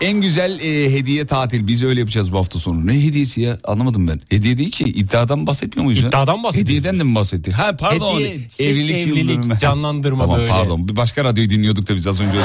En 0.00 0.20
güzel 0.20 0.60
e, 0.60 0.92
hediye 0.92 1.26
tatil. 1.26 1.66
Biz 1.66 1.82
öyle 1.82 2.00
yapacağız 2.00 2.32
bu 2.32 2.38
hafta 2.38 2.58
sonu. 2.58 2.86
Ne 2.86 2.92
hediyesi 2.92 3.40
ya? 3.40 3.58
Anlamadım 3.64 4.08
ben. 4.08 4.20
Hediye 4.30 4.56
değil 4.56 4.70
ki. 4.70 4.84
İddiadan 4.84 5.46
bahsetmiyor 5.46 5.84
muyuz? 5.84 6.00
İddiadan 6.00 6.42
bahsediyoruz 6.42 6.70
Hediyeden 6.70 6.98
de 6.98 7.04
mi 7.04 7.14
bahsettik? 7.14 7.54
Ha 7.54 7.76
pardon. 7.76 8.14
Hediye, 8.14 8.48
şey, 8.48 8.70
evlilik, 8.70 8.96
evlilik, 8.96 9.28
yıldönümü. 9.30 9.58
canlandırma 9.58 10.22
tamam, 10.22 10.38
böyle. 10.38 10.50
pardon. 10.50 10.88
Bir 10.88 10.96
başka 10.96 11.24
radyoyu 11.24 11.50
dinliyorduk 11.50 11.88
da 11.88 11.94
biz 11.96 12.06
az 12.06 12.20
önce. 12.20 12.38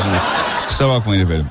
Kusura 0.67 0.89
bakmayın 0.89 1.25
efendim. 1.25 1.45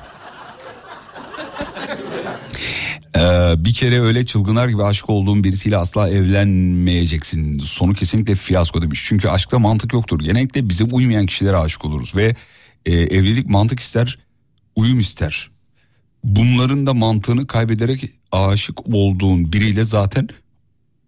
Ee, 3.17 3.53
bir 3.57 3.73
kere 3.73 4.01
öyle 4.01 4.25
çılgınlar 4.25 4.67
gibi 4.67 4.83
aşık 4.83 5.09
olduğun 5.09 5.43
birisiyle 5.43 5.77
asla 5.77 6.09
evlenmeyeceksin. 6.09 7.59
Sonu 7.59 7.93
kesinlikle 7.93 8.35
fiyasko 8.35 8.81
demiş. 8.81 9.03
Çünkü 9.05 9.29
aşkta 9.29 9.59
mantık 9.59 9.93
yoktur. 9.93 10.19
Genellikle 10.19 10.69
bize 10.69 10.83
uymayan 10.83 11.25
kişilere 11.25 11.57
aşık 11.57 11.85
oluruz 11.85 12.15
ve 12.15 12.35
e, 12.85 12.93
evlilik 12.93 13.49
mantık 13.49 13.79
ister, 13.79 14.17
uyum 14.75 14.99
ister. 14.99 15.49
Bunların 16.23 16.85
da 16.85 16.93
mantığını 16.93 17.47
kaybederek 17.47 18.09
aşık 18.31 18.87
olduğun 18.93 19.53
biriyle 19.53 19.83
zaten 19.83 20.29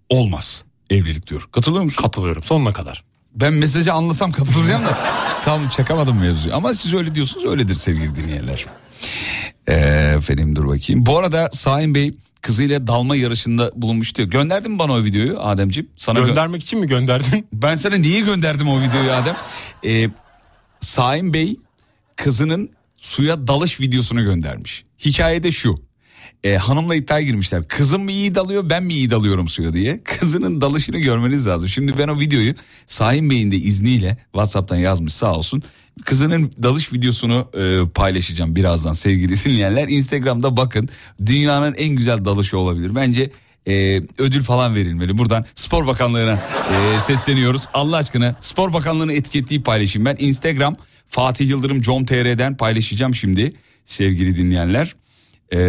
olmaz 0.10 0.64
evlilik 0.90 1.28
diyor. 1.28 1.48
Katılıyor 1.52 1.84
musun? 1.84 2.02
Katılıyorum 2.02 2.44
sonuna 2.44 2.74
kadar. 2.74 3.04
Ben 3.36 3.54
mesajı 3.54 3.94
anlasam 3.94 4.32
katılacağım 4.32 4.86
da 4.86 4.98
tam 5.46 5.70
çakamadım 5.70 6.20
mevzuyu. 6.20 6.56
Ama 6.56 6.74
siz 6.74 6.94
öyle 6.94 7.16
diyorsunuz 7.16 7.46
öyledir 7.46 7.76
sevgili 7.76 8.16
dinleyenler. 8.16 8.66
Ee, 9.68 10.14
efendim 10.18 10.56
dur 10.56 10.68
bakayım. 10.68 11.06
Bu 11.06 11.18
arada 11.18 11.50
Sahin 11.52 11.96
Bey 11.96 12.14
kızıyla 12.42 12.88
dalma 12.88 13.16
yarışında 13.16 13.72
bulunmuştu. 13.76 14.30
Gönderdin 14.30 14.72
mi 14.72 14.80
bana 14.80 14.92
o 14.94 15.04
videoyu 15.04 15.40
Ademciğim? 15.40 15.90
Sana 15.98 16.20
gö- 16.20 16.26
Göndermek 16.26 16.64
için 16.64 16.80
mi 16.80 16.88
gönderdin? 16.88 17.48
ben 17.54 17.76
sana 17.76 17.96
niye 17.96 18.20
gönderdim 18.20 18.70
o 18.70 18.82
videoyu 18.82 19.12
Adem? 19.12 19.36
Ee, 19.86 20.10
Sahin 20.80 21.34
Bey 21.34 21.56
kızının 22.16 22.70
suya 22.98 23.48
dalış 23.48 23.80
videosunu 23.80 24.24
göndermiş. 24.24 24.84
Hikayede 25.06 25.52
şu. 25.52 25.88
Ee, 26.44 26.56
hanımla 26.58 26.96
iddiaya 26.96 27.26
girmişler. 27.26 27.68
Kızım 27.68 28.04
mı 28.04 28.12
iyi 28.12 28.36
dalıyor 28.36 28.70
ben 28.70 28.84
mi 28.84 28.94
iyi 28.94 29.10
dalıyorum 29.10 29.48
suya 29.48 29.74
diye. 29.74 30.00
Kızının 30.04 30.62
dalışını 30.62 30.98
görmeniz 30.98 31.48
lazım. 31.48 31.70
Şimdi 31.70 31.98
ben 31.98 32.08
o 32.08 32.20
videoyu 32.20 32.54
Sahin 32.88 33.30
Bey'in 33.30 33.52
de 33.52 33.56
izniyle 33.56 34.18
Whatsapp'tan 34.32 34.76
yazmış 34.78 35.14
sağ 35.14 35.36
olsun. 35.36 35.64
Kızının 36.06 36.52
dalış 36.64 36.94
videosunu 36.94 37.50
e, 37.54 37.90
paylaşacağım 37.90 38.56
birazdan 38.56 38.92
sevgili 38.92 39.44
dinleyenler. 39.46 39.88
Instagram'da 39.88 40.58
bakın 40.58 40.90
dünyanın 41.26 41.74
en 41.74 41.90
güzel 41.90 42.26
dalışı 42.26 42.58
olabilir. 42.58 42.96
Bence 42.96 43.32
e, 43.68 44.02
ödül 44.18 44.44
falan 44.44 44.76
verilmeli. 44.76 45.18
Buradan 45.18 45.46
Spor 45.56 45.88
Bakanlığı'na 45.88 46.34
e, 46.34 47.00
sesleniyoruz. 47.00 47.62
Allah 47.74 47.98
aşkına 47.98 48.36
Spor 48.42 48.74
Bakanlığı'nı 48.74 49.14
etiketleyip 49.14 49.66
paylaşayım. 49.66 50.06
Ben 50.06 50.16
Instagram 50.20 50.76
Fatih 51.06 51.50
Yıldırım 51.50 51.82
com.tr'den 51.82 52.58
paylaşacağım 52.58 53.16
şimdi 53.16 53.54
sevgili 53.86 54.36
dinleyenler. 54.36 54.96
E, 55.54 55.60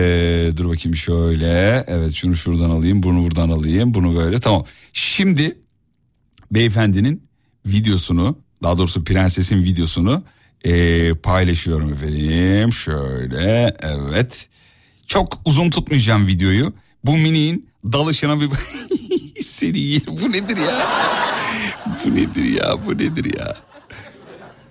dur 0.57 0.69
bakayım 0.69 0.97
şöyle. 0.97 1.85
Evet 1.87 2.15
şunu 2.15 2.37
şuradan 2.37 2.71
alayım, 2.71 3.03
bunu 3.03 3.23
buradan 3.23 3.51
alayım, 3.51 3.95
bunu 3.95 4.17
böyle. 4.17 4.41
Tamam. 4.41 4.65
Şimdi 4.93 5.59
beyefendinin 6.51 7.29
videosunu, 7.67 8.39
daha 8.63 8.79
doğrusu 8.79 9.05
prensesin 9.05 9.65
videosunu 9.65 10.23
e, 10.65 11.15
paylaşıyorum 11.15 11.93
efendim. 11.93 12.73
Şöyle, 12.73 13.77
evet. 13.81 14.49
Çok 15.07 15.41
uzun 15.45 15.71
tutmayacağım 15.71 16.27
videoyu. 16.27 16.73
Bu 17.05 17.17
miniğin 17.17 17.69
dalışına 17.93 18.41
bir... 18.41 18.51
Seni 19.43 20.01
bu 20.07 20.33
nedir 20.33 20.57
ya? 20.57 20.87
bu 22.05 22.17
nedir 22.17 22.45
ya? 22.45 22.87
Bu 22.87 22.95
nedir 22.95 23.39
ya? 23.39 23.57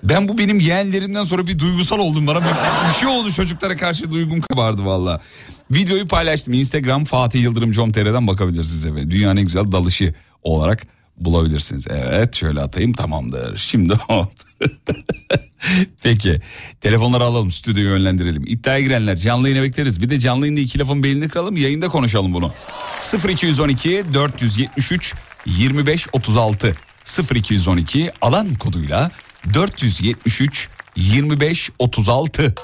Ben 0.04 0.28
bu 0.28 0.38
benim 0.38 0.60
yeğenlerimden 0.60 1.24
sonra 1.24 1.48
bir 1.48 1.60
duygusal 1.60 2.00
oldum 2.00 2.28
bana. 2.28 2.42
Bir, 2.42 2.48
bir 2.90 3.00
şey 3.00 3.10
oldu 3.10 3.32
çocuklara 3.32 3.76
karşı 3.76 4.12
duygum 4.12 4.42
kabardı 4.42 4.86
valla. 4.86 5.22
Videoyu 5.72 6.08
paylaştım. 6.08 6.54
Instagram 6.54 7.06
Fatih 7.06 7.44
Yıldırım 7.44 7.72
com.tr'den 7.72 8.28
bakabilirsiniz 8.28 8.86
efendim. 8.86 9.12
Dünyanın 9.12 9.38
en 9.38 9.44
güzel 9.44 9.72
dalışı 9.72 10.14
olarak 10.44 10.88
bulabilirsiniz. 11.18 11.88
Evet 11.90 12.36
şöyle 12.36 12.62
atayım 12.62 12.94
tamamdır. 12.94 13.58
Şimdi 13.58 13.94
oldu. 14.10 14.30
Peki 16.04 16.40
telefonları 16.82 17.24
alalım 17.24 17.52
stüdyoyu 17.52 17.90
yönlendirelim. 17.90 18.44
İddiaya 18.48 18.80
girenler 18.80 19.16
canlı 19.16 19.50
yayına 19.50 19.64
bekleriz. 19.64 20.02
Bir 20.02 20.10
de 20.10 20.20
canlı 20.20 20.46
yayında 20.46 20.62
iki 20.62 20.80
lafın 20.80 21.04
belini 21.04 21.28
kıralım 21.28 21.58
yayında 21.58 21.88
konuşalım 21.88 22.34
bunu. 22.34 22.54
0212 23.30 24.04
473 24.14 25.16
25 25.46 26.08
36 26.14 26.76
0212 27.36 28.12
alan 28.22 28.56
koduyla 28.56 29.12
473 29.54 30.70
25 30.96 31.72
36 31.80 32.56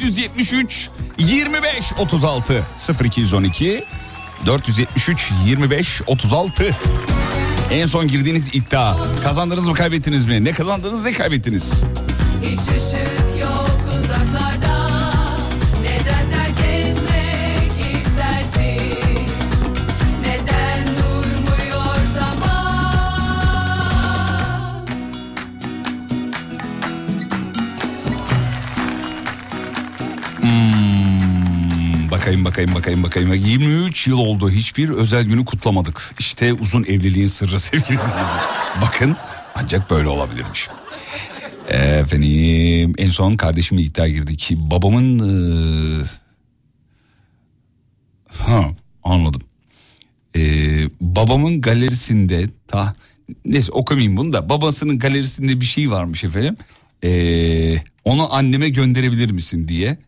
473 0.00 0.90
25 1.18 1.92
36 1.98 2.64
0212 3.04 3.84
473 4.46 5.32
25 5.46 6.02
36 6.06 6.76
En 7.70 7.86
son 7.86 8.08
girdiğiniz 8.08 8.54
iddia. 8.54 8.96
Kazandınız 9.22 9.66
mı 9.66 9.74
kaybettiniz 9.74 10.24
mi? 10.24 10.44
Ne 10.44 10.52
kazandınız 10.52 11.04
ne 11.04 11.12
kaybettiniz? 11.12 11.72
Bakayım 32.68 32.74
bakayım 32.74 33.02
bakayım 33.02 33.28
bakayım. 33.28 33.46
23 33.46 34.06
yıl 34.06 34.18
oldu 34.18 34.50
hiçbir 34.50 34.88
özel 34.88 35.24
günü 35.24 35.44
kutlamadık. 35.44 36.14
İşte 36.18 36.52
uzun 36.52 36.84
evliliğin 36.84 37.26
sırrı 37.26 37.60
sevgili. 37.60 37.98
Bakın 38.82 39.16
ancak 39.54 39.90
böyle 39.90 40.08
olabilirmiş. 40.08 40.68
Efendim 41.68 42.92
en 42.98 43.08
son 43.08 43.36
kardeşimle 43.36 43.82
iddia 43.82 44.08
girdik. 44.08 44.50
Babamın... 44.56 45.18
eee, 45.18 46.04
Ha 48.28 48.70
anladım. 49.02 49.42
Eee, 50.34 50.88
babamın 51.00 51.60
galerisinde... 51.60 52.46
Ta, 52.68 52.94
neyse 53.44 53.72
okumayayım 53.72 54.16
bunu 54.16 54.32
da. 54.32 54.48
Babasının 54.48 54.98
galerisinde 54.98 55.60
bir 55.60 55.66
şey 55.66 55.90
varmış 55.90 56.24
efendim. 56.24 56.56
Eee, 57.02 57.82
onu 58.04 58.34
anneme 58.34 58.68
gönderebilir 58.68 59.30
misin 59.30 59.68
diye. 59.68 59.98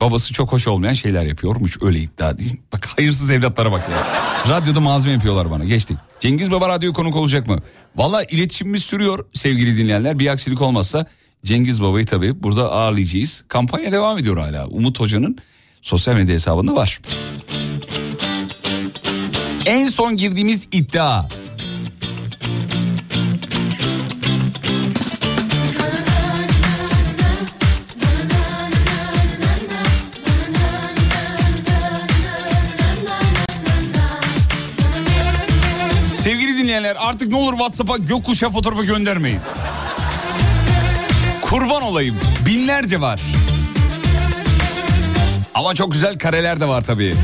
Babası 0.00 0.32
çok 0.32 0.52
hoş 0.52 0.68
olmayan 0.68 0.92
şeyler 0.94 1.26
yapıyormuş 1.26 1.78
öyle 1.82 1.98
iddia 1.98 2.38
değil. 2.38 2.56
Bak 2.72 2.86
hayırsız 2.96 3.30
evlatlara 3.30 3.72
bak 3.72 3.88
ya. 3.90 3.96
Radyoda 4.56 4.80
malzeme 4.80 5.12
yapıyorlar 5.14 5.50
bana 5.50 5.64
geçtik. 5.64 5.98
Cengiz 6.20 6.50
Baba 6.50 6.68
radyo 6.68 6.92
konuk 6.92 7.16
olacak 7.16 7.46
mı? 7.46 7.58
Valla 7.96 8.24
iletişimimiz 8.24 8.82
sürüyor 8.82 9.26
sevgili 9.32 9.76
dinleyenler. 9.76 10.18
Bir 10.18 10.26
aksilik 10.26 10.62
olmazsa 10.62 11.06
Cengiz 11.44 11.82
Baba'yı 11.82 12.06
tabii 12.06 12.42
burada 12.42 12.72
ağırlayacağız. 12.72 13.44
Kampanya 13.48 13.92
devam 13.92 14.18
ediyor 14.18 14.38
hala. 14.38 14.66
Umut 14.66 15.00
Hoca'nın 15.00 15.38
sosyal 15.82 16.14
medya 16.14 16.34
hesabında 16.34 16.74
var. 16.74 17.00
En 19.66 19.88
son 19.88 20.16
girdiğimiz 20.16 20.68
iddia. 20.72 21.24
Dinleyenler 36.76 36.96
artık 37.00 37.28
ne 37.28 37.36
olur 37.36 37.52
WhatsApp'a 37.52 37.96
gökkuşağı 37.96 38.50
fotoğrafı 38.50 38.84
göndermeyin. 38.84 39.40
Kurban 41.42 41.82
olayım. 41.82 42.16
Binlerce 42.46 43.00
var. 43.00 43.20
Ama 45.54 45.74
çok 45.74 45.92
güzel 45.92 46.18
kareler 46.18 46.60
de 46.60 46.68
var 46.68 46.80
tabii. 46.80 47.14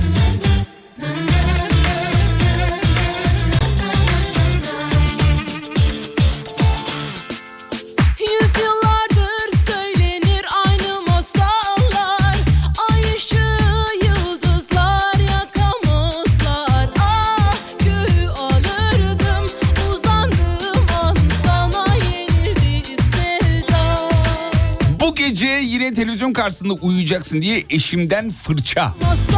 Gece 25.93 26.03
televizyon 26.03 26.33
karşısında 26.33 26.73
uyuyacaksın 26.73 27.43
diye 27.43 27.65
eşimden 27.71 28.31
fırça. 28.31 28.95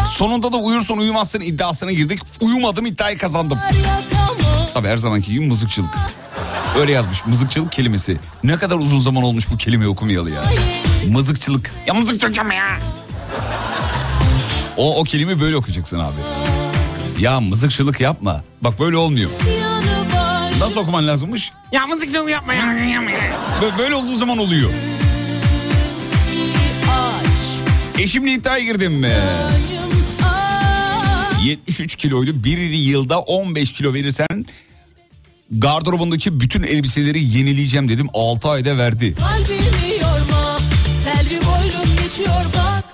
Sonunda 0.06 0.52
da 0.52 0.56
uyursun 0.56 0.98
uyumazsın 0.98 1.40
iddiasına 1.40 1.92
girdik. 1.92 2.20
Uyumadım 2.40 2.86
iddiayı 2.86 3.18
kazandım. 3.18 3.58
Tabii 4.74 4.88
her 4.88 4.96
zamanki 4.96 5.32
gibi 5.32 5.46
mızıkçılık. 5.46 5.90
Öyle 6.78 6.92
yazmış 6.92 7.26
mızıkçılık 7.26 7.72
kelimesi. 7.72 8.16
Ne 8.44 8.56
kadar 8.56 8.76
uzun 8.76 9.00
zaman 9.00 9.22
olmuş 9.22 9.50
bu 9.50 9.56
kelimeyi 9.56 9.90
okumayalı 9.90 10.30
ya. 10.30 10.42
Mızıkçılık. 11.08 11.72
Ya 11.86 11.94
mızıkçılık 11.94 12.36
yapma 12.36 12.54
ya. 12.54 12.78
O, 14.76 15.00
o 15.00 15.04
kelimeyi 15.04 15.40
böyle 15.40 15.56
okuyacaksın 15.56 15.98
abi. 15.98 16.16
Ya 17.18 17.40
mızıkçılık 17.40 18.00
yapma. 18.00 18.44
Bak 18.62 18.80
böyle 18.80 18.96
olmuyor. 18.96 19.30
Nasıl 20.60 20.80
okuman 20.80 21.06
lazımmış? 21.06 21.52
Ya 21.72 21.86
mızıkçılık 21.86 22.30
yapma 22.30 22.54
ya. 22.54 22.62
Böyle 23.78 23.94
olduğu 23.94 24.14
zaman 24.14 24.38
oluyor. 24.38 24.70
Eşimle 28.04 28.32
iddiaya 28.32 28.64
girdim 28.64 28.92
mi? 28.92 29.06
Ayım 29.06 29.90
aç 30.22 31.44
73 31.44 31.96
kiloydu. 31.96 32.44
Bir 32.44 32.58
yılda 32.58 33.20
15 33.20 33.72
kilo 33.72 33.94
verirsen 33.94 34.46
gardırobundaki 35.50 36.40
bütün 36.40 36.62
elbiseleri 36.62 37.24
yenileyeceğim 37.24 37.88
dedim. 37.88 38.06
6 38.14 38.48
ayda 38.48 38.78
verdi. 38.78 39.14
Kalbimi 39.14 40.02
yorma 40.02 40.58
Selvi 41.04 41.40
boylum 41.46 41.96
geçiyor 42.02 42.44
bak 42.56 42.84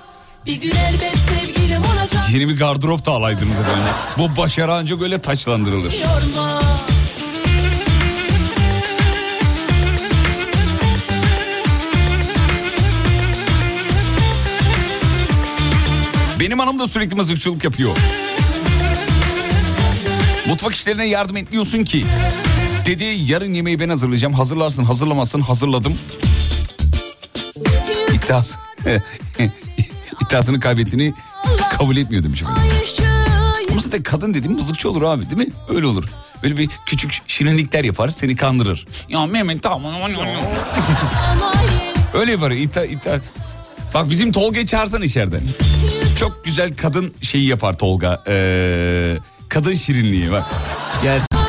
Bir 0.47 0.55
gün 0.61 0.71
elbet 0.71 1.15
sevgilim 1.29 1.83
olacak 1.83 2.31
Yeni 2.33 2.49
bir 2.49 2.57
gardırop 2.57 3.07
da 3.07 3.11
alaydınız 3.11 3.59
efendim. 3.59 3.85
Bu 4.19 4.37
başarı 4.37 4.73
ancak 4.73 5.03
öyle 5.03 5.19
taçlandırılır. 5.19 5.93
Yorma 5.93 6.70
Benim 16.41 16.59
hanım 16.59 16.79
da 16.79 16.89
sürekli 16.89 17.17
mızıkçılık 17.17 17.65
yapıyor. 17.65 17.97
Mutfak 20.47 20.75
işlerine 20.75 21.05
yardım 21.07 21.37
etmiyorsun 21.37 21.85
ki. 21.85 22.07
Dedi 22.87 23.05
yarın 23.05 23.55
yemeği 23.55 23.81
ben 23.81 23.89
hazırlayacağım. 23.89 24.35
Hazırlarsın 24.35 24.85
hazırlamazsın 24.85 25.41
hazırladım. 25.41 25.99
İddiası. 28.15 28.59
İddiasını 30.27 30.61
kaybettiğini 30.61 31.15
kabul 31.79 31.97
etmiyor 31.97 32.25
demiş 32.25 32.43
efendim. 32.43 32.63
Ama 33.71 33.81
zaten 33.81 34.03
kadın 34.03 34.35
dediğim 34.35 34.57
mızıkçı 34.57 34.91
olur 34.91 35.03
abi 35.03 35.25
değil 35.31 35.49
mi? 35.49 35.55
Öyle 35.69 35.87
olur. 35.87 36.05
Böyle 36.43 36.57
bir 36.57 36.71
küçük 36.87 37.23
şirinlikler 37.27 37.85
yapar 37.85 38.09
seni 38.09 38.37
kandırır. 38.37 38.87
Ya 39.09 39.27
Mehmet 39.27 39.63
tamam. 39.63 39.95
Öyle 42.15 42.31
yapar. 42.31 42.51
İddia, 42.51 42.85
iddia. 42.85 43.19
Bak 43.95 44.11
bizim 44.11 44.33
Tolga'yı 44.33 44.67
çağırsan 44.67 45.03
içeriden. 45.03 45.41
Çok 46.19 46.45
güzel 46.45 46.77
kadın 46.77 47.15
şeyi 47.23 47.47
yapar 47.47 47.79
Tolga. 47.79 48.23
Ee, 48.29 49.17
kadın 49.49 49.75
şirinliği 49.75 50.31
bak. 50.31 50.45
Gelsin. 51.03 51.27
Ah 51.35 51.47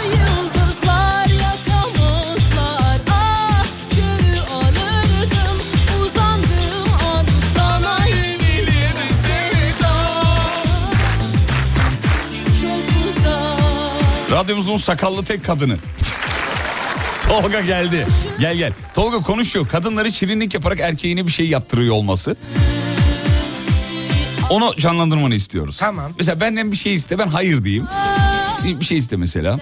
Radyomuzun 14.31 14.77
sakallı 14.77 15.23
tek 15.25 15.45
kadını. 15.45 15.77
Tolga 17.31 17.61
geldi. 17.61 18.07
Gel 18.39 18.55
gel. 18.55 18.73
Tolga 18.93 19.17
konuşuyor. 19.17 19.67
Kadınları 19.67 20.11
şirinlik 20.11 20.53
yaparak 20.53 20.79
erkeğine 20.79 21.27
bir 21.27 21.31
şey 21.31 21.47
yaptırıyor 21.49 21.95
olması. 21.95 22.35
Onu 24.49 24.75
canlandırmanı 24.77 25.35
istiyoruz. 25.35 25.77
Tamam. 25.79 26.11
Mesela 26.17 26.41
benden 26.41 26.71
bir 26.71 26.77
şey 26.77 26.93
iste 26.93 27.19
ben 27.19 27.27
hayır 27.27 27.63
diyeyim. 27.63 27.87
Bir 28.63 28.85
şey 28.85 28.97
iste 28.97 29.15
mesela. 29.15 29.59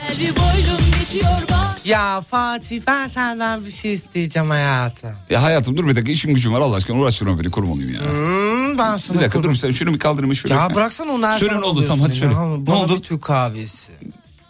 Ya 1.85 2.21
Fatih 2.21 2.81
ben 2.87 3.07
senden 3.07 3.65
bir 3.65 3.71
şey 3.71 3.93
isteyeceğim 3.93 4.49
hayatım. 4.49 5.09
Ya 5.29 5.43
hayatım 5.43 5.77
dur 5.77 5.87
bir 5.87 5.95
dakika 5.95 6.11
işim 6.11 6.33
gücüm 6.33 6.53
var 6.53 6.61
Allah 6.61 6.75
aşkına 6.75 6.97
uğraştırma 6.99 7.39
beni 7.39 7.51
kurum 7.51 7.71
olayım 7.71 7.93
ya. 7.93 8.01
Hmm, 8.01 8.77
ben 8.77 8.97
sana 8.97 9.17
Bir 9.17 9.21
dakika 9.23 9.39
kurum- 9.39 9.51
dur 9.51 9.55
sen 9.55 9.71
şunu 9.71 9.93
bir 9.93 9.99
kaldırayım 9.99 10.35
şöyle. 10.35 10.55
Ya 10.55 10.69
bıraksana 10.75 11.11
onu 11.11 11.27
her 11.27 11.37
Söyle 11.39 11.53
zaman 11.53 11.69
oldu 11.69 11.85
tamam 11.85 11.99
hadi 11.99 12.11
oluyorsun 12.15 12.19
söyle. 12.39 12.51
ya. 12.51 12.57
Ne 12.57 12.67
Bana 12.67 12.75
oldu? 12.75 12.95
bir 12.95 12.99
Türk 13.03 13.21
kahvesi. 13.21 13.91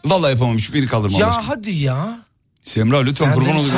Vallahi 0.06 0.32
yapamamış 0.32 0.74
beni 0.74 0.88
kaldırma 0.88 1.18
Allah 1.18 1.24
Ya 1.26 1.30
aşkına. 1.38 1.50
hadi 1.56 1.72
ya. 1.72 2.20
Semra 2.70 2.98
lütfen 2.98 3.26
Sen 3.26 3.34
kurban 3.34 3.56
olayım. 3.56 3.76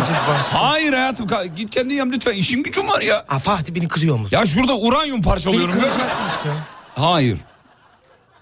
Hayır 0.51 0.93
hayatım 0.93 1.27
git 1.55 1.69
kendin 1.69 1.95
yap 1.95 2.07
lütfen 2.11 2.33
işim 2.33 2.63
gücüm 2.63 2.87
var 2.87 3.01
ya. 3.01 3.25
Aa, 3.29 3.39
Fatih 3.39 3.75
beni 3.75 3.87
kırıyor 3.87 4.17
musun? 4.19 4.37
Ya 4.37 4.45
şurada 4.45 4.77
uranyum 4.77 5.15
beni 5.15 5.23
parçalıyorum. 5.23 5.71
kıracak 5.71 5.93
lütfen. 5.97 6.23
mısın? 6.23 6.51
Hayır. 6.95 7.37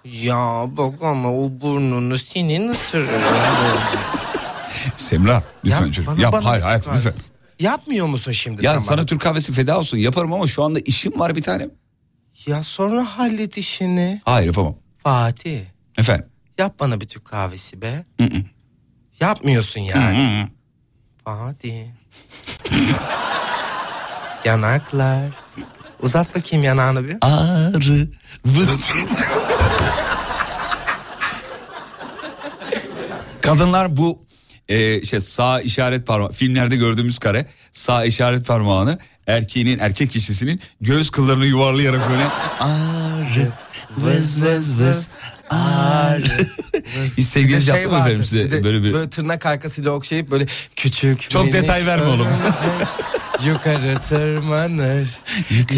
Ya 0.05 0.65
bak 0.67 1.03
ama 1.03 1.33
o 1.33 1.49
burnunu 1.61 2.17
senin 2.17 2.69
ısırırım. 2.69 3.21
Semra 4.95 5.43
lütfen 5.65 5.85
Yap, 5.85 6.07
bana- 6.07 6.21
Yap 6.21 6.33
bana 6.33 6.45
hayır 6.45 6.63
hayatım 6.63 6.93
lütfen. 6.95 7.13
Yapmıyor 7.59 8.07
musun 8.07 8.31
şimdi 8.31 8.65
Ya 8.65 8.73
sen 8.73 8.79
sana 8.79 8.97
bana? 8.97 9.05
Türk 9.05 9.21
kahvesi 9.21 9.53
feda 9.53 9.77
olsun 9.79 9.97
yaparım 9.97 10.33
ama 10.33 10.47
şu 10.47 10.63
anda 10.63 10.79
işim 10.79 11.19
var 11.19 11.35
bir 11.35 11.43
tanem. 11.43 11.69
Ya 12.45 12.63
sonra 12.63 13.05
hallet 13.17 13.57
işini. 13.57 14.21
Hayır 14.25 14.47
yapamam. 14.47 14.75
Fatih 15.03 15.59
Efendim. 15.97 16.25
yap 16.57 16.75
bana 16.79 17.01
bir 17.01 17.07
Türk 17.07 17.25
kahvesi 17.25 17.81
be. 17.81 18.05
Hı 18.19 18.23
hı. 18.23 18.43
Yapmıyorsun 19.21 19.81
yani. 19.81 20.47
Fatih. 21.25 21.85
Yanaklar. 24.45 25.29
Uzat 26.01 26.35
bakayım 26.35 26.65
yanağını 26.65 27.07
bir. 27.07 27.17
Ağrı. 27.21 28.07
Kadınlar 33.41 33.97
bu 33.97 34.25
e, 34.69 35.05
şey 35.05 35.19
sağ 35.19 35.61
işaret 35.61 36.07
parmağı 36.07 36.31
filmlerde 36.31 36.75
gördüğümüz 36.75 37.19
kare 37.19 37.45
sağ 37.71 38.05
işaret 38.05 38.47
parmağını 38.47 38.99
erkeğinin 39.27 39.79
erkek 39.79 40.11
kişisinin 40.11 40.61
göğüs 40.81 41.09
kıllarını 41.09 41.45
yuvarlayarak 41.45 42.01
böyle 42.09 42.23
ağrı 42.59 43.51
vız 43.97 44.41
vız 44.41 44.79
vız 44.79 45.11
ağrı. 45.49 46.47
Hiç 47.17 47.25
sevgiliniz 47.25 47.65
şey 47.65 47.75
yaptı 47.75 47.89
mı 47.89 47.95
vardır, 47.95 48.05
efendim 48.05 48.23
size 48.23 48.45
bir 48.45 48.51
de 48.51 48.63
böyle 48.63 48.83
bir 48.83 48.93
Böyle 48.93 49.09
tırnak 49.09 49.45
arkasıyla 49.45 49.91
okşayıp 49.91 50.31
böyle 50.31 50.45
küçük 50.75 51.29
Çok 51.29 51.53
detay 51.53 51.85
verme 51.85 52.05
oğlum. 52.05 52.27
Yukarı 53.45 53.99
tırmanır 54.01 55.07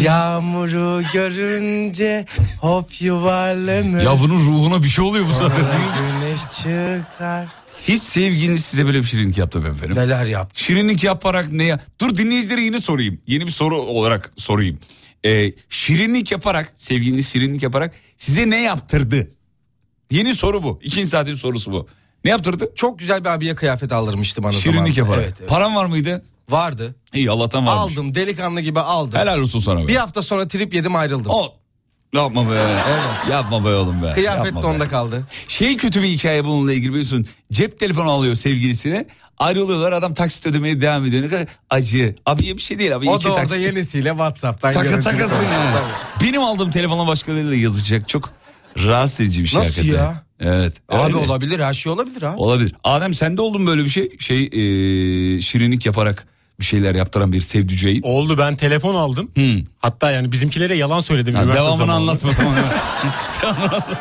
Yağmuru 0.02 1.02
görünce 1.12 2.26
hop 2.58 3.02
yuvarlanır 3.02 4.02
ya 4.04 4.20
bunun 4.20 4.38
ruhuna 4.38 4.82
bir 4.82 4.88
şey 4.88 5.04
oluyor 5.04 5.24
bu 5.28 5.32
zaten. 5.32 5.66
güneş 5.98 6.40
çıkar 6.40 7.46
Hiç 7.88 8.02
sevgiliniz 8.02 8.64
size 8.64 8.86
böyle 8.86 8.98
bir 8.98 9.04
şirinlik 9.04 9.38
yaptı 9.38 9.60
mı 9.60 9.68
efendim? 9.68 9.96
Neler 9.96 10.26
yaptı 10.26 10.64
Şirinlik 10.64 11.04
yaparak 11.04 11.52
ne 11.52 11.64
ya? 11.64 11.80
Dur 12.00 12.16
dinleyicilere 12.16 12.60
yine 12.60 12.80
sorayım. 12.80 13.20
Yeni 13.26 13.46
bir 13.46 13.50
soru 13.52 13.76
olarak 13.76 14.32
sorayım. 14.36 14.78
Ee, 15.24 15.52
şirinlik 15.68 16.32
yaparak, 16.32 16.72
sevgiliniz 16.74 17.28
şirinlik 17.28 17.62
yaparak 17.62 17.94
size 18.16 18.50
ne 18.50 18.62
yaptırdı? 18.62 19.30
Yeni 20.12 20.34
soru 20.34 20.62
bu. 20.62 20.80
İkinci 20.82 21.08
saatin 21.08 21.34
sorusu 21.34 21.72
bu. 21.72 21.88
Ne 22.24 22.30
yaptırdı? 22.30 22.72
Çok 22.74 22.98
güzel 22.98 23.24
bir 23.24 23.28
abiye 23.28 23.54
kıyafet 23.54 23.92
aldırmıştım 23.92 24.44
bana 24.44 24.52
Şirinlik 24.52 24.98
yaparak. 24.98 25.22
Evet, 25.24 25.34
evet. 25.40 25.48
Param 25.48 25.74
var 25.74 25.86
mıydı? 25.86 26.22
Vardı 26.50 26.94
İyi 27.14 27.30
Allah'tan 27.30 27.66
varmış. 27.66 27.92
Aldım 27.92 28.14
delikanlı 28.14 28.60
gibi 28.60 28.80
aldım 28.80 29.20
Helal 29.20 29.38
olsun 29.40 29.60
sana 29.60 29.82
be. 29.82 29.88
Bir 29.88 29.96
hafta 29.96 30.22
sonra 30.22 30.48
trip 30.48 30.74
yedim 30.74 30.96
ayrıldım 30.96 31.32
O, 31.34 31.46
yapma 32.12 32.50
be. 32.50 32.54
Yapma 33.30 33.64
be 33.64 33.68
oğlum 33.74 34.02
be. 34.02 34.12
Kıyafet 34.12 34.44
Yapma 34.44 34.60
de 34.60 34.64
be. 34.64 34.66
onda 34.68 34.88
kaldı 34.88 35.26
Şey 35.48 35.76
kötü 35.76 36.02
bir 36.02 36.08
hikaye 36.08 36.44
bununla 36.44 36.72
ilgili 36.72 36.90
biliyorsun. 36.90 37.26
Cep 37.52 37.78
telefonu 37.78 38.10
alıyor 38.10 38.34
sevgilisine. 38.34 39.06
Ayrılıyorlar 39.38 39.92
adam 39.92 40.14
taksit 40.14 40.46
ödemeye 40.46 40.80
devam 40.80 41.04
ediyor. 41.04 41.22
Ne 41.22 41.28
kadar 41.28 41.46
acı. 41.70 42.14
Abi 42.26 42.42
bir 42.42 42.62
şey 42.62 42.78
değil 42.78 42.96
abi. 42.96 43.10
O 43.10 43.16
iki 43.16 43.24
da 43.24 43.28
orada 43.28 43.40
taksit. 43.40 43.60
yenisiyle 43.60 44.08
Whatsapp'tan 44.10 44.72
görüntülü 44.74 45.02
takasın 45.02 45.36
yani. 45.36 45.76
Tabii. 45.76 46.28
Benim 46.28 46.42
aldığım 46.42 46.70
telefona 46.70 47.06
başkalarıyla 47.06 47.56
yazacak 47.56 48.08
çok 48.08 48.30
rahatsız 48.78 49.20
edici 49.20 49.42
bir 49.42 49.48
şey 49.48 49.60
Nasıl 49.60 49.70
hakikaten. 49.76 50.02
ya? 50.04 50.22
Evet. 50.40 50.72
Abi 50.88 51.02
öyle. 51.04 51.16
olabilir 51.16 51.60
her 51.60 51.74
şey 51.74 51.92
olabilir 51.92 52.22
ha. 52.22 52.34
Olabilir. 52.36 52.74
Adem 52.84 53.14
sende 53.14 53.42
oldu 53.42 53.58
mu 53.58 53.66
böyle 53.66 53.84
bir 53.84 53.88
şey? 53.88 54.18
Şey 54.18 54.44
e, 54.44 54.50
şirinlik 55.40 55.86
yaparak 55.86 56.26
bir 56.60 56.64
şeyler 56.64 56.94
yaptıran 56.94 57.32
bir 57.32 57.40
sevdiceğin. 57.40 58.02
Oldu 58.02 58.38
ben 58.38 58.56
telefon 58.56 58.94
aldım. 58.94 59.30
Hmm. 59.34 59.60
Hatta 59.78 60.10
yani 60.10 60.32
bizimkilere 60.32 60.74
yalan 60.74 61.00
söyledim. 61.00 61.34
Ha, 61.34 61.42
devamını 61.42 61.76
zamanında. 61.76 61.92
anlatma 61.94 62.30
tamam. 62.32 62.54
Devamını 63.42 63.62
anlatma. 63.62 63.96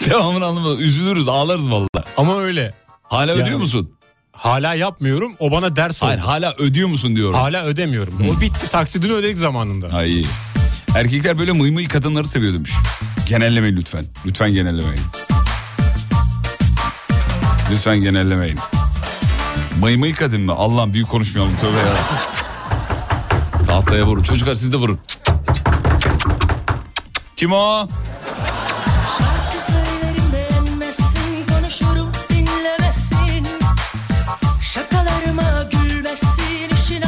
devamını 0.10 0.44
anlatma. 0.46 0.82
Üzülürüz 0.82 1.28
ağlarız 1.28 1.70
valla. 1.70 1.88
Ama 2.16 2.40
öyle. 2.40 2.74
Hala 3.02 3.32
Yani- 3.32 3.42
ödüyor 3.42 3.58
musun? 3.58 3.92
Hala 4.32 4.74
yapmıyorum. 4.74 5.32
O 5.38 5.50
bana 5.52 5.76
ders 5.76 6.02
oldu. 6.02 6.08
Hayır 6.10 6.20
hala 6.20 6.54
ödüyor 6.58 6.88
musun 6.88 7.16
diyorum. 7.16 7.34
Hala 7.34 7.64
ödemiyorum. 7.64 8.14
O 8.36 8.40
bitti. 8.40 8.70
Taksidini 8.70 9.12
ödedik 9.12 9.36
zamanında. 9.38 10.04
İyi. 10.04 10.26
Erkekler 10.96 11.38
böyle 11.38 11.52
mıy 11.52 11.70
mıy 11.70 11.88
kadınları 11.88 12.26
seviyor 12.26 12.54
demiş. 12.54 12.72
Genellemeyin 13.26 13.76
lütfen. 13.76 14.04
Lütfen 14.26 14.52
genellemeyin. 14.52 15.00
Lütfen 17.70 17.98
genellemeyin. 18.00 18.58
Mıy 19.80 19.96
mıy 19.96 20.14
kadın 20.14 20.40
mı? 20.40 20.52
Allah'ım 20.52 20.92
büyük 20.94 21.08
konuşmayalım 21.08 21.56
tövbe 21.56 21.78
ya. 21.78 21.96
Tahtaya 23.66 24.06
vurun. 24.06 24.22
Çocuklar 24.22 24.54
siz 24.54 24.72
de 24.72 24.76
vurun. 24.76 24.98
Kim 27.36 27.52
o? 27.52 27.88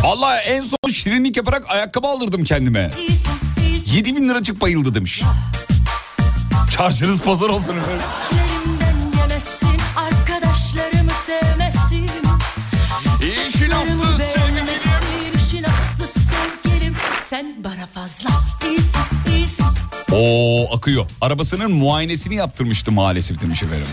Vallahi 0.03 0.39
en 0.47 0.61
son 0.61 0.91
şirinlik 0.93 1.37
yaparak 1.37 1.71
ayakkabı 1.71 2.07
aldırdım 2.07 2.45
kendime. 2.45 2.91
İyisin 3.95 4.03
iyisin 4.03 4.13
7 4.13 4.17
bin 4.17 4.29
liracık 4.29 4.61
bayıldı 4.61 4.95
demiş. 4.95 5.23
Çarşınız 6.71 7.21
pazar 7.21 7.49
olsun 7.49 7.77
efendim. 7.77 8.07
İşin 13.49 13.71
aslı 13.71 14.19
beğenmezsin 14.19 14.89
İşin 15.37 15.65
aslı 15.65 16.07
sevgilim 16.07 16.97
Sen 17.31 17.55
bana 17.65 17.87
fazla 17.87 18.31
iyisin 18.69 19.01
iyisin 19.37 19.67
Oo 20.13 20.77
akıyor. 20.77 21.07
Arabasının 21.21 21.73
muayenesini 21.73 22.35
yaptırmıştı 22.35 22.93
maalesef 22.93 23.41
demiş 23.41 23.63
efendim. 23.63 23.87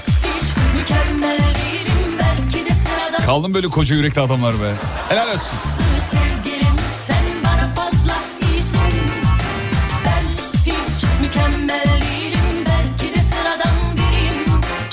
Kaldım 3.26 3.54
böyle 3.54 3.68
koca 3.68 3.96
yürekli 3.96 4.22
adamlar 4.22 4.54
be. 4.54 4.74
Helal 5.10 5.34
olsun. 5.34 5.60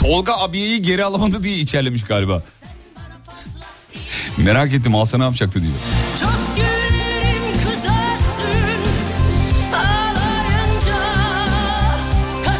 Tolga 0.09 0.32
abiyeyi 0.32 0.82
geri 0.82 1.04
alamadı 1.04 1.42
diye 1.42 1.56
içerlemiş 1.56 2.04
galiba. 2.04 2.42
Merak 4.36 4.72
ettim 4.72 4.94
alsa 4.94 5.18
ne 5.18 5.24
yapacaktı 5.24 5.62
diyor. 5.62 5.72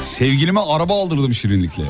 Sevgilime 0.03 0.61
araba 0.61 1.03
aldırdım 1.03 1.34
şirinlikle. 1.34 1.84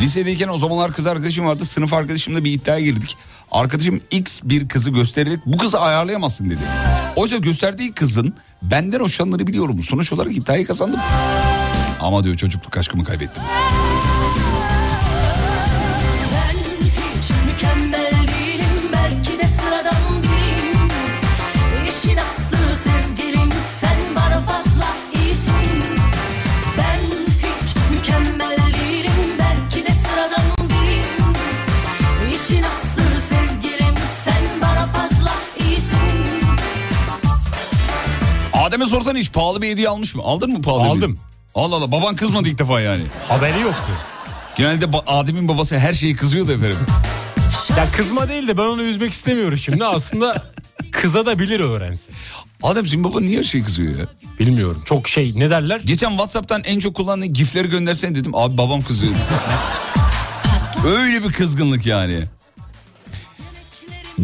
Lisedeyken 0.00 0.48
o 0.48 0.58
zamanlar 0.58 0.92
kız 0.92 1.06
arkadaşım 1.06 1.46
vardı. 1.46 1.64
Sınıf 1.64 1.92
arkadaşımla 1.92 2.44
bir 2.44 2.52
iddiaya 2.52 2.80
girdik. 2.80 3.16
Arkadaşım 3.50 4.00
X 4.10 4.40
bir 4.44 4.68
kızı 4.68 4.90
göstererek 4.90 5.40
bu 5.46 5.56
kızı 5.58 5.80
ayarlayamazsın 5.80 6.50
dedi. 6.50 6.60
Oysa 7.16 7.36
gösterdiği 7.36 7.92
kızın 7.92 8.34
benden 8.62 9.00
hoşlandığını 9.00 9.46
biliyorum. 9.46 9.82
Sonuç 9.82 10.12
olarak 10.12 10.36
iddiayı 10.36 10.66
kazandım. 10.66 11.00
Ama 12.00 12.24
diyor 12.24 12.36
çocukluk 12.36 12.76
aşkımı 12.76 13.04
kaybettim. 13.04 13.42
Adem'e 38.86 38.98
sorsan 38.98 39.16
hiç 39.16 39.32
pahalı 39.32 39.62
bir 39.62 39.68
hediye 39.70 39.88
almış 39.88 40.14
mı? 40.14 40.22
Aldın 40.24 40.50
mı 40.52 40.62
pahalı 40.62 40.82
Aldım. 40.82 41.02
hediye? 41.02 41.16
Allah 41.54 41.76
Allah 41.76 41.92
baban 41.92 42.16
kızmadı 42.16 42.48
ilk 42.48 42.58
defa 42.58 42.80
yani. 42.80 43.02
Haberi 43.28 43.60
yoktu. 43.60 43.92
Genelde 44.56 44.84
ba- 44.84 45.04
Adem'in 45.06 45.48
babası 45.48 45.78
her 45.78 45.92
şeyi 45.92 46.16
kızıyordu 46.16 46.52
efendim. 46.52 46.76
Ya 47.76 47.86
kızma 47.96 48.28
değil 48.28 48.48
de 48.48 48.58
ben 48.58 48.62
onu 48.62 48.82
üzmek 48.82 49.12
istemiyorum 49.12 49.58
şimdi. 49.58 49.84
Aslında 49.84 50.42
kıza 50.92 51.26
da 51.26 51.38
bilir 51.38 51.60
öğrensin. 51.60 52.14
Adem 52.62 52.86
senin 52.86 53.04
baban 53.04 53.22
niye 53.22 53.38
her 53.38 53.44
şeyi 53.44 53.64
kızıyor 53.64 53.98
ya? 53.98 54.06
Bilmiyorum. 54.40 54.82
Çok 54.84 55.08
şey 55.08 55.32
ne 55.36 55.50
derler? 55.50 55.80
Geçen 55.84 56.08
Whatsapp'tan 56.10 56.62
en 56.64 56.78
çok 56.78 56.94
kullandığın 56.96 57.32
gifleri 57.32 57.68
göndersene 57.68 58.14
dedim. 58.14 58.34
Abi 58.34 58.58
babam 58.58 58.82
kızıyor. 58.82 59.12
Öyle 60.86 61.24
bir 61.24 61.32
kızgınlık 61.32 61.86
yani. 61.86 62.24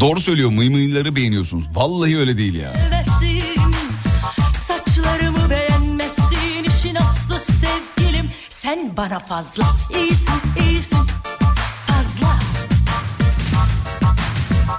Doğru 0.01 0.21
söylüyor 0.21 0.51
mıymıyları 0.51 1.17
beğeniyorsunuz. 1.17 1.65
Vallahi 1.75 2.19
öyle 2.19 2.37
değil 2.37 2.55
ya. 2.55 2.73
Sen 8.73 8.97
bana 8.97 9.19
fazla 9.19 9.65
iyisin 9.97 10.33
iyisin 10.69 10.99
fazla 11.87 12.39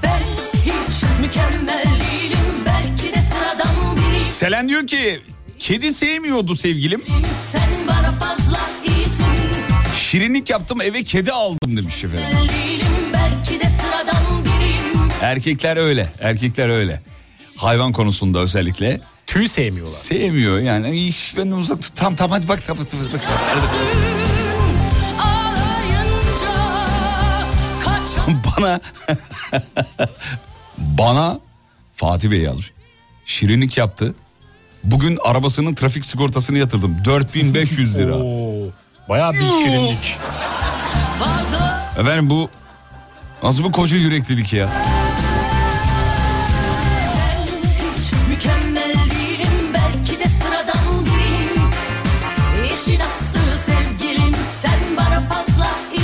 Ben 0.03 0.19
hiç 0.55 1.03
mükemmel 1.21 1.83
değilim 1.85 2.37
Belki 2.65 3.15
de 3.15 3.21
sıradan 3.21 3.97
biriyim 3.97 4.25
Selen 4.25 4.69
diyor 4.69 4.87
ki 4.87 5.19
kedi 5.59 5.93
sevmiyordu 5.93 6.55
sevgilim. 6.55 7.03
Sen 7.51 7.69
bana 7.87 8.11
fazla 8.11 8.59
iyisin 8.85 9.25
Şirinlik 9.97 10.49
yaptım 10.49 10.81
eve 10.81 11.03
kedi 11.03 11.31
aldım 11.31 11.77
demiş 11.77 12.03
efendim. 12.03 12.25
değilim 12.49 12.87
Belki 13.13 13.59
de 13.63 13.69
sıradan 13.69 14.23
biriyim 14.45 15.09
Erkekler 15.21 15.77
öyle. 15.77 16.07
Erkekler 16.21 16.69
öyle. 16.69 17.01
Hayvan 17.55 17.91
konusunda 17.91 18.39
özellikle. 18.39 19.01
Tüy 19.33 19.47
sevmiyorlar. 19.47 19.93
Sevmiyor 19.93 20.59
yani. 20.59 20.97
İş 20.97 21.37
benden 21.37 21.55
uzak 21.55 21.81
tut. 21.81 21.91
Tamam 21.95 22.15
tamam 22.15 22.31
hadi 22.31 22.47
bak. 22.47 22.59
Tamam, 22.67 22.85
bak. 22.91 23.21
Kaçan 27.79 28.35
Bana 28.57 28.79
bana 30.77 31.39
Fatih 31.95 32.31
Bey 32.31 32.39
yazmış. 32.39 32.71
Şirinlik 33.25 33.77
yaptı. 33.77 34.15
Bugün 34.83 35.19
arabasının 35.25 35.75
trafik 35.75 36.05
sigortasını 36.05 36.57
yatırdım. 36.57 36.97
4500 37.05 37.97
lira. 37.97 38.15
Oo, 38.15 38.67
bayağı 39.09 39.33
bir 39.33 39.39
şirinlik. 39.39 40.15
Efendim 41.99 42.29
bu 42.29 42.49
nasıl 43.43 43.63
bir 43.63 43.71
koca 43.71 43.97
yüreklilik 43.97 44.53
ya? 44.53 44.69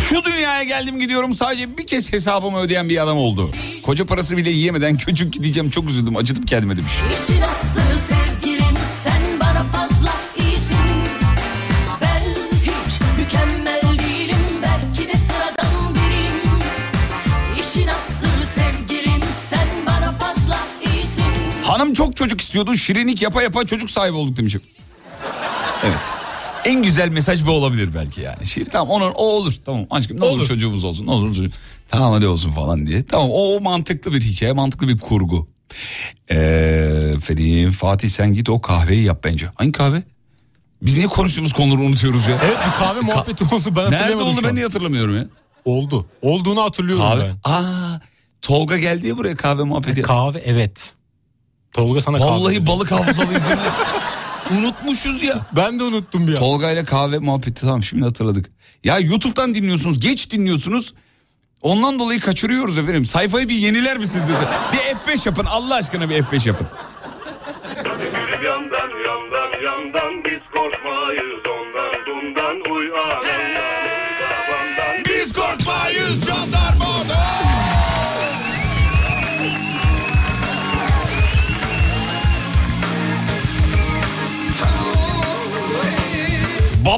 Şu 0.10 0.24
dünyaya 0.24 0.64
geldim 0.64 1.00
gidiyorum 1.00 1.36
sadece 1.36 1.78
bir 1.78 1.88
kez 1.88 2.14
hesabımı 2.14 2.60
ödeyen 2.60 2.90
bir 2.90 3.04
adam 3.04 3.18
oldu. 3.18 3.52
Koca 3.84 4.06
parası 4.06 4.38
bile 4.38 4.50
yiyemeden 4.50 4.98
küçük 4.98 5.34
gideceğim 5.34 5.70
çok 5.70 5.90
üzüldüm 5.90 6.18
acıdım 6.18 6.46
kendime 6.46 6.78
demiş. 6.78 6.92
İşin 7.14 7.42
aslı 7.42 7.82
sevgilim 8.08 8.76
sen 9.04 9.40
bana 9.40 9.64
fazla 9.64 10.14
iyisin 10.38 10.78
Ben 12.02 12.20
hiç 12.62 13.02
mükemmel 13.18 14.00
değilim 14.00 14.38
belki 14.64 15.08
de 15.08 15.18
sıradan 15.18 15.96
biriyim 15.96 16.60
İşin 17.60 17.88
aslı 17.88 18.46
sevgilim 18.46 19.22
sen 19.50 19.68
bana 19.88 20.18
fazla 20.18 20.60
iyisin 20.94 21.24
Hanım 21.64 21.94
çok 21.94 22.16
çocuk 22.16 22.42
istiyordu 22.42 22.76
şirinlik 22.78 23.22
yapa 23.22 23.44
yapa 23.44 23.66
çocuk 23.66 23.90
sahibi 23.90 24.16
olduk 24.16 24.38
demişim. 24.38 24.62
Evet. 25.84 26.19
En 26.70 26.84
güzel 26.84 27.10
mesaj 27.10 27.46
bu 27.46 27.52
olabilir 27.52 27.90
belki 27.96 28.22
yani. 28.22 28.46
Şirin 28.46 28.66
tamam 28.66 28.90
onun 28.90 29.12
o 29.12 29.24
olur 29.24 29.54
tamam 29.66 29.86
aşkım 29.92 30.20
ne 30.20 30.26
olur, 30.26 30.38
Olur. 30.38 30.48
çocuğumuz 30.48 30.84
olsun 30.84 31.08
ne 31.08 31.12
olur 31.12 31.28
çocuğum. 31.36 31.52
Tamam 31.90 32.14
hadi 32.14 32.28
olsun 32.28 32.52
falan 32.52 32.88
diye. 32.88 33.04
Tamam 33.06 33.28
o, 33.32 33.56
o 33.56 33.60
mantıklı 33.60 34.14
bir 34.14 34.22
hikaye 34.22 34.54
mantıklı 34.54 34.88
bir 34.88 34.98
kurgu. 34.98 35.48
Ee, 36.32 36.36
efendim 37.18 37.72
Fatih 37.72 38.10
sen 38.10 38.34
git 38.34 38.50
o 38.50 38.62
kahveyi 38.62 39.04
yap 39.04 39.22
bence. 39.24 39.50
Hangi 39.56 39.72
kahve? 39.72 40.04
Biz 40.82 40.98
niye 40.98 41.08
konuştuğumuz 41.08 41.54
konuları 41.54 41.82
unutuyoruz 41.82 42.28
ya? 42.28 42.38
Evet 42.46 42.58
bir 42.68 42.72
kahve 42.72 43.00
muhabbeti 43.02 43.44
oldu 43.44 43.52
ben 43.66 43.76
Nerede 43.76 43.96
hatırlayamadım 43.96 44.28
oldu 44.28 44.40
şu 44.42 44.48
ben 44.48 44.56
niye 44.56 44.66
hatırlamıyorum 44.66 45.18
ya? 45.18 45.26
Oldu. 45.66 46.06
Olduğunu 46.22 46.64
hatırlıyorum 46.64 47.06
Kahve. 47.06 47.24
ben. 47.46 47.52
Aa, 47.52 48.00
Tolga 48.42 48.78
geldi 48.78 49.08
ya 49.08 49.18
buraya 49.18 49.36
kahve 49.36 49.64
muhabbeti. 49.64 50.02
Kahve 50.02 50.40
evet. 50.40 50.94
Tolga 51.74 52.02
sana 52.02 52.18
kahve. 52.18 52.30
Vallahi 52.30 52.56
dedi. 52.56 52.68
balık 52.68 52.92
hafızalıyız. 52.92 53.44
yemin 53.44 53.58
ederim. 53.58 53.72
Unutmuşuz 54.58 55.24
ya. 55.24 55.46
Ben 55.56 55.80
de 55.80 55.84
unuttum 55.84 56.28
bir 56.28 56.34
an. 56.34 56.40
Tolga 56.40 56.72
ile 56.72 56.84
kahve 56.86 57.20
muhabbeti 57.20 57.54
tamam 57.54 57.84
şimdi 57.84 58.06
hatırladık. 58.06 58.52
Ya 58.84 59.00
YouTube'dan 59.00 59.54
dinliyorsunuz 59.54 60.00
geç 60.00 60.32
dinliyorsunuz. 60.32 60.94
Ondan 61.62 62.00
dolayı 62.00 62.20
kaçırıyoruz 62.20 62.78
efendim. 62.78 63.06
Sayfayı 63.06 63.50
bir 63.50 63.56
yeniler 63.56 63.98
misiniz? 63.98 64.26
Bir 64.74 64.78
F5 64.78 65.28
yapın 65.28 65.46
Allah 65.46 65.76
aşkına 65.76 66.10
bir 66.10 66.16
F5 66.24 66.48
yapın. 66.48 66.68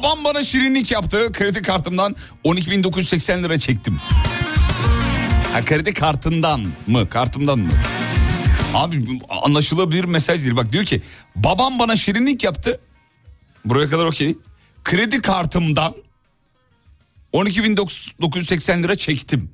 Babam 0.04 0.24
bana 0.24 0.44
şirinlik 0.44 0.92
yaptı. 0.92 1.32
Kredi 1.34 1.62
kartımdan 1.62 2.16
12.980 2.46 3.44
lira 3.44 3.60
çektim. 3.60 4.02
Ha 5.54 5.66
kredi 5.66 5.94
kartından 5.94 6.62
mı? 6.88 7.10
Kartımdan 7.10 7.60
mı? 7.60 7.70
Abi 8.74 9.08
bu 9.08 9.34
anlaşılabilir 9.46 10.04
mesaj 10.04 10.42
değil. 10.44 10.56
Bak 10.56 10.72
diyor 10.72 10.86
ki 10.86 11.02
babam 11.36 11.80
bana 11.80 11.96
şirinlik 11.96 12.44
yaptı. 12.44 12.80
Buraya 13.66 13.90
kadar 13.90 14.06
okey. 14.06 14.36
Kredi 14.84 15.22
kartımdan 15.22 15.94
12.980 17.34 18.84
lira 18.84 18.96
çektim. 18.96 19.52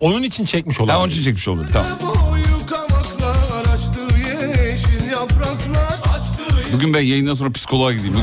Onun 0.00 0.22
için 0.22 0.44
çekmiş 0.44 0.78
Ha, 0.78 0.82
olan. 0.84 0.96
onun 1.00 1.08
için 1.10 1.22
çekmiş 1.22 1.48
olur. 1.48 1.66
Tamam. 1.72 1.98
Bugün 6.72 6.94
ben 6.94 7.00
yayından 7.00 7.34
sonra 7.34 7.52
psikoloğa 7.52 7.92
gideyim. 7.92 8.14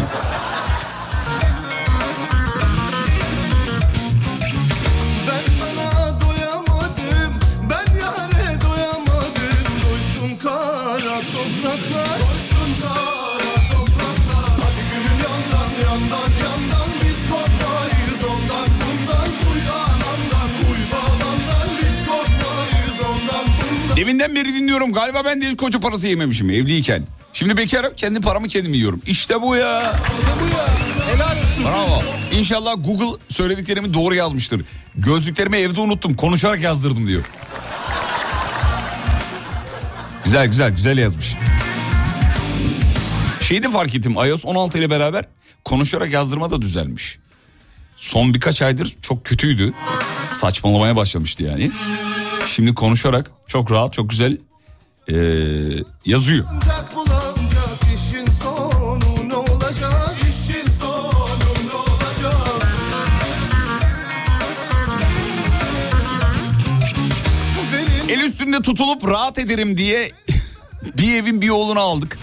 Deminden 24.07 24.35
beri 24.35 24.53
dinliyorum. 24.53 24.93
Galiba 24.93 25.25
ben 25.25 25.41
de 25.41 25.47
hiç 25.47 25.57
koca 25.57 25.79
parası 25.79 26.07
yememişim 26.07 26.49
evliyken. 26.49 27.03
Şimdi 27.33 27.57
bekarım 27.57 27.93
kendi 27.97 28.21
paramı 28.21 28.47
kendim 28.47 28.73
yiyorum. 28.73 29.01
İşte 29.07 29.41
bu 29.41 29.55
ya. 29.55 29.95
Bravo. 31.63 32.03
İnşallah 32.31 32.73
Google 32.77 33.21
söylediklerimi 33.29 33.93
doğru 33.93 34.15
yazmıştır. 34.15 34.65
Gözlüklerimi 34.95 35.57
evde 35.57 35.79
unuttum. 35.79 36.15
Konuşarak 36.15 36.61
yazdırdım 36.61 37.07
diyor. 37.07 37.23
Güzel 40.23 40.47
güzel 40.47 40.71
güzel 40.71 40.97
yazmış. 40.97 41.35
Şeyi 43.41 43.63
de 43.63 43.69
fark 43.69 43.95
ettim. 43.95 44.11
iOS 44.13 44.45
16 44.45 44.77
ile 44.77 44.89
beraber 44.89 45.25
konuşarak 45.65 46.11
yazdırma 46.11 46.51
da 46.51 46.61
düzelmiş. 46.61 47.19
Son 47.97 48.33
birkaç 48.33 48.61
aydır 48.61 48.95
çok 49.01 49.25
kötüydü. 49.25 49.73
Saçmalamaya 50.31 50.95
başlamıştı 50.95 51.43
yani. 51.43 51.71
Şimdi 52.57 52.75
konuşarak 52.75 53.31
çok 53.47 53.71
rahat 53.71 53.93
çok 53.93 54.09
güzel 54.09 54.37
eee, 55.07 55.83
yazıyor. 56.05 56.45
Ancak 56.53 56.95
bulanacak 56.95 57.95
işin 57.95 58.25
sonu 58.31 58.99
ne 59.29 59.35
olacak? 59.35 60.15
İşin 60.21 60.71
sonu 60.71 61.09
ne 61.67 61.73
olacak? 61.73 62.37
Verin 67.73 68.09
El 68.09 68.19
üstünde 68.21 68.59
tutulup 68.59 69.07
rahat 69.07 69.39
ederim 69.39 69.77
diye 69.77 70.11
bir 70.97 71.15
evin 71.15 71.41
bir 71.41 71.49
oğlunu 71.49 71.79
aldık. 71.79 72.19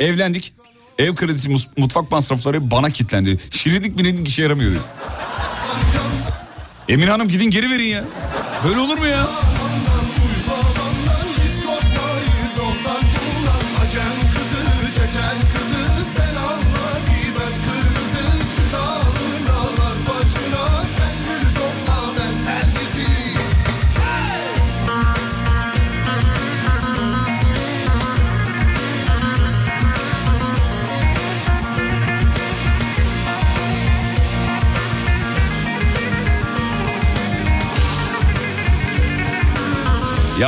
Evlendik. 0.00 0.52
Ev 0.98 1.14
kredisi 1.14 1.48
mutfak 1.76 2.10
masrafları 2.10 2.70
bana 2.70 2.90
kilitlendi. 2.90 3.38
Şirinlik 3.50 3.98
bilindik 3.98 4.28
işe 4.28 4.42
yaramıyor. 4.42 4.72
Emin 6.88 7.06
Hanım 7.06 7.28
gidin 7.28 7.50
geri 7.50 7.70
verin 7.70 7.88
ya. 7.88 8.04
Böyle 8.68 8.80
olur 8.80 8.98
mu 8.98 9.06
ya? 9.06 9.26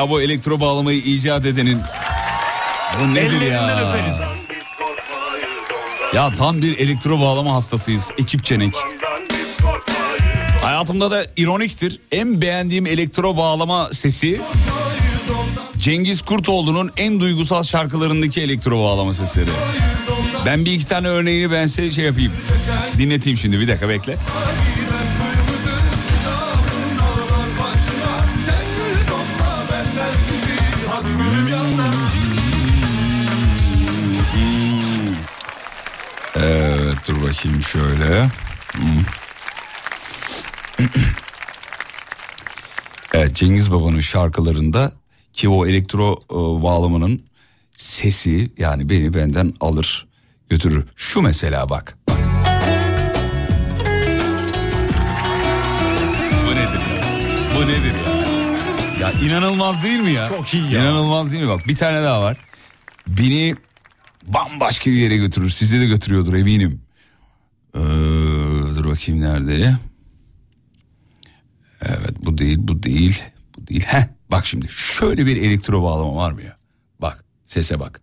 Ya 0.04 0.10
bu 0.10 0.20
elektro 0.22 0.60
bağlamayı 0.60 0.98
icat 0.98 1.46
edenin 1.46 1.80
bu 3.00 3.14
nedir 3.14 3.40
ya? 3.40 3.66
Ya 6.14 6.30
tam 6.38 6.62
bir 6.62 6.78
elektro 6.78 7.20
bağlama 7.20 7.54
hastasıyız. 7.54 8.10
Ekip 8.18 8.44
Çenek. 8.44 8.74
Hayatımda 10.62 11.10
da 11.10 11.26
ironiktir. 11.36 12.00
En 12.12 12.42
beğendiğim 12.42 12.86
elektro 12.86 13.36
bağlama 13.36 13.88
sesi 13.92 14.40
Cengiz 15.78 16.22
Kurtoğlu'nun 16.22 16.90
en 16.96 17.20
duygusal 17.20 17.62
şarkılarındaki 17.62 18.40
elektro 18.40 18.82
bağlama 18.82 19.14
sesleri. 19.14 19.50
Ben 20.46 20.64
bir 20.64 20.72
iki 20.72 20.86
tane 20.86 21.08
örneğini 21.08 21.52
ben 21.52 21.66
size 21.66 21.90
şey 21.90 22.04
yapayım. 22.04 22.32
Dinleteyim 22.98 23.38
şimdi 23.38 23.60
bir 23.60 23.68
dakika 23.68 23.88
bekle. 23.88 24.16
Bakayım 37.34 37.62
şöyle. 37.62 38.28
Hmm. 38.72 39.02
evet 43.14 43.34
Cengiz 43.34 43.72
Baba'nın 43.72 44.00
şarkılarında 44.00 44.92
ki 45.32 45.48
o 45.48 45.66
elektro 45.66 46.22
e, 46.30 46.34
bağlamanın 46.62 47.24
sesi 47.72 48.52
yani 48.58 48.88
beni 48.88 49.14
benden 49.14 49.54
alır 49.60 50.06
götürür. 50.48 50.86
Şu 50.96 51.22
mesela 51.22 51.68
bak. 51.68 51.98
Bu 56.46 56.50
nedir? 56.50 56.82
Bu 57.56 57.62
nedir 57.62 57.94
ya? 58.06 58.14
Ya 59.00 59.12
inanılmaz 59.12 59.82
değil 59.82 60.00
mi 60.00 60.12
ya? 60.12 60.28
Çok 60.28 60.54
iyi 60.54 60.72
ya. 60.72 60.80
İnanılmaz 60.80 61.32
değil 61.32 61.42
mi? 61.42 61.48
Bak 61.48 61.68
bir 61.68 61.76
tane 61.76 62.02
daha 62.02 62.22
var. 62.22 62.36
Beni 63.08 63.56
bambaşka 64.26 64.90
bir 64.90 64.96
yere 64.96 65.16
götürür. 65.16 65.50
Sizi 65.50 65.80
de 65.80 65.86
götürüyordur 65.86 66.34
eminim. 66.34 66.83
Ee, 67.74 67.80
dur 68.76 68.84
bakayım 68.90 69.20
nerede? 69.20 69.76
Evet 71.82 72.24
bu 72.24 72.38
değil 72.38 72.58
bu 72.60 72.82
değil 72.82 73.22
bu 73.56 73.66
değil. 73.66 73.84
Heh, 73.86 74.02
bak 74.30 74.46
şimdi 74.46 74.66
şöyle 74.68 75.26
bir 75.26 75.36
elektro 75.36 75.82
bağlama 75.82 76.16
var 76.16 76.32
mı 76.32 76.42
ya? 76.42 76.56
Bak 77.00 77.24
sese 77.46 77.80
bak. 77.80 78.00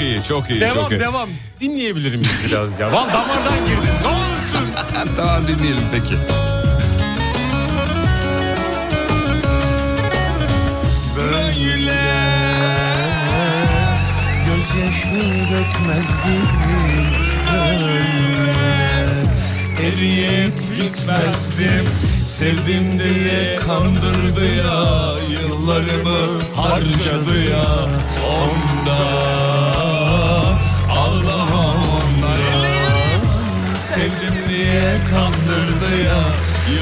Çok 0.00 0.08
iyi 0.08 0.22
çok 0.28 0.50
iyi. 0.50 0.60
Devam 0.60 0.74
çok 0.76 0.90
iyi. 0.90 1.00
devam. 1.00 1.28
Dinleyebilir 1.60 2.16
miyiz 2.16 2.30
biraz 2.46 2.78
ya? 2.78 2.92
Val 2.92 3.08
damardan 3.08 3.66
girdin. 3.66 3.94
Ne 4.02 4.08
olursun. 4.08 5.14
tamam 5.16 5.42
dinleyelim 5.48 5.84
peki. 5.92 6.14
Böyle 11.16 11.60
Gözyaşı 14.46 15.08
dökmezdim 15.50 16.46
Böyle 17.52 18.00
Eriyip 19.86 20.54
gitmezdim 20.76 21.84
Sevdim 22.26 23.00
diye 23.00 23.56
kandırdı 23.56 24.56
ya 24.56 24.84
Yıllarımı 25.30 26.40
harcadı 26.56 27.50
ya 27.50 27.66
Ondan 28.28 29.29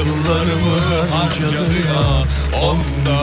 Yıllarımı 0.09 0.77
harcadı 1.15 1.77
ya 1.89 2.05
Ondan. 2.63 3.19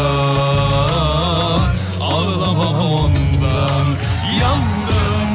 Ağlamam 2.01 2.79
ondan. 2.91 3.87
Yandım 4.41 5.29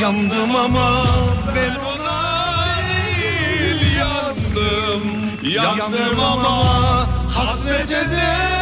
Yandım 0.00 0.56
ama 0.56 0.88
ben 1.56 1.74
ona 1.74 2.20
değil 2.88 3.96
Yandım. 3.98 5.02
Yandım 5.42 6.20
ama 6.20 6.54
hasrete 7.36 8.10
değil 8.10 8.61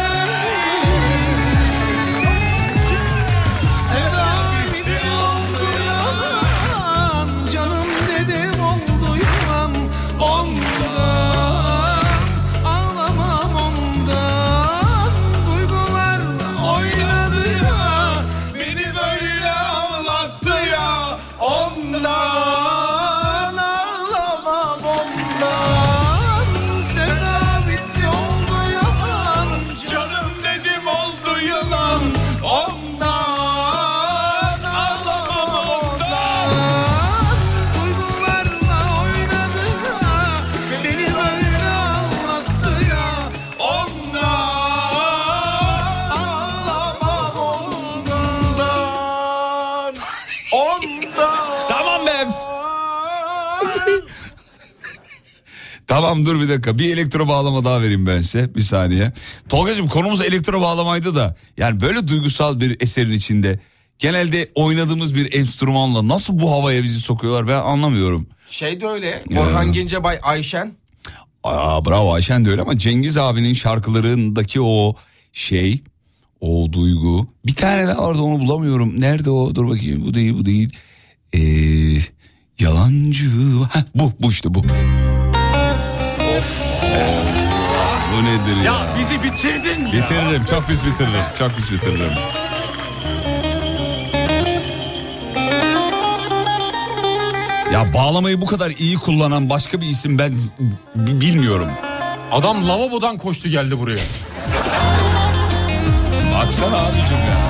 Tamam 56.11 56.25
dur 56.25 56.41
bir 56.41 56.49
dakika 56.49 56.77
bir 56.77 56.93
elektro 56.93 57.27
bağlama 57.27 57.65
daha 57.65 57.81
vereyim 57.81 58.07
ben 58.07 58.21
size 58.21 58.55
bir 58.55 58.61
saniye. 58.61 59.13
Tolgacığım 59.49 59.87
konumuz 59.87 60.21
elektro 60.21 60.61
bağlamaydı 60.61 61.15
da 61.15 61.35
yani 61.57 61.81
böyle 61.81 62.07
duygusal 62.07 62.59
bir 62.59 62.77
eserin 62.81 63.11
içinde 63.11 63.59
genelde 63.99 64.51
oynadığımız 64.55 65.15
bir 65.15 65.33
enstrümanla 65.33 66.07
nasıl 66.07 66.39
bu 66.39 66.51
havaya 66.51 66.83
bizi 66.83 66.99
sokuyorlar 66.99 67.47
ben 67.47 67.53
anlamıyorum. 67.53 68.27
Şey 68.49 68.81
de 68.81 68.87
öyle. 68.87 69.23
Orhan 69.37 69.73
Gencebay, 69.73 70.17
Ayşen. 70.23 70.73
Aa, 71.43 71.85
bravo 71.85 72.13
Ayşen 72.13 72.45
de 72.45 72.49
öyle 72.49 72.61
ama 72.61 72.77
Cengiz 72.77 73.17
abinin 73.17 73.53
şarkılarındaki 73.53 74.61
o 74.61 74.95
şey 75.33 75.83
o 76.41 76.67
duygu 76.73 77.27
bir 77.45 77.55
tane 77.55 77.87
daha 77.87 78.03
vardı 78.03 78.21
onu 78.21 78.41
bulamıyorum. 78.41 79.01
Nerede 79.01 79.29
o 79.29 79.55
dur 79.55 79.69
bakayım 79.69 80.05
bu 80.05 80.13
değil 80.13 80.33
bu 80.33 80.45
değil. 80.45 80.75
Ee, 81.33 81.39
yalancı 82.59 83.25
Heh, 83.73 83.83
bu 83.95 84.11
bu 84.19 84.31
işte 84.31 84.53
bu. 84.53 84.61
Bu 88.21 88.25
nedir 88.25 88.57
ya? 88.57 88.63
Ya 88.63 88.87
bizi 88.99 89.23
bitirdin 89.23 89.85
ya. 89.85 89.93
Bitiririm 89.93 90.45
çok 90.45 90.67
pis 90.67 90.85
bitiririm 90.85 91.23
çok 91.39 91.55
pis 91.55 91.71
bitiririm. 91.71 92.11
Ya 97.73 97.93
bağlamayı 97.93 98.41
bu 98.41 98.45
kadar 98.45 98.69
iyi 98.71 98.97
kullanan 98.97 99.49
başka 99.49 99.81
bir 99.81 99.85
isim 99.85 100.19
ben 100.19 100.33
bilmiyorum. 100.95 101.69
Adam 102.31 102.67
lavabodan 102.67 103.17
koştu 103.17 103.49
geldi 103.49 103.79
buraya. 103.79 103.99
Baksana 106.33 106.77
abicim 106.77 107.17
ya. 107.29 107.40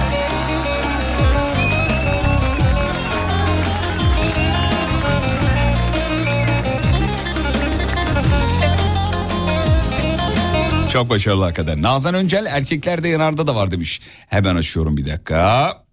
Çok 10.94 11.10
başarılı 11.10 11.44
hakikaten. 11.44 11.82
Nazan 11.82 12.16
Öncel 12.16 12.46
erkeklerde 12.46 13.08
yanarda 13.08 13.48
da 13.48 13.56
var 13.56 13.72
demiş. 13.72 14.02
Hemen 14.30 14.56
açıyorum 14.56 14.98
bir 14.98 15.06
dakika. 15.06 15.84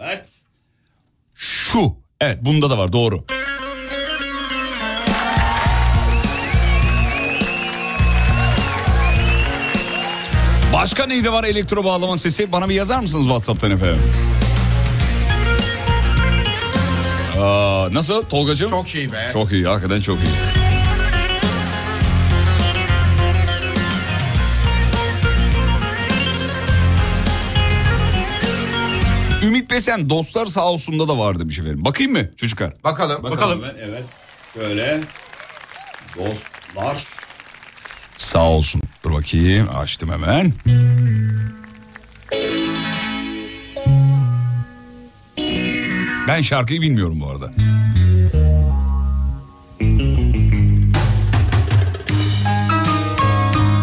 Evet. 0.00 0.28
Şu. 1.34 1.96
Evet 2.20 2.38
bunda 2.42 2.70
da 2.70 2.78
var 2.78 2.92
doğru. 2.92 3.24
Başka 10.72 11.06
neyde 11.06 11.32
var 11.32 11.44
elektro 11.44 11.84
bağlama 11.84 12.16
sesi? 12.16 12.52
Bana 12.52 12.68
bir 12.68 12.74
yazar 12.74 13.00
mısınız 13.00 13.24
WhatsApp'tan 13.24 13.70
efendim? 13.70 14.02
Aa, 17.40 17.88
nasıl 17.92 18.22
Tolgacığım? 18.22 18.70
Çok 18.70 18.94
iyi 18.94 19.12
be. 19.12 19.30
Çok 19.32 19.52
iyi 19.52 19.66
hakikaten 19.66 20.00
çok 20.00 20.18
iyi. 20.18 20.55
Kitlesen 29.66 30.10
dostlar 30.10 30.46
sağ 30.46 30.64
olsun'da 30.70 31.08
da 31.08 31.18
vardı 31.18 31.48
bir 31.48 31.54
şey 31.54 31.64
efendim. 31.64 31.84
Bakayım 31.84 32.12
mı 32.12 32.36
çocuklar? 32.36 32.72
Bakalım. 32.84 33.22
Bakalım. 33.22 33.62
Ben, 33.62 33.74
evet. 33.80 34.04
Böyle 34.56 35.00
dostlar 36.18 37.06
sağ 38.16 38.50
olsun. 38.50 38.82
Dur 39.04 39.12
bakayım 39.12 39.68
açtım 39.76 40.10
hemen. 40.12 40.52
Ben 46.28 46.42
şarkıyı 46.42 46.80
bilmiyorum 46.80 47.20
bu 47.20 47.30
arada. 47.30 47.52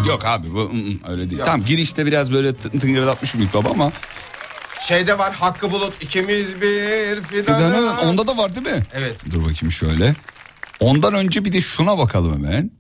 Yok 0.08 0.26
abi 0.26 0.54
bu 0.54 0.72
öyle 1.08 1.30
değil. 1.30 1.40
Yok. 1.40 1.46
Tamam 1.46 1.66
girişte 1.66 2.06
biraz 2.06 2.34
böyle 2.34 2.54
tıngırdatmışım 2.54 3.50
baba 3.54 3.70
ama 3.70 3.92
Şeyde 4.84 5.18
var 5.18 5.34
Hakkı 5.34 5.72
Bulut 5.72 6.04
ikimiz 6.04 6.62
bir 6.62 7.22
fidanı. 7.22 7.44
Fidan'ın 7.44 7.98
onda 7.98 8.28
da 8.28 8.38
var 8.38 8.56
değil 8.56 8.76
mi? 8.76 8.84
Evet. 8.94 9.24
Dur 9.32 9.42
bakayım 9.42 9.72
şöyle. 9.72 10.16
Ondan 10.80 11.14
önce 11.14 11.46
bir 11.46 11.54
de 11.54 11.62
şuna 11.62 11.98
bakalım 11.98 12.34
hemen. 12.46 12.72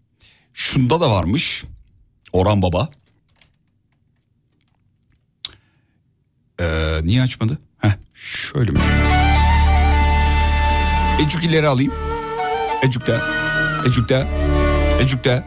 Şunda 0.54 1.02
da 1.02 1.12
varmış. 1.12 1.64
Orhan 2.34 2.62
Baba. 2.62 2.90
Ee, 6.60 7.00
niye 7.04 7.22
açmadı? 7.22 7.60
Heh, 7.78 7.92
şöyle 8.16 8.72
mi? 8.72 8.80
Ecuk 11.26 11.44
ileri 11.44 11.68
alayım. 11.68 11.94
Ecuk'ta. 12.84 13.22
Ecuk'ta. 13.86 14.28
Ecuk'ta. 15.02 15.44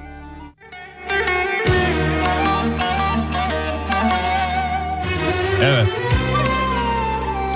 Evet. 5.63 6.06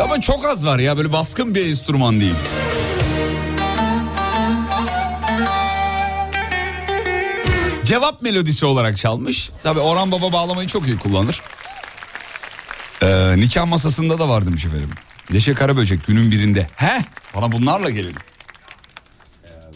Ama 0.03 0.21
çok 0.21 0.45
az 0.45 0.67
var 0.67 0.79
ya 0.79 0.97
böyle 0.97 1.13
baskın 1.13 1.55
bir 1.55 1.69
enstrüman 1.69 2.21
değil. 2.21 2.35
Cevap 7.85 8.23
melodisi 8.23 8.67
olarak 8.67 8.97
çalmış. 8.97 9.51
Tabi 9.63 9.81
Orhan 9.81 10.13
Baba 10.13 10.33
bağlamayı 10.33 10.69
çok 10.69 10.87
iyi 10.87 10.99
kullanır. 10.99 11.43
Ee, 13.03 13.35
nikah 13.37 13.67
masasında 13.67 14.19
da 14.19 14.29
vardı 14.29 14.47
demiş 14.47 14.65
efendim. 14.65 14.91
Neşe 15.31 15.55
Karaböcek 15.55 16.07
günün 16.07 16.31
birinde. 16.31 16.67
He? 16.77 17.05
Bana 17.37 17.53
bunlarla 17.53 17.91
gelin. 17.91 18.15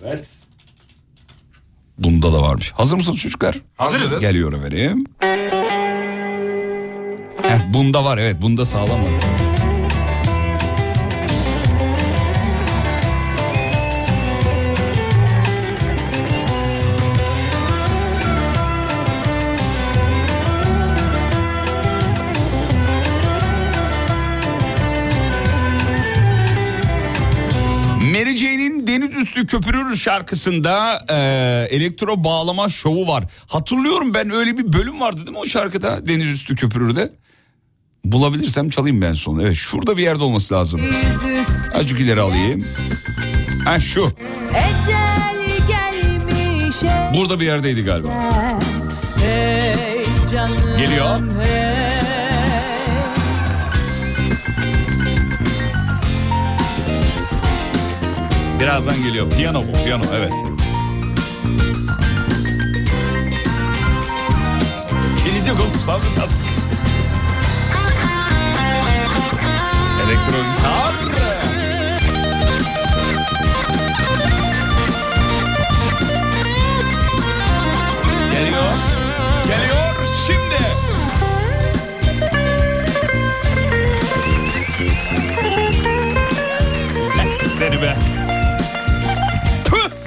Evet. 0.04 0.26
Bunda 1.98 2.32
da 2.32 2.42
varmış. 2.42 2.72
Hazır 2.72 2.96
mısınız 2.96 3.18
çocuklar? 3.18 3.56
Hazırız. 3.76 4.20
Geliyor 4.20 4.52
efendim. 4.52 5.06
Heh, 7.42 7.58
bunda 7.74 8.04
var 8.04 8.18
evet 8.18 8.42
bunda 8.42 8.64
sağlam 8.64 8.90
var. 8.90 9.43
Köpürür 29.54 29.96
şarkısında 29.96 31.00
e, 31.10 31.16
elektro 31.76 32.24
bağlama 32.24 32.68
şovu 32.68 33.08
var. 33.08 33.24
Hatırlıyorum 33.48 34.14
ben 34.14 34.30
öyle 34.30 34.58
bir 34.58 34.72
bölüm 34.72 35.00
vardı 35.00 35.16
değil 35.16 35.30
mi 35.30 35.38
o 35.38 35.46
şarkıda 35.46 36.06
Deniz 36.06 36.28
Üstü 36.28 36.54
Köpürür'de? 36.54 37.12
Bulabilirsem 38.04 38.70
çalayım 38.70 39.02
ben 39.02 39.14
sonra. 39.14 39.42
Evet 39.42 39.54
şurada 39.54 39.96
bir 39.96 40.02
yerde 40.02 40.24
olması 40.24 40.54
lazım. 40.54 40.80
Azıcık 41.74 42.00
ileri 42.00 42.20
alayım. 42.20 42.64
Ha 43.64 43.80
şu. 43.80 44.12
Burada 47.16 47.40
bir 47.40 47.44
yerdeydi 47.44 47.84
galiba. 47.84 48.08
Geliyor. 50.78 51.18
Birazdan 58.64 59.02
geliyor. 59.02 59.30
Piyano 59.30 59.62
bu 59.62 59.84
piyano 59.84 60.02
evet. 60.16 60.32
Gelecek 65.24 65.60
oğlum 65.60 65.74
sabrı 65.74 66.14
tat. 66.16 66.28
Elektro 70.04 70.36
gitar. 70.56 71.33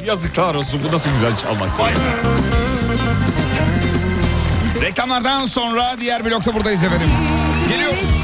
Yazıklar 0.07 0.55
olsun 0.55 0.81
bu 0.87 0.95
nasıl 0.95 1.09
güzel 1.09 1.37
çalmak. 1.37 1.69
Reklamlardan 4.81 5.45
sonra 5.45 5.95
diğer 5.99 6.25
blokta 6.25 6.55
buradayız 6.55 6.83
efendim. 6.83 7.09
Geliyoruz. 7.69 8.23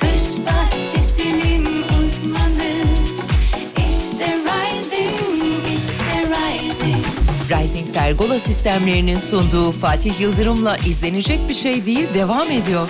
Kış 0.00 0.46
bahçesinin 0.46 1.64
uzmanı 1.82 2.72
İşte 3.76 4.36
Rising, 4.36 5.78
işte 5.78 6.30
Rising 6.30 7.04
Rising 7.50 7.94
Pergola 7.94 8.38
sistemlerinin 8.38 9.18
sunduğu 9.18 9.72
Fatih 9.72 10.20
Yıldırım'la 10.20 10.76
izlenecek 10.76 11.48
bir 11.48 11.54
şey 11.54 11.86
değil 11.86 12.14
devam 12.14 12.50
ediyor. 12.50 12.88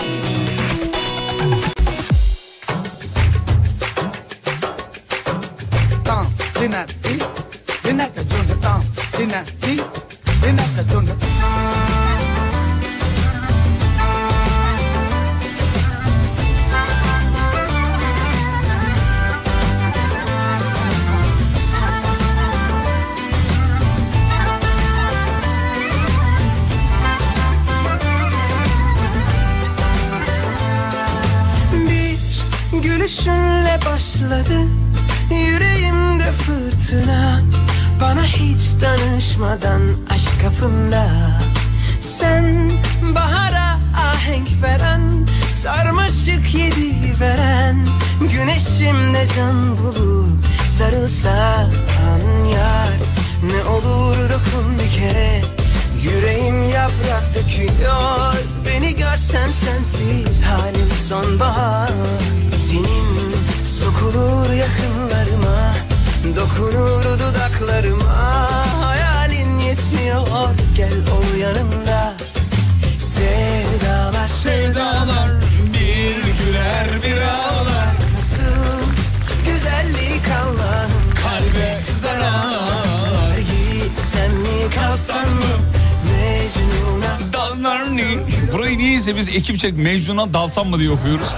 Ekipçe 89.57 89.83
Mecnun'a 89.83 90.35
dalsam 90.35 90.69
mı 90.69 90.79
diye 90.79 90.91
okuyoruz. 90.91 91.29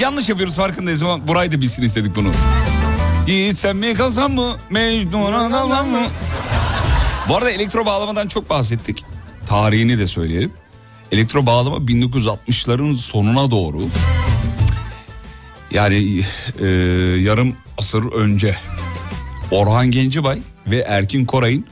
Yanlış 0.00 0.28
yapıyoruz 0.28 0.54
farkındayız 0.54 1.02
ama 1.02 1.28
burayı 1.28 1.52
da 1.52 1.60
bilsin 1.60 1.82
istedik 1.82 2.16
bunu. 2.16 2.32
Gitsem 3.26 3.78
mi 3.78 3.94
kalsam 3.94 4.34
mı 4.34 4.56
Mecnun'a 4.70 5.50
dalsam 5.50 5.88
mı? 5.88 6.06
Bu 7.28 7.36
arada 7.36 7.50
elektro 7.50 7.86
bağlamadan 7.86 8.28
çok 8.28 8.50
bahsettik. 8.50 9.04
Tarihini 9.46 9.98
de 9.98 10.06
söyleyelim. 10.06 10.52
Elektro 11.12 11.46
bağlama 11.46 11.76
1960'ların 11.76 12.96
sonuna 12.96 13.50
doğru 13.50 13.82
yani 15.70 16.20
e, 16.60 16.66
yarım 17.20 17.56
asır 17.78 18.12
önce 18.12 18.56
Orhan 19.50 19.90
Gencebay 19.90 20.38
ve 20.66 20.78
Erkin 20.78 21.24
Koray'ın 21.24 21.66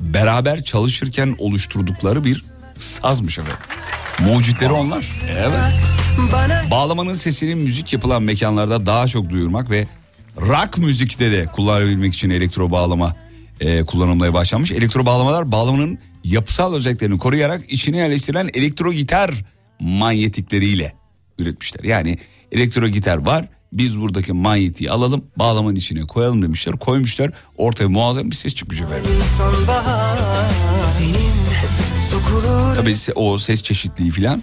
beraber 0.00 0.64
çalışırken 0.64 1.36
oluşturdukları 1.38 2.24
bir 2.24 2.44
sazmış 2.76 3.38
efendim. 3.38 3.77
Mucitleri 4.24 4.72
onlar. 4.72 5.06
Evet. 5.30 5.80
Bağlamanın 6.70 7.12
sesini 7.12 7.54
müzik 7.54 7.92
yapılan 7.92 8.22
mekanlarda 8.22 8.86
daha 8.86 9.06
çok 9.06 9.30
duyurmak 9.30 9.70
ve 9.70 9.86
rock 10.40 10.78
müzikte 10.78 11.30
de 11.30 11.46
kullanabilmek 11.46 12.14
için 12.14 12.30
elektro 12.30 12.70
bağlama 12.70 13.16
e, 13.60 13.82
kullanılmaya 13.82 14.34
başlanmış. 14.34 14.72
Elektro 14.72 15.06
bağlamalar 15.06 15.52
bağlamanın 15.52 15.98
yapısal 16.24 16.74
özelliklerini 16.74 17.18
koruyarak 17.18 17.72
içine 17.72 17.96
yerleştirilen 17.96 18.50
elektro 18.54 18.92
gitar 18.92 19.30
manyetikleriyle 19.80 20.92
üretmişler. 21.38 21.84
Yani 21.84 22.18
elektro 22.52 22.88
gitar 22.88 23.16
var 23.16 23.48
biz 23.72 24.00
buradaki 24.00 24.32
manyetiği 24.32 24.90
alalım 24.90 25.24
bağlamanın 25.36 25.76
içine 25.76 26.02
koyalım 26.02 26.42
demişler. 26.42 26.78
Koymuşlar 26.78 27.30
ortaya 27.56 27.88
muazzam 27.88 28.30
bir 28.30 28.36
ses 28.36 28.54
çıkmış 28.54 28.80
efendim. 28.80 29.10
Sonbahar 29.38 30.18
senin 30.98 31.12
sokulur 31.12 31.47
Tabii 32.76 32.96
o 33.14 33.38
ses 33.38 33.62
çeşitliliği 33.62 34.10
filan 34.10 34.42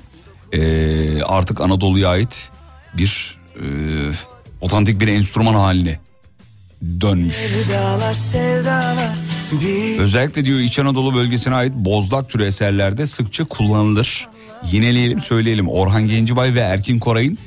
e, 0.54 1.24
artık 1.24 1.62
Anadolu'ya 1.62 2.10
ait 2.10 2.50
bir 2.98 3.38
e, 3.56 3.66
otantik 4.62 5.00
bir 5.00 5.08
enstrüman 5.08 5.54
haline 5.54 6.00
dönmüş. 7.02 7.36
Sevdalar 7.36 8.14
sevdalar 8.14 9.16
bir 9.52 10.00
Özellikle 10.00 10.46
diyor 10.46 10.60
İç 10.60 10.80
Anadolu 10.80 11.16
bölgesine 11.16 11.56
ait 11.56 11.74
bozlak 11.74 12.30
türü 12.30 12.46
eserlerde 12.46 13.06
sıkça 13.06 13.44
kullanılır. 13.44 14.28
Yineleyelim 14.72 15.20
söyleyelim 15.20 15.70
Orhan 15.70 16.08
Gencebay 16.08 16.54
ve 16.54 16.60
Erkin 16.60 17.00
Koray'ın 17.00 17.38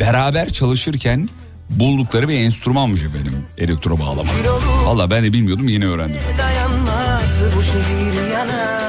beraber 0.00 0.48
çalışırken 0.48 1.28
buldukları 1.70 2.28
bir 2.28 2.34
enstrümanmış 2.34 3.02
efendim 3.02 3.44
elektro 3.58 3.98
bağlama. 3.98 4.30
Valla 4.84 5.10
ben 5.10 5.24
de 5.24 5.32
bilmiyordum 5.32 5.68
yeni 5.68 5.86
öğrendim. 5.86 6.20
dayanmaz 6.38 7.56
bu 7.56 7.62
şehir 7.62 8.30
yanar 8.32 8.83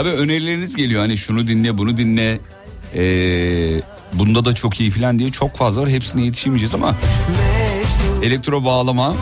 Tabii 0.00 0.10
önerileriniz 0.10 0.76
geliyor. 0.76 1.00
Hani 1.00 1.16
şunu 1.16 1.46
dinle 1.46 1.78
bunu 1.78 1.96
dinle. 1.96 2.40
Ee, 2.94 3.82
bunda 4.12 4.44
da 4.44 4.52
çok 4.52 4.80
iyi 4.80 4.90
falan 4.90 5.18
diye 5.18 5.30
çok 5.30 5.56
fazla 5.56 5.82
var. 5.82 5.90
Hepsine 5.90 6.24
yetişemeyeceğiz 6.24 6.74
ama 6.74 6.96
elektro 8.22 8.64
bağlama 8.64 9.16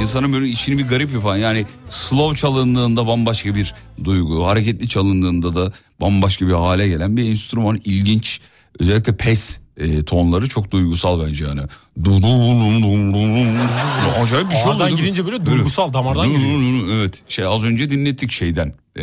insanın 0.00 0.32
böyle 0.32 0.48
içini 0.48 0.78
bir 0.78 0.88
garip 0.88 1.14
yapan 1.14 1.36
yani 1.36 1.66
slow 1.88 2.36
çalındığında 2.36 3.06
bambaşka 3.06 3.54
bir 3.54 3.74
duygu 4.04 4.46
hareketli 4.46 4.88
çalındığında 4.88 5.54
da 5.54 5.72
bambaşka 6.00 6.46
bir 6.46 6.52
hale 6.52 6.88
gelen 6.88 7.16
bir 7.16 7.30
enstrüman. 7.30 7.80
İlginç. 7.84 8.40
Özellikle 8.78 9.16
pes 9.16 9.60
e, 9.78 10.02
tonları 10.02 10.48
çok 10.48 10.70
duygusal 10.70 11.26
bence 11.26 11.44
yani. 11.44 11.60
Acayip 14.22 14.50
bir 14.50 14.54
şey 14.54 14.62
oldu 14.62 14.70
Ağırdan 14.70 14.96
girince 14.96 15.26
böyle 15.26 15.46
duygusal, 15.46 15.92
damardan 15.92 16.28
giriyor. 16.28 16.88
Evet 16.92 17.22
şey 17.28 17.44
az 17.44 17.64
önce 17.64 17.90
dinlettik 17.90 18.32
şeyden. 18.32 18.72
Ee, 18.98 19.02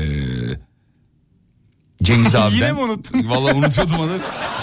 Cengiz 2.03 2.34
Yine 2.34 2.43
abiden. 2.43 2.76
mi 2.76 2.81
unuttun? 2.81 3.26
Vallahi 3.30 3.53
unutuyordum 3.56 3.99
onu. 3.99 4.11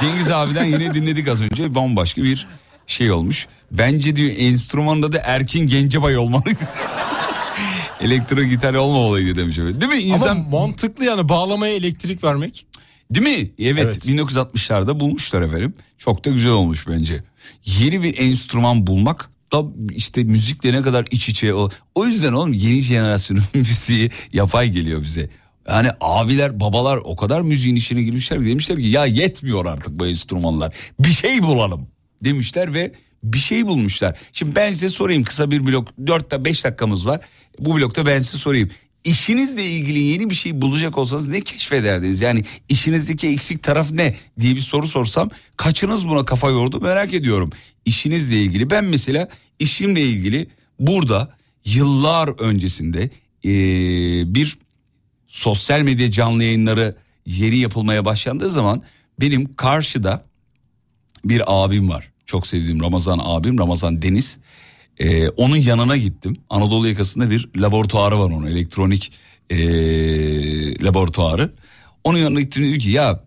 Cengiz 0.01 0.31
abiden 0.31 0.65
yine 0.65 0.95
dinledik 0.95 1.29
az 1.29 1.41
önce. 1.41 1.75
Bambaşka 1.75 2.23
bir 2.23 2.47
şey 2.87 3.13
olmuş. 3.13 3.47
Bence 3.71 4.17
diyor 4.17 4.31
enstrümanda 4.39 5.13
da 5.13 5.19
Erkin 5.25 5.69
Gencebay 5.69 6.17
olmalıydı. 6.17 6.61
Elektro 8.01 8.43
gitar 8.43 8.75
olmamalıydı 8.75 9.41
demiş. 9.41 9.57
Değil 9.57 9.93
mi? 9.93 9.99
İnsan... 9.99 10.37
Ama 10.37 10.49
mantıklı 10.49 11.05
yani 11.05 11.29
bağlamaya 11.29 11.75
elektrik 11.75 12.25
vermek. 12.25 12.67
Değil 13.15 13.41
mi? 13.41 13.51
Evet, 13.59 14.07
1960'larda 14.07 15.01
bulmuşlar 15.01 15.43
efendim. 15.43 15.75
Çok 15.99 16.25
da 16.25 16.31
güzel 16.31 16.53
olmuş 16.53 16.89
bence. 16.89 17.23
Yeni 17.65 18.03
bir 18.03 18.19
enstrüman 18.19 18.87
bulmak 18.87 19.31
da 19.53 19.65
işte 19.95 20.25
müzikle 20.25 20.73
ne 20.73 20.83
kadar 20.83 21.05
iç 21.11 21.29
içe 21.29 21.55
o. 21.55 21.69
O 21.95 22.07
yüzden 22.07 22.33
oğlum 22.33 22.53
yeni 22.53 22.81
jenerasyonun 22.81 23.43
müziği 23.55 24.11
yapay 24.33 24.71
geliyor 24.71 25.03
bize. 25.03 25.29
Yani 25.69 25.89
abiler 26.01 26.61
babalar 26.61 27.01
o 27.05 27.17
kadar 27.17 27.41
müziğin 27.41 27.77
içine 27.77 28.03
girmişler 28.03 28.39
ki 28.39 28.47
demişler 28.47 28.79
ki 28.79 28.87
ya 28.87 29.07
yetmiyor 29.07 29.67
artık 29.67 29.91
bu 29.99 30.07
enstrümanlar. 30.07 30.75
Bir 31.01 31.13
şey 31.13 31.43
bulalım 31.43 31.89
demişler 32.25 32.75
ve 32.75 32.93
bir 33.25 33.39
şey 33.39 33.67
bulmuşlar. 33.67 34.19
Şimdi 34.33 34.57
ben 34.57 34.73
size 34.73 34.89
sorayım 34.89 35.23
kısa 35.23 35.51
bir 35.51 35.67
blok 35.67 35.89
4 36.07 36.45
5 36.45 36.65
dakikamız 36.65 37.07
var. 37.07 37.21
Bu 37.59 37.77
blokta 37.77 38.07
ben 38.07 38.19
size 38.19 38.39
sorayım. 38.39 38.71
İşinizle 39.05 39.65
ilgili 39.65 39.99
yeni 39.99 40.31
bir 40.31 40.35
şey 40.35 40.61
bulacak 40.61 40.99
olsanız 40.99 41.29
ne 41.29 41.41
keşfederdiniz? 41.41 42.21
Yani 42.21 42.45
işinizdeki 42.69 43.29
eksik 43.29 43.63
taraf 43.63 43.91
ne 43.91 44.15
diye 44.41 44.55
bir 44.55 44.61
soru 44.61 44.87
sorsam 44.87 45.31
kaçınız 45.57 46.09
buna 46.09 46.25
kafa 46.25 46.51
yordu 46.51 46.81
merak 46.81 47.15
ediyorum. 47.15 47.51
İşinizle 47.85 48.43
ilgili 48.43 48.71
ben 48.71 48.85
mesela 48.85 49.29
işimle 49.59 50.01
ilgili 50.03 50.47
burada 50.79 51.37
yıllar 51.65 52.29
öncesinde 52.41 53.11
eee, 53.43 54.35
bir 54.35 54.59
sosyal 55.29 55.81
medya 55.81 56.11
canlı 56.11 56.45
yayınları 56.45 56.97
yeni 57.27 57.57
yapılmaya 57.57 58.05
başlandığı 58.05 58.51
zaman 58.51 58.83
benim 59.21 59.55
karşıda 59.55 60.25
bir 61.25 61.43
abim 61.47 61.89
var. 61.89 62.13
Çok 62.27 62.47
sevdiğim 62.47 62.81
Ramazan 62.81 63.21
abim 63.23 63.59
Ramazan 63.59 64.03
Deniz. 64.03 64.39
Ee, 65.03 65.29
onun 65.29 65.57
yanına 65.57 65.97
gittim. 65.97 66.37
Anadolu 66.51 66.89
yakasında 66.89 67.31
bir 67.31 67.49
laboratuvarı 67.57 68.19
var 68.19 68.25
onun 68.25 68.47
elektronik 68.47 69.13
ee, 69.51 69.57
laboratuvarı. 70.85 71.53
Onun 72.05 72.19
yanına 72.19 72.41
gittim 72.41 72.65
dedim 72.65 72.79
ki 72.79 72.91
ya 72.91 73.25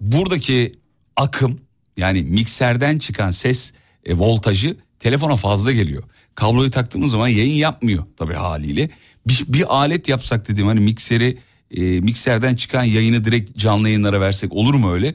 buradaki 0.00 0.72
akım 1.16 1.60
yani 1.96 2.22
mikserden 2.22 2.98
çıkan 2.98 3.30
ses 3.30 3.72
e, 4.04 4.14
voltajı 4.14 4.76
telefona 4.98 5.36
fazla 5.36 5.72
geliyor. 5.72 6.02
Kabloyu 6.34 6.70
taktığımız 6.70 7.10
zaman 7.10 7.28
yayın 7.28 7.54
yapmıyor 7.54 8.04
tabii 8.16 8.34
haliyle. 8.34 8.90
Bir, 9.28 9.44
bir 9.48 9.76
alet 9.76 10.08
yapsak 10.08 10.48
dedim 10.48 10.66
hani 10.66 10.80
mikseri 10.80 11.38
e, 11.70 11.82
mikserden 12.00 12.56
çıkan 12.56 12.84
yayını 12.84 13.24
direkt 13.24 13.56
canlı 13.58 13.88
yayınlara 13.88 14.20
versek 14.20 14.52
olur 14.52 14.74
mu 14.74 14.92
öyle? 14.92 15.14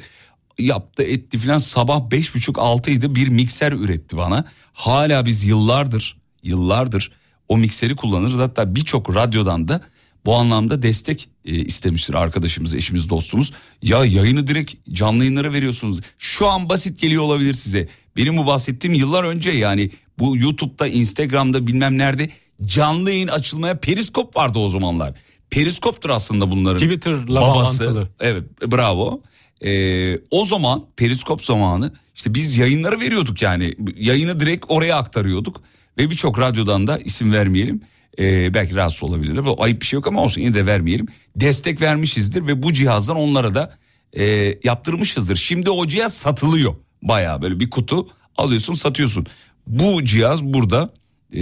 Yaptı 0.62 1.04
etti 1.04 1.38
filan 1.38 1.58
sabah 1.58 2.12
beş 2.12 2.36
buçuk 2.36 2.60
altıydı 2.60 3.16
bir 3.16 3.28
mikser 3.28 3.72
üretti 3.72 4.18
bana. 4.18 4.46
Hala 4.74 5.26
biz 5.26 5.44
yıllardır 5.44 6.22
yıllardır 6.44 7.12
o 7.48 7.58
mikseri 7.58 7.96
kullanırız. 7.96 8.40
Hatta 8.40 8.76
birçok 8.76 9.16
radyodan 9.16 9.68
da 9.68 9.82
bu 10.26 10.36
anlamda 10.36 10.82
destek 10.82 11.30
e, 11.46 11.52
istemiştir 11.52 12.14
arkadaşımız, 12.14 12.74
eşimiz, 12.74 13.10
dostumuz. 13.10 13.52
Ya 13.82 14.06
yayını 14.06 14.48
direkt 14.48 14.74
canlı 14.90 15.24
yayınlara 15.24 15.54
veriyorsunuz. 15.54 16.00
Şu 16.18 16.48
an 16.48 16.70
basit 16.70 17.00
geliyor 17.00 17.24
olabilir 17.24 17.54
size. 17.54 17.88
Benim 18.18 18.38
bu 18.38 18.46
bahsettiğim 18.46 18.94
yıllar 18.94 19.24
önce 19.24 19.52
yani 19.52 19.92
bu 20.20 20.38
YouTube'da, 20.38 20.88
Instagram'da 20.88 21.68
bilmem 21.68 21.98
nerede 21.98 22.30
canlı 22.66 23.12
yayın 23.12 23.28
açılmaya 23.28 23.80
periskop 23.80 24.36
vardı 24.36 24.60
o 24.60 24.70
zamanlar. 24.70 25.14
Periskoptur 25.50 26.10
aslında 26.10 26.52
bunların 26.52 26.82
Twitter'la 26.82 27.42
babası. 27.42 27.84
bağlantılı. 27.84 28.10
Evet 28.20 28.44
bravo. 28.72 29.22
Ee, 29.66 30.20
o 30.32 30.46
zaman 30.46 30.84
periskop 30.96 31.44
zamanı 31.44 31.94
işte 32.16 32.34
biz 32.34 32.58
yayınları 32.58 33.00
veriyorduk 33.00 33.42
yani. 33.42 33.74
Yayını 33.98 34.40
direkt 34.40 34.66
oraya 34.70 34.96
aktarıyorduk. 34.96 35.62
Ve 35.98 36.10
birçok 36.10 36.40
radyodan 36.40 36.88
da 36.88 36.98
isim 36.98 37.34
vermeyelim. 37.34 37.82
Ee, 38.20 38.54
belki 38.54 38.76
rahatsız 38.76 39.04
olabilirler. 39.04 39.44
Ayıp 39.58 39.82
bir 39.82 39.86
şey 39.86 39.98
yok 39.98 40.08
ama 40.08 40.22
olsun 40.22 40.42
yine 40.42 40.54
de 40.54 40.66
vermeyelim. 40.66 41.08
Destek 41.36 41.82
vermişizdir 41.82 42.48
ve 42.48 42.64
bu 42.64 42.74
cihazdan 42.74 43.18
onlara 43.18 43.56
da 43.56 43.78
e, 44.18 44.56
yaptırmışızdır. 44.64 45.36
Şimdi 45.36 45.70
o 45.70 45.88
cihaz 45.88 46.14
satılıyor. 46.14 46.76
Baya 47.02 47.42
böyle 47.42 47.60
bir 47.60 47.70
kutu 47.70 48.08
alıyorsun 48.38 48.74
satıyorsun. 48.74 49.26
Bu 49.68 50.04
cihaz 50.04 50.44
burada 50.44 50.90
e, 51.34 51.42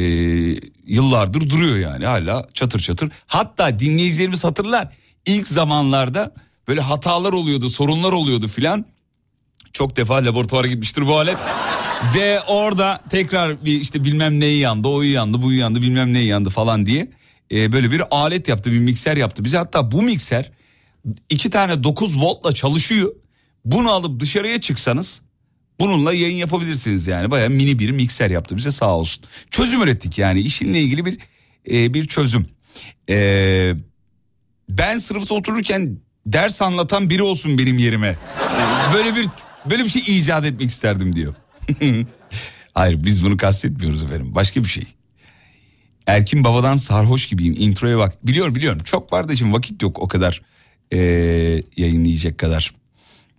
yıllardır 0.85 1.49
duruyor 1.49 1.77
yani. 1.77 2.05
Hala 2.05 2.47
çatır 2.53 2.79
çatır. 2.79 3.11
Hatta 3.27 3.79
dinleyicilerimiz 3.79 4.43
hatırlar 4.43 4.93
ilk 5.25 5.47
zamanlarda 5.47 6.33
böyle 6.69 6.81
hatalar 6.81 7.33
oluyordu 7.33 7.69
sorunlar 7.69 8.13
oluyordu 8.13 8.47
filan 8.47 8.85
çok 9.73 9.97
defa 9.97 10.15
laboratuvara 10.15 10.67
gitmiştir 10.67 11.07
bu 11.07 11.17
alet. 11.17 11.37
Ve 12.15 12.39
orada 12.41 12.99
tekrar 13.09 13.65
bir 13.65 13.81
işte 13.81 14.03
bilmem 14.03 14.39
neyi 14.39 14.59
yandı, 14.59 14.87
o 14.87 15.01
yandı, 15.01 15.41
bu 15.41 15.53
yandı, 15.53 15.81
bilmem 15.81 16.13
neyi 16.13 16.27
yandı 16.27 16.49
falan 16.49 16.85
diye 16.85 17.11
e, 17.51 17.71
böyle 17.71 17.91
bir 17.91 18.03
alet 18.11 18.47
yaptı, 18.47 18.71
bir 18.71 18.79
mikser 18.79 19.17
yaptı. 19.17 19.43
Bize 19.43 19.57
hatta 19.57 19.91
bu 19.91 20.01
mikser 20.01 20.51
iki 21.29 21.49
tane 21.49 21.83
9 21.83 22.21
voltla 22.23 22.53
çalışıyor. 22.53 23.15
Bunu 23.65 23.91
alıp 23.91 24.19
dışarıya 24.19 24.61
çıksanız 24.61 25.21
bununla 25.79 26.13
yayın 26.13 26.37
yapabilirsiniz 26.37 27.07
yani. 27.07 27.31
Baya 27.31 27.49
mini 27.49 27.79
bir 27.79 27.89
mikser 27.89 28.29
yaptı 28.29 28.57
bize 28.57 28.71
sağ 28.71 28.95
olsun. 28.95 29.23
Çözüm 29.51 29.81
ürettik 29.81 30.17
yani 30.17 30.39
işinle 30.39 30.81
ilgili 30.81 31.05
bir 31.05 31.17
e, 31.71 31.93
bir 31.93 32.05
çözüm. 32.05 32.45
E, 33.09 33.73
ben 34.69 34.97
sınıfta 34.97 35.35
otururken 35.35 35.99
ders 36.33 36.61
anlatan 36.61 37.09
biri 37.09 37.23
olsun 37.23 37.57
benim 37.57 37.77
yerime. 37.77 38.15
Böyle 38.93 39.15
bir 39.15 39.27
böyle 39.69 39.83
bir 39.83 39.89
şey 39.89 40.17
icat 40.17 40.45
etmek 40.45 40.69
isterdim 40.69 41.15
diyor. 41.15 41.33
Hayır 42.73 43.03
biz 43.03 43.25
bunu 43.25 43.37
kastetmiyoruz 43.37 44.03
efendim. 44.03 44.35
Başka 44.35 44.63
bir 44.63 44.69
şey. 44.69 44.83
Erkin 46.07 46.43
babadan 46.43 46.77
sarhoş 46.77 47.27
gibiyim. 47.27 47.55
Introya 47.57 47.97
bak. 47.97 48.27
Biliyorum 48.27 48.55
biliyorum. 48.55 48.81
Çok 48.83 49.13
var 49.13 49.29
da 49.29 49.35
şimdi 49.35 49.53
vakit 49.53 49.81
yok 49.81 49.99
o 49.99 50.07
kadar 50.07 50.41
ee, 50.93 50.97
yayınlayacak 51.77 52.37
kadar. 52.37 52.73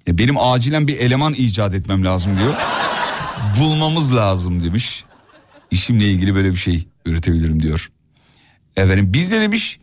E, 0.09 0.19
benim 0.19 0.39
acilen 0.39 0.89
bir 0.89 0.99
eleman 0.99 1.35
icat 1.35 1.75
etmem 1.75 2.05
lazım 2.05 2.39
diyor. 2.39 2.55
Bulmamız 3.61 4.17
lazım 4.17 4.65
demiş. 4.65 5.05
İşimle 5.71 6.11
ilgili 6.11 6.35
böyle 6.35 6.51
bir 6.51 6.57
şey 6.57 6.89
üretebilirim 7.05 7.62
diyor. 7.62 7.91
Efendim 8.77 9.12
biz 9.12 9.33
de 9.33 9.41
demiş 9.41 9.79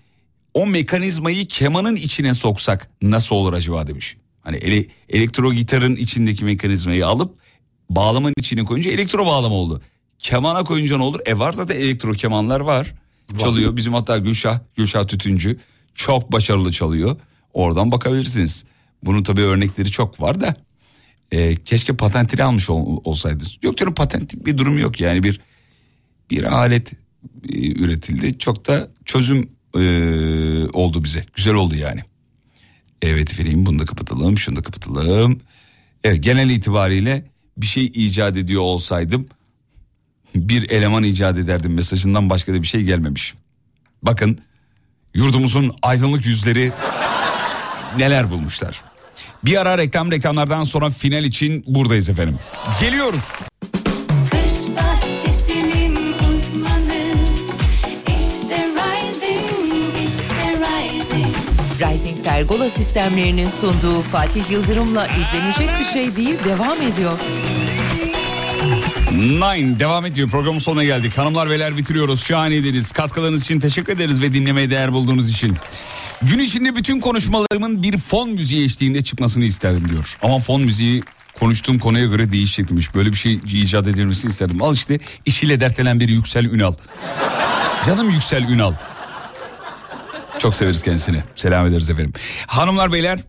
o 0.57 0.67
mekanizmayı 0.67 1.47
kemanın 1.47 1.95
içine 1.95 2.33
soksak 2.33 2.89
nasıl 3.01 3.35
olur 3.35 3.53
acaba 3.53 3.87
demiş. 3.87 4.17
Hani 4.41 4.57
ele, 4.57 4.85
elektro 5.09 5.53
gitarın 5.53 5.95
içindeki 5.95 6.45
mekanizmayı 6.45 7.07
alıp 7.07 7.35
bağlamanın 7.89 8.33
içine 8.37 8.65
koyunca 8.65 8.91
elektro 8.91 9.25
bağlama 9.25 9.55
oldu. 9.55 9.81
Kemana 10.19 10.63
koyunca 10.63 10.97
ne 10.97 11.03
olur? 11.03 11.19
E 11.25 11.39
var 11.39 11.53
zaten 11.53 11.75
elektro 11.75 12.11
kemanlar 12.11 12.59
var. 12.59 12.93
Çalıyor. 13.39 13.75
Bizim 13.75 13.93
hatta 13.93 14.17
Gülşah, 14.17 14.59
Gülşah 14.75 15.07
Tütüncü 15.07 15.59
çok 15.95 16.31
başarılı 16.31 16.71
çalıyor. 16.71 17.15
Oradan 17.53 17.91
bakabilirsiniz. 17.91 18.65
Bunun 19.03 19.23
tabii 19.23 19.41
örnekleri 19.41 19.91
çok 19.91 20.21
var 20.21 20.41
da. 20.41 20.55
e, 21.31 21.55
keşke 21.55 21.95
patentini 21.95 22.43
almış 22.43 22.69
ol, 22.69 23.01
olsaydı. 23.03 23.43
Yok 23.63 23.77
canım 23.77 23.93
patentlik 23.93 24.45
bir 24.45 24.57
durum 24.57 24.77
yok 24.79 25.01
yani 25.01 25.23
bir 25.23 25.39
bir 26.31 26.43
alet 26.43 26.93
e, 27.49 27.71
üretildi. 27.71 28.37
Çok 28.37 28.67
da 28.67 28.89
çözüm 29.05 29.56
e, 29.75 29.79
oldu 30.73 31.03
bize. 31.03 31.25
Güzel 31.35 31.53
oldu 31.53 31.75
yani. 31.75 32.03
Evet 33.01 33.31
efendim 33.31 33.65
bunu 33.65 33.79
da 33.79 33.85
kapatalım 33.85 34.37
şunu 34.37 34.55
da 34.55 34.61
kapatalım. 34.61 35.39
Evet 36.03 36.23
genel 36.23 36.49
itibariyle 36.49 37.25
bir 37.57 37.65
şey 37.65 37.85
icat 37.85 38.37
ediyor 38.37 38.61
olsaydım 38.61 39.27
bir 40.35 40.69
eleman 40.69 41.03
icat 41.03 41.37
ederdim 41.37 41.73
mesajından 41.73 42.29
başka 42.29 42.53
da 42.53 42.61
bir 42.61 42.67
şey 42.67 42.81
gelmemiş. 42.81 43.33
Bakın 44.03 44.37
yurdumuzun 45.13 45.71
aydınlık 45.81 46.25
yüzleri 46.25 46.71
neler 47.97 48.31
bulmuşlar. 48.31 48.81
Bir 49.45 49.61
ara 49.61 49.77
reklam 49.77 50.11
reklamlardan 50.11 50.63
sonra 50.63 50.89
final 50.89 51.23
için 51.23 51.63
buradayız 51.67 52.09
efendim. 52.09 52.39
Geliyoruz. 52.81 53.39
Pergola 62.37 62.69
sistemlerinin 62.69 63.49
sunduğu 63.49 64.01
Fatih 64.01 64.49
Yıldırım'la 64.51 65.07
izlenecek 65.07 65.69
bir 65.79 65.85
şey 65.85 66.15
değil 66.15 66.39
devam 66.45 66.81
ediyor. 66.81 67.19
Nine 69.13 69.79
devam 69.79 70.05
ediyor. 70.05 70.29
Programın 70.29 70.59
sonuna 70.59 70.83
geldik. 70.83 71.17
Hanımlar 71.17 71.49
beyler 71.49 71.77
bitiriyoruz. 71.77 72.23
Şahaneydiniz. 72.23 72.91
Katkılarınız 72.91 73.43
için 73.43 73.59
teşekkür 73.59 73.93
ederiz 73.93 74.21
ve 74.21 74.33
dinlemeye 74.33 74.69
değer 74.69 74.93
bulduğunuz 74.93 75.29
için. 75.29 75.55
Gün 76.21 76.39
içinde 76.39 76.75
bütün 76.75 76.99
konuşmalarımın 76.99 77.83
bir 77.83 77.97
fon 77.97 78.29
müziği 78.29 78.65
eşliğinde 78.65 79.01
çıkmasını 79.03 79.45
isterdim 79.45 79.89
diyor. 79.89 80.17
Ama 80.21 80.39
fon 80.39 80.61
müziği 80.61 81.03
konuştuğum 81.39 81.79
konuya 81.79 82.05
göre 82.05 82.31
değişecek 82.31 82.69
demiş. 82.69 82.95
Böyle 82.95 83.11
bir 83.11 83.17
şey 83.17 83.33
icat 83.33 83.87
edilmesini 83.87 84.31
isterdim. 84.31 84.61
Al 84.61 84.75
işte 84.75 84.99
işiyle 85.25 85.59
dertlenen 85.59 85.99
bir 85.99 86.09
Yüksel 86.09 86.45
Ünal. 86.45 86.73
Canım 87.85 88.09
Yüksel 88.09 88.43
Ünal. 88.43 88.73
Çok 90.39 90.55
severiz 90.55 90.83
kendisini. 90.83 91.23
Selam 91.35 91.67
ederiz 91.67 91.89
efendim. 91.89 92.13
Hanımlar 92.47 92.93
beyler 92.93 93.19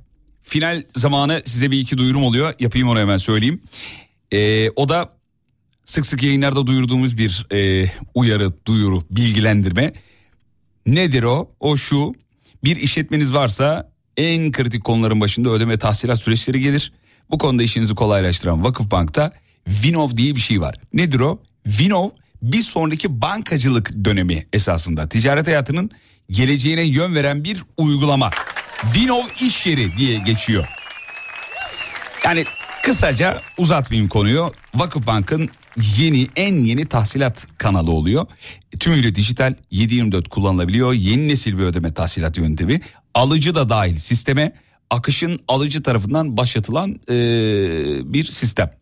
final 0.42 0.82
zamanı 0.96 1.42
size 1.44 1.70
bir 1.70 1.80
iki 1.80 1.98
duyurum 1.98 2.24
oluyor. 2.24 2.54
Yapayım 2.60 2.88
onu 2.88 2.98
hemen 2.98 3.16
söyleyeyim. 3.16 3.62
Ee, 4.32 4.70
o 4.70 4.88
da 4.88 5.10
sık 5.84 6.06
sık 6.06 6.22
yayınlarda 6.22 6.66
duyurduğumuz 6.66 7.18
bir 7.18 7.46
e, 7.52 7.90
uyarı, 8.14 8.66
duyuru, 8.66 9.02
bilgilendirme. 9.10 9.92
Nedir 10.86 11.22
o? 11.22 11.50
O 11.60 11.76
şu 11.76 12.14
bir 12.64 12.76
işletmeniz 12.76 13.34
varsa 13.34 13.92
en 14.16 14.52
kritik 14.52 14.84
konuların 14.84 15.20
başında 15.20 15.50
ödeme 15.50 15.76
tahsilat 15.78 16.18
süreçleri 16.18 16.60
gelir. 16.60 16.92
Bu 17.30 17.38
konuda 17.38 17.62
işinizi 17.62 17.94
kolaylaştıran 17.94 18.64
Vakıfbank'ta 18.64 19.32
Vinov 19.68 20.10
diye 20.16 20.34
bir 20.34 20.40
şey 20.40 20.60
var. 20.60 20.74
Nedir 20.92 21.20
o? 21.20 21.42
Vinov 21.66 22.08
bir 22.42 22.62
sonraki 22.62 23.22
bankacılık 23.22 24.04
dönemi 24.04 24.46
esasında 24.52 25.08
ticaret 25.08 25.46
hayatının 25.46 25.90
geleceğine 26.30 26.82
yön 26.82 27.14
veren 27.14 27.44
bir 27.44 27.64
uygulama. 27.76 28.30
Vinov 28.94 29.22
iş 29.40 29.66
yeri 29.66 29.96
diye 29.96 30.18
geçiyor. 30.18 30.64
Yani 32.24 32.44
kısaca 32.82 33.42
uzatmayayım 33.58 34.08
konuyu. 34.08 34.52
Vakıfbank'ın 34.74 35.48
yeni 35.98 36.28
en 36.36 36.54
yeni 36.54 36.86
tahsilat 36.86 37.46
kanalı 37.58 37.90
oluyor. 37.90 38.26
Tümüyle 38.80 39.14
dijital 39.14 39.54
7/24 39.70 40.28
kullanılabiliyor. 40.28 40.92
Yeni 40.92 41.28
nesil 41.28 41.58
bir 41.58 41.62
ödeme 41.62 41.92
tahsilat 41.92 42.38
yöntemi. 42.38 42.80
Alıcı 43.14 43.54
da 43.54 43.68
dahil 43.68 43.96
sisteme 43.96 44.52
akışın 44.90 45.38
alıcı 45.48 45.82
tarafından 45.82 46.36
başlatılan 46.36 46.90
eee, 46.90 48.00
bir 48.04 48.24
sistem. 48.24 48.77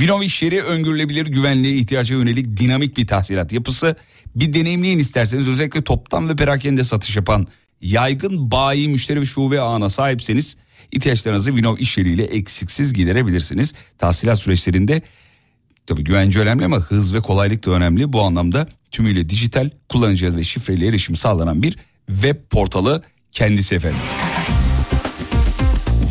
Vinov 0.00 0.22
iş 0.22 0.42
yeri 0.42 0.62
öngörülebilir 0.62 1.26
güvenliğe 1.26 1.74
ihtiyaca 1.74 2.16
yönelik 2.16 2.56
dinamik 2.56 2.96
bir 2.96 3.06
tahsilat 3.06 3.52
yapısı. 3.52 3.96
Bir 4.34 4.52
deneyimleyin 4.52 4.98
isterseniz 4.98 5.48
özellikle 5.48 5.82
toptan 5.82 6.28
ve 6.28 6.36
perakende 6.36 6.84
satış 6.84 7.16
yapan 7.16 7.46
yaygın 7.80 8.50
bayi 8.50 8.88
müşteri 8.88 9.20
ve 9.20 9.24
şube 9.24 9.60
ağına 9.60 9.88
sahipseniz 9.88 10.56
ihtiyaçlarınızı 10.92 11.56
Vinov 11.56 11.76
iş 11.78 11.98
yeriyle 11.98 12.24
eksiksiz 12.24 12.92
giderebilirsiniz. 12.92 13.74
Tahsilat 13.98 14.38
süreçlerinde 14.38 15.02
tabii 15.86 16.04
güvence 16.04 16.40
önemli 16.40 16.64
ama 16.64 16.78
hız 16.78 17.14
ve 17.14 17.20
kolaylık 17.20 17.66
da 17.66 17.70
önemli. 17.70 18.12
Bu 18.12 18.22
anlamda 18.22 18.68
tümüyle 18.90 19.28
dijital 19.28 19.70
kullanıcı 19.88 20.36
ve 20.36 20.44
şifreyle 20.44 20.88
erişim 20.88 21.16
sağlanan 21.16 21.62
bir 21.62 21.78
web 22.06 22.36
portalı 22.50 23.02
kendisi 23.32 23.74
efendim. 23.74 24.00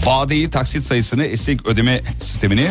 Vadeyi, 0.06 0.50
taksit 0.50 0.82
sayısını, 0.82 1.26
esnek 1.26 1.66
ödeme 1.66 2.02
sistemini 2.20 2.68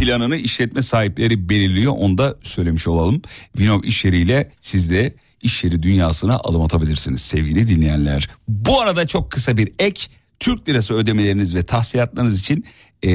planını 0.00 0.36
işletme 0.36 0.82
sahipleri 0.82 1.48
belirliyor. 1.48 1.92
Onu 1.98 2.18
da 2.18 2.34
söylemiş 2.42 2.88
olalım. 2.88 3.22
Vinov 3.58 3.82
iş 3.82 4.04
yeriyle 4.04 4.52
siz 4.60 4.90
de 4.90 5.14
iş 5.42 5.64
yeri 5.64 5.82
dünyasına 5.82 6.36
adım 6.36 6.62
atabilirsiniz 6.62 7.20
sevgili 7.20 7.68
dinleyenler. 7.68 8.28
Bu 8.48 8.80
arada 8.80 9.06
çok 9.06 9.30
kısa 9.30 9.56
bir 9.56 9.72
ek 9.78 10.06
Türk 10.40 10.68
lirası 10.68 10.94
ödemeleriniz 10.94 11.54
ve 11.54 11.62
tahsilatlarınız 11.62 12.40
için 12.40 12.64
e, 13.02 13.10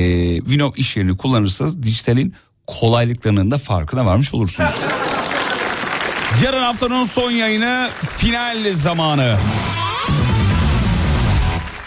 Vinov 0.49 0.72
iş 0.76 0.98
yerini 0.98 1.18
kullanırsanız 1.18 1.84
dijitalin 1.84 2.34
kolaylıklarının 2.68 3.52
da 3.52 3.57
farkına 3.57 4.06
varmış 4.06 4.34
olursunuz. 4.34 4.72
Yarın 6.44 6.62
haftanın 6.62 7.06
son 7.06 7.32
yayını 7.32 7.90
final 8.18 8.74
zamanı. 8.74 9.38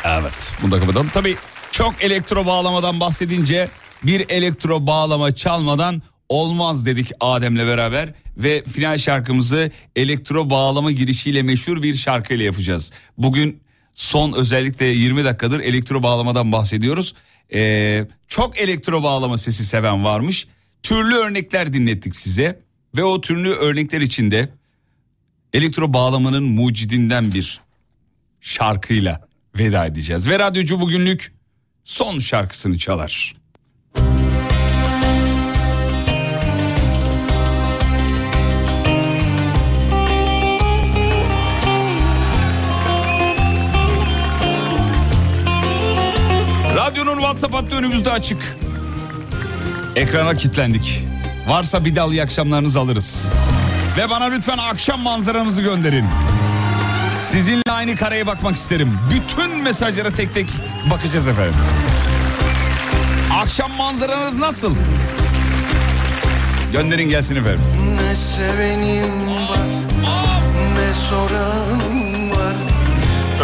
Evet 0.05 0.53
bunu 0.63 0.71
da 0.71 0.81
kapatalım. 0.81 1.09
Tabii 1.13 1.37
çok 1.71 2.03
elektro 2.03 2.47
bağlamadan 2.47 3.01
bahsedince 3.01 3.69
bir 4.03 4.27
elektro 4.29 4.87
bağlama 4.87 5.35
çalmadan 5.35 6.03
olmaz 6.29 6.87
dedik 6.87 7.13
Adem'le 7.21 7.67
beraber 7.67 8.15
ve 8.37 8.65
final 8.65 8.99
şarkımızı 8.99 9.71
elektro 9.97 10.51
bağlama 10.51 10.91
girişiyle 10.91 11.43
meşhur 11.43 11.83
bir 11.83 11.95
şarkıyla 11.95 12.45
yapacağız. 12.45 12.93
Bugün 13.19 13.61
son 13.95 14.33
özellikle 14.33 14.87
20 14.87 15.25
dakikadır 15.25 15.61
elektro 15.61 16.03
bağlamadan 16.03 16.53
bahsediyoruz. 16.53 17.15
Ee, 17.53 18.05
çok 18.29 18.59
elektro 18.59 19.03
bağlama 19.03 19.39
sesi 19.39 19.65
seven 19.65 20.05
varmış. 20.05 20.47
Türlü 20.83 21.15
örnekler 21.15 21.73
dinlettik 21.73 22.17
size 22.17 22.61
ve 22.97 23.05
o 23.05 23.21
türlü 23.21 23.51
örnekler 23.51 24.01
içinde 24.01 24.49
elektro 25.53 25.93
bağlamanın 25.93 26.45
mucidinden 26.45 27.33
bir 27.33 27.61
şarkıyla 28.41 29.29
veda 29.59 29.87
edeceğiz. 29.87 30.29
Ve 30.29 30.39
radyocu 30.39 30.81
bugünlük 30.81 31.33
son 31.85 32.19
şarkısını 32.19 32.79
çalar. 32.79 33.35
Radyonun 46.77 47.17
WhatsApp 47.17 47.55
hattı 47.55 47.77
önümüzde 47.77 48.11
açık. 48.11 48.57
Ekrana 49.97 50.35
kilitlendik. 50.35 51.05
Varsa 51.49 51.85
bir 51.85 51.97
dal 51.97 52.13
iyi 52.13 52.23
akşamlarınızı 52.23 52.79
alırız. 52.81 53.29
Ve 53.97 54.11
bana 54.11 54.25
lütfen 54.25 54.59
akşam 54.59 55.01
manzaranızı 55.01 55.63
gönderin. 55.63 56.05
Sizinle 57.13 57.63
aynı 57.71 57.97
kareye 57.97 58.27
bakmak 58.27 58.57
isterim. 58.57 58.99
Bütün 59.11 59.63
mesajlara 59.63 60.11
tek 60.11 60.35
tek 60.35 60.47
bakacağız 60.91 61.29
efendim. 61.29 61.55
Akşam 63.39 63.71
manzaranız 63.79 64.37
nasıl? 64.37 64.75
Gönderin 66.73 67.11
gelsin 67.11 67.37
efendim. 67.37 67.61
Ne 67.95 68.17
sevenim 68.17 69.27
var 69.49 70.43
Ne 70.75 70.95
soranım 70.95 72.31
var 72.31 72.57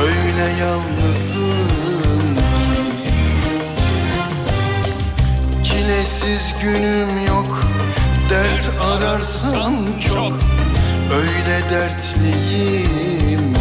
Öyle 0.02 0.60
yalnızım 0.60 1.68
Çilesiz 5.62 6.54
günüm 6.62 7.26
yok 7.26 7.60
Dert 8.30 8.78
ararsam 8.80 9.74
çok 10.08 10.32
Öyle 11.14 11.70
dertliyim 11.70 13.54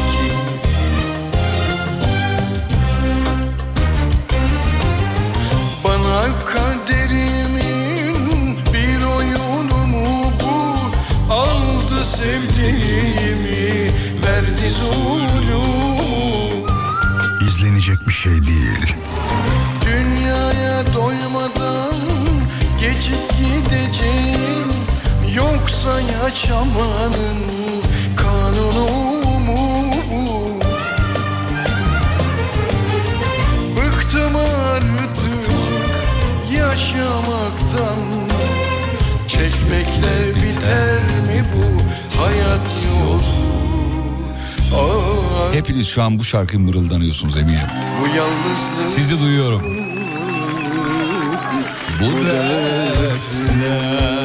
kaderimin 6.45 8.17
bir 8.73 9.03
oyunu 9.05 9.87
bu 10.43 10.77
Aldı 11.33 12.05
sevdiğimi 12.05 13.91
verdi 14.25 14.71
zulüm 14.79 15.43
İzlenecek 17.47 18.07
bir 18.07 18.13
şey 18.13 18.31
değil. 18.31 18.95
Dünyaya 19.85 20.93
doymadan 20.93 21.95
geçip 22.81 23.29
gideceğim. 23.37 24.67
Yoksa 25.35 26.01
yaşamanın 26.01 27.37
kanunu 28.17 29.12
değilsiniz 45.73 45.87
şu 45.87 46.03
an 46.03 46.19
bu 46.19 46.23
şarkıyı 46.23 46.63
mırıldanıyorsunuz 46.63 47.37
eminim. 47.37 47.67
Bu 48.01 48.07
yalnızlık... 48.07 48.89
Sizi 48.89 49.21
duyuyorum. 49.21 49.61
Bu, 51.99 52.05
bu 52.05 52.25
dertler... 52.25 54.22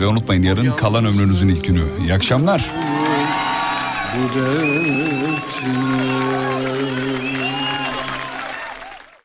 ve 0.00 0.06
unutmayın 0.06 0.42
yarın 0.42 0.70
kalan 0.70 1.04
ömrünüzün 1.04 1.48
ilk 1.48 1.64
günü. 1.64 1.84
İyi 2.00 2.14
akşamlar. 2.14 2.70
Bu 4.14 4.38
dertin 4.38 5.87